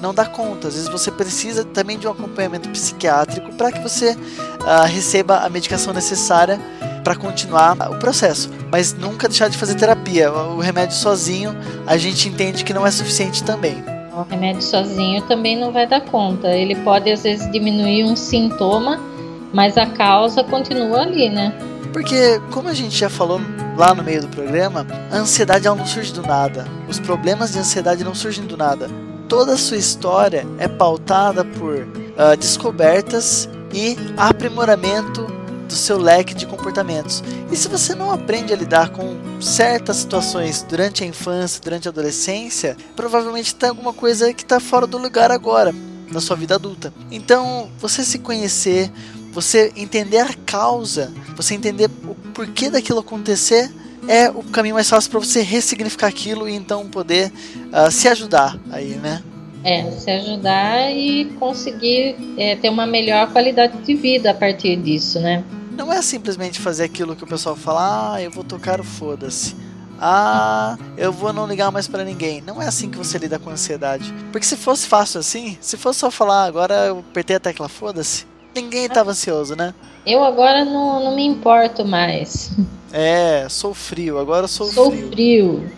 não 0.01 0.13
dá 0.13 0.25
conta. 0.25 0.67
Às 0.67 0.75
vezes 0.75 0.89
você 0.89 1.09
precisa 1.09 1.63
também 1.63 1.97
de 1.97 2.07
um 2.07 2.11
acompanhamento 2.11 2.69
psiquiátrico 2.69 3.53
para 3.53 3.71
que 3.71 3.79
você 3.79 4.11
uh, 4.11 4.85
receba 4.85 5.37
a 5.37 5.49
medicação 5.49 5.93
necessária 5.93 6.59
para 7.03 7.15
continuar 7.15 7.89
o 7.89 7.95
processo, 7.99 8.49
mas 8.69 8.93
nunca 8.93 9.29
deixar 9.29 9.49
de 9.49 9.57
fazer 9.57 9.75
terapia. 9.75 10.29
O 10.29 10.59
remédio 10.59 10.95
sozinho 10.95 11.55
a 11.85 11.95
gente 11.95 12.27
entende 12.27 12.65
que 12.65 12.73
não 12.73 12.85
é 12.85 12.91
suficiente 12.91 13.43
também. 13.43 13.81
O 14.13 14.23
remédio 14.29 14.61
sozinho 14.61 15.21
também 15.21 15.57
não 15.57 15.71
vai 15.71 15.87
dar 15.87 16.01
conta. 16.01 16.49
Ele 16.49 16.75
pode 16.75 17.09
às 17.09 17.23
vezes 17.23 17.49
diminuir 17.51 18.03
um 18.03 18.15
sintoma, 18.15 18.99
mas 19.53 19.77
a 19.77 19.85
causa 19.85 20.43
continua 20.43 21.03
ali, 21.03 21.29
né? 21.29 21.53
Porque, 21.97 22.39
como 22.51 22.69
a 22.69 22.75
gente 22.75 22.95
já 22.95 23.09
falou 23.09 23.41
lá 23.75 23.91
no 23.91 24.03
meio 24.03 24.21
do 24.21 24.27
programa, 24.27 24.85
a 25.11 25.17
ansiedade 25.17 25.65
ela 25.65 25.75
não 25.75 25.87
surge 25.87 26.13
do 26.13 26.21
nada. 26.21 26.67
Os 26.87 26.99
problemas 26.99 27.53
de 27.53 27.57
ansiedade 27.57 28.03
não 28.03 28.13
surgem 28.13 28.45
do 28.45 28.55
nada. 28.55 28.87
Toda 29.27 29.53
a 29.53 29.57
sua 29.57 29.77
história 29.77 30.45
é 30.59 30.67
pautada 30.67 31.43
por 31.43 31.73
uh, 31.73 32.37
descobertas 32.39 33.49
e 33.73 33.97
aprimoramento 34.15 35.25
do 35.67 35.73
seu 35.73 35.97
leque 35.97 36.35
de 36.35 36.45
comportamentos. 36.45 37.23
E 37.51 37.57
se 37.57 37.67
você 37.67 37.95
não 37.95 38.11
aprende 38.11 38.53
a 38.53 38.55
lidar 38.55 38.89
com 38.89 39.17
certas 39.41 39.97
situações 39.97 40.61
durante 40.61 41.03
a 41.03 41.07
infância, 41.07 41.59
durante 41.63 41.87
a 41.87 41.91
adolescência, 41.91 42.77
provavelmente 42.95 43.55
tem 43.55 43.69
alguma 43.69 43.91
coisa 43.91 44.31
que 44.35 44.43
está 44.43 44.59
fora 44.59 44.85
do 44.85 44.99
lugar 44.99 45.31
agora, 45.31 45.73
na 46.11 46.21
sua 46.21 46.35
vida 46.35 46.53
adulta. 46.53 46.93
Então, 47.09 47.71
você 47.79 48.03
se 48.03 48.19
conhecer, 48.19 48.91
você 49.31 49.71
entender 49.75 50.19
a 50.19 50.33
causa, 50.45 51.13
você 51.35 51.53
entender 51.53 51.89
o 52.07 52.15
porquê 52.33 52.69
daquilo 52.69 52.99
acontecer, 52.99 53.71
é 54.07 54.29
o 54.29 54.43
caminho 54.43 54.75
mais 54.75 54.89
fácil 54.89 55.11
para 55.11 55.19
você 55.19 55.41
ressignificar 55.41 56.07
aquilo 56.07 56.47
e 56.47 56.53
então 56.53 56.87
poder 56.87 57.31
uh, 57.73 57.91
se 57.91 58.07
ajudar 58.07 58.57
aí, 58.71 58.95
né? 58.95 59.21
É, 59.63 59.91
se 59.91 60.09
ajudar 60.09 60.91
e 60.91 61.25
conseguir 61.39 62.15
é, 62.37 62.55
ter 62.55 62.69
uma 62.69 62.87
melhor 62.87 63.31
qualidade 63.31 63.77
de 63.79 63.95
vida 63.95 64.31
a 64.31 64.33
partir 64.33 64.77
disso, 64.77 65.19
né? 65.19 65.43
Não 65.71 65.91
é 65.91 66.01
simplesmente 66.01 66.59
fazer 66.59 66.85
aquilo 66.85 67.15
que 67.15 67.23
o 67.23 67.27
pessoal 67.27 67.55
fala, 67.55 68.13
ah, 68.13 68.21
eu 68.21 68.31
vou 68.31 68.43
tocar 68.43 68.79
o 68.79 68.83
foda-se. 68.83 69.55
Ah, 69.99 70.77
eu 70.95 71.11
vou 71.11 71.33
não 71.33 71.47
ligar 71.47 71.71
mais 71.71 71.87
para 71.87 72.03
ninguém. 72.03 72.41
Não 72.41 72.61
é 72.61 72.67
assim 72.67 72.89
que 72.89 72.97
você 72.97 73.17
lida 73.17 73.39
com 73.39 73.49
a 73.49 73.53
ansiedade. 73.53 74.13
Porque 74.31 74.45
se 74.45 74.55
fosse 74.55 74.87
fácil 74.87 75.19
assim, 75.19 75.57
se 75.59 75.75
fosse 75.75 75.99
só 75.99 76.11
falar, 76.11 76.45
agora 76.45 76.73
eu 76.87 76.99
apertei 76.99 77.35
a 77.35 77.39
tecla 77.39 77.67
foda-se, 77.67 78.25
ninguém 78.61 78.89
tava 78.89 79.11
ansioso, 79.11 79.55
né? 79.55 79.73
Eu 80.05 80.23
agora 80.23 80.63
não, 80.65 81.03
não 81.03 81.15
me 81.15 81.25
importo 81.25 81.85
mais. 81.85 82.51
É, 82.91 83.45
sou 83.49 83.73
frio, 83.73 84.17
agora 84.17 84.47
sou, 84.47 84.67
sou 84.67 84.89
frio. 84.91 85.07
frio. 85.11 85.71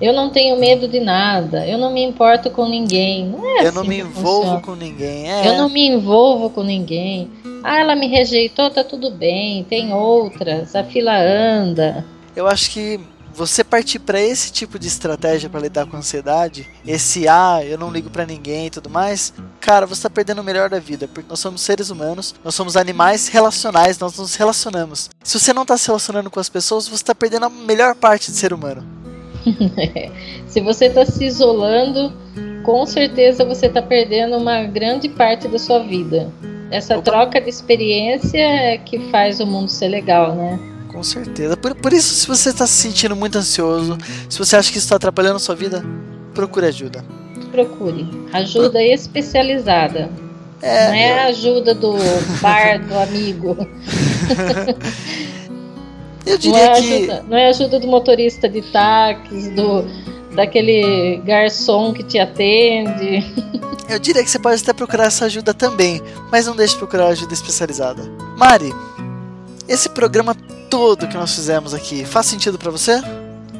Eu 0.00 0.12
não 0.14 0.30
tenho 0.30 0.58
medo 0.58 0.88
de 0.88 0.98
nada. 0.98 1.66
Eu 1.66 1.76
não 1.76 1.92
me 1.92 2.02
importo 2.02 2.50
com 2.50 2.66
ninguém. 2.66 3.26
Não 3.26 3.46
é 3.46 3.64
eu 3.64 3.68
assim 3.68 3.76
não 3.76 3.84
me 3.84 3.98
envolvo 3.98 4.40
funciona. 4.42 4.60
com 4.62 4.74
ninguém. 4.74 5.30
É. 5.30 5.48
Eu 5.48 5.56
não 5.58 5.68
me 5.68 5.86
envolvo 5.86 6.50
com 6.50 6.62
ninguém. 6.62 7.30
Ah, 7.62 7.80
ela 7.80 7.94
me 7.94 8.06
rejeitou, 8.06 8.70
tá 8.70 8.82
tudo 8.82 9.10
bem. 9.10 9.62
Tem 9.64 9.92
outras. 9.92 10.74
A 10.74 10.82
fila 10.82 11.12
anda. 11.16 12.04
Eu 12.34 12.46
acho 12.46 12.70
que 12.70 12.98
você 13.34 13.62
partir 13.64 13.98
para 13.98 14.20
esse 14.20 14.52
tipo 14.52 14.78
de 14.78 14.88
estratégia 14.88 15.48
para 15.48 15.60
lidar 15.60 15.86
com 15.86 15.96
a 15.96 15.98
ansiedade, 15.98 16.68
esse 16.86 17.28
ah, 17.28 17.60
eu 17.64 17.78
não 17.78 17.90
ligo 17.90 18.10
para 18.10 18.26
ninguém 18.26 18.66
e 18.66 18.70
tudo 18.70 18.90
mais, 18.90 19.32
cara, 19.60 19.86
você 19.86 20.02
tá 20.02 20.10
perdendo 20.10 20.40
o 20.40 20.44
melhor 20.44 20.68
da 20.68 20.78
vida, 20.78 21.08
porque 21.08 21.28
nós 21.28 21.40
somos 21.40 21.60
seres 21.60 21.90
humanos, 21.90 22.34
nós 22.44 22.54
somos 22.54 22.76
animais 22.76 23.28
relacionais, 23.28 23.98
nós 23.98 24.18
nos 24.18 24.34
relacionamos. 24.34 25.10
Se 25.22 25.38
você 25.38 25.52
não 25.52 25.64
tá 25.64 25.76
se 25.76 25.86
relacionando 25.86 26.30
com 26.30 26.40
as 26.40 26.48
pessoas, 26.48 26.88
você 26.88 27.04
tá 27.04 27.14
perdendo 27.14 27.46
a 27.46 27.50
melhor 27.50 27.94
parte 27.94 28.30
de 28.30 28.36
ser 28.36 28.52
humano. 28.52 28.84
Se 30.46 30.60
você 30.60 30.86
está 30.86 31.06
se 31.06 31.24
isolando, 31.24 32.12
com 32.62 32.84
certeza 32.84 33.44
você 33.44 33.66
está 33.66 33.80
perdendo 33.80 34.36
uma 34.36 34.64
grande 34.64 35.08
parte 35.08 35.48
da 35.48 35.58
sua 35.58 35.78
vida. 35.78 36.30
Essa 36.70 36.94
Opa. 36.94 37.02
troca 37.02 37.40
de 37.40 37.48
experiência 37.48 38.38
é 38.38 38.78
que 38.78 38.98
faz 39.10 39.40
o 39.40 39.46
mundo 39.46 39.68
ser 39.68 39.88
legal, 39.88 40.34
né? 40.34 40.58
Com 40.90 41.02
certeza. 41.04 41.56
Por, 41.56 41.74
por 41.76 41.92
isso, 41.92 42.12
se 42.14 42.26
você 42.26 42.50
está 42.50 42.66
se 42.66 42.74
sentindo 42.74 43.14
muito 43.14 43.38
ansioso, 43.38 43.96
se 44.28 44.38
você 44.38 44.56
acha 44.56 44.70
que 44.70 44.78
isso 44.78 44.86
está 44.86 44.96
atrapalhando 44.96 45.36
a 45.36 45.40
sua 45.40 45.54
vida, 45.54 45.84
procure 46.34 46.66
ajuda. 46.66 47.04
Procure. 47.52 48.08
Ajuda 48.32 48.70
Pro... 48.70 48.80
especializada. 48.80 50.10
É, 50.60 50.88
Não 50.88 50.94
é 50.94 51.20
a 51.20 51.24
ajuda 51.26 51.74
do 51.74 51.94
bar 52.42 52.84
do 52.84 52.98
amigo. 52.98 53.56
Eu 56.26 56.36
diria 56.36 56.66
não 56.66 56.72
é 56.74 56.80
que. 56.80 56.94
Ajuda, 56.94 57.24
não 57.28 57.36
é 57.36 57.48
ajuda 57.48 57.80
do 57.80 57.86
motorista 57.86 58.48
de 58.48 58.60
táxi, 58.60 59.50
do, 59.50 59.84
daquele 60.34 61.16
garçom 61.24 61.94
que 61.94 62.02
te 62.02 62.18
atende. 62.18 63.24
Eu 63.88 63.98
diria 63.98 64.22
que 64.22 64.30
você 64.30 64.38
pode 64.38 64.62
até 64.62 64.72
procurar 64.72 65.06
essa 65.06 65.24
ajuda 65.24 65.54
também, 65.54 66.00
mas 66.30 66.46
não 66.46 66.54
deixe 66.54 66.74
de 66.74 66.78
procurar 66.78 67.08
ajuda 67.08 67.32
especializada. 67.32 68.02
Mari, 68.36 68.72
esse 69.70 69.88
programa 69.88 70.34
todo 70.68 71.06
que 71.06 71.16
nós 71.16 71.32
fizemos 71.32 71.72
aqui 71.72 72.04
faz 72.04 72.26
sentido 72.26 72.58
para 72.58 72.72
você? 72.72 73.00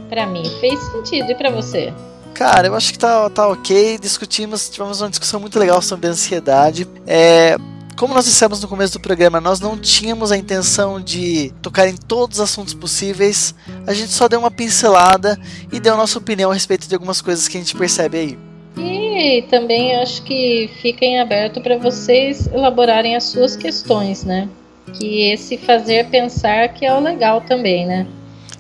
Para 0.09 0.27
mim 0.27 0.43
fez 0.61 0.81
sentido 0.91 1.31
e 1.31 1.35
para 1.37 1.51
você? 1.51 1.95
Cara, 2.35 2.67
eu 2.67 2.75
acho 2.75 2.93
que 2.93 2.99
tá, 2.99 3.31
tá 3.31 3.47
ok. 3.47 3.97
Discutimos, 3.97 4.69
tivemos 4.69 5.01
uma 5.01 5.09
discussão 5.09 5.39
muito 5.39 5.57
legal 5.57 5.81
sobre 5.81 6.09
ansiedade. 6.09 6.87
É, 7.07 7.57
como 7.97 8.13
nós 8.13 8.25
dissemos 8.25 8.61
no 8.61 8.67
começo 8.67 8.95
do 8.95 9.01
programa, 9.01 9.41
nós 9.41 9.61
não 9.61 9.79
tínhamos 9.79 10.33
a 10.33 10.37
intenção 10.37 11.01
de 11.01 11.53
tocar 11.63 11.87
em 11.87 11.97
todos 11.97 12.39
os 12.39 12.43
assuntos 12.43 12.75
possíveis. 12.75 13.55
A 13.87 13.93
gente 13.93 14.11
só 14.11 14.27
deu 14.27 14.41
uma 14.41 14.51
pincelada 14.51 15.39
e 15.71 15.79
deu 15.79 15.95
a 15.95 15.97
nossa 15.97 16.19
opinião 16.19 16.51
a 16.51 16.55
respeito 16.55 16.89
de 16.89 16.95
algumas 16.95 17.21
coisas 17.21 17.47
que 17.47 17.57
a 17.57 17.61
gente 17.61 17.77
percebe 17.77 18.19
aí. 18.19 18.39
E 18.77 19.43
também 19.51 19.95
acho 19.97 20.23
que 20.23 20.71
fica 20.83 21.05
em 21.05 21.21
aberto 21.21 21.61
para 21.61 21.77
vocês 21.79 22.49
elaborarem 22.49 23.15
as 23.15 23.25
suas 23.25 23.55
questões, 23.55 24.25
né? 24.25 24.49
Que 24.95 25.31
esse 25.31 25.57
fazer 25.57 26.09
pensar 26.09 26.69
que 26.75 26.85
é 26.85 26.93
o 26.95 27.01
legal 27.01 27.41
também, 27.43 27.87
né? 27.87 28.07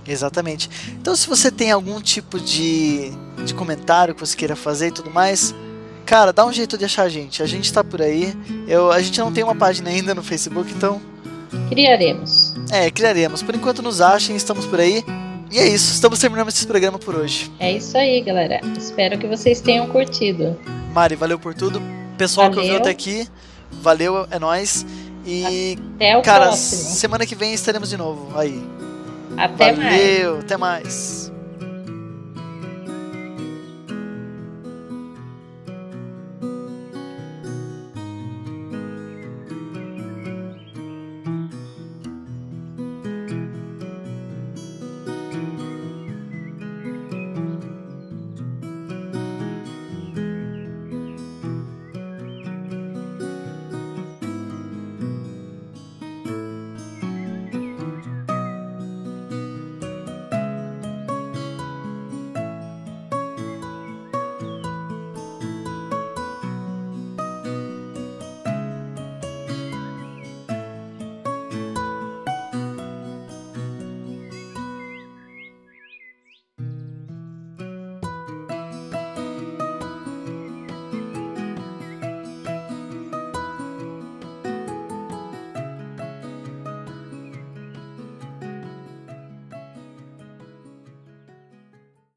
Exatamente. 0.07 0.69
Então, 1.01 1.15
se 1.15 1.29
você 1.29 1.51
tem 1.51 1.71
algum 1.71 2.01
tipo 2.01 2.41
de, 2.41 3.13
de 3.45 3.55
comentário 3.55 4.15
que 4.15 4.21
você 4.21 4.37
queira 4.37 4.57
fazer 4.57 4.89
e 4.89 4.93
tudo 4.93 5.11
mais, 5.11 5.55
Cara, 6.11 6.33
dá 6.33 6.45
um 6.45 6.53
jeito 6.53 6.77
de 6.77 6.85
achar 6.85 7.05
a 7.05 7.09
gente. 7.09 7.41
A 7.41 7.47
gente 7.47 7.73
tá 7.73 7.85
por 7.85 8.03
aí. 8.03 8.35
Eu, 8.67 8.91
a 8.91 9.01
gente 9.01 9.17
não 9.21 9.33
tem 9.33 9.45
uma 9.45 9.55
página 9.55 9.91
ainda 9.91 10.13
no 10.13 10.25
Facebook, 10.25 10.69
então. 10.73 11.01
Criaremos. 11.69 12.53
É, 12.69 12.91
criaremos. 12.91 13.45
Por 13.45 13.55
enquanto 13.55 13.81
nos 13.81 14.01
achem, 14.01 14.35
estamos 14.35 14.67
por 14.67 14.81
aí. 14.81 15.05
E 15.53 15.59
é 15.61 15.69
isso, 15.69 15.93
estamos 15.93 16.19
terminando 16.19 16.49
esse 16.49 16.67
programa 16.67 16.99
por 16.99 17.15
hoje. 17.15 17.49
É 17.61 17.71
isso 17.71 17.97
aí, 17.97 18.21
galera. 18.23 18.61
Espero 18.77 19.19
que 19.19 19.27
vocês 19.29 19.61
tenham 19.61 19.87
curtido. 19.87 20.59
Mari, 20.93 21.15
valeu 21.15 21.39
por 21.39 21.55
tudo. 21.55 21.81
Pessoal 22.19 22.49
valeu. 22.49 22.61
que 22.61 22.69
ouviu 22.69 22.81
até 22.81 22.91
aqui, 22.91 23.29
valeu, 23.71 24.27
é 24.33 24.39
nós. 24.41 24.85
E 25.33 25.79
até 25.95 26.17
o 26.17 26.23
cara, 26.23 26.47
próximo. 26.47 26.91
semana 26.91 27.25
que 27.25 27.35
vem 27.37 27.53
estaremos 27.55 27.89
de 27.89 27.97
novo 27.97 28.37
aí. 28.37 28.61
Até 29.37 29.73
valeu, 29.73 29.77
mais. 29.77 29.93
Valeu, 29.93 30.39
até 30.41 30.57
mais. 30.57 31.30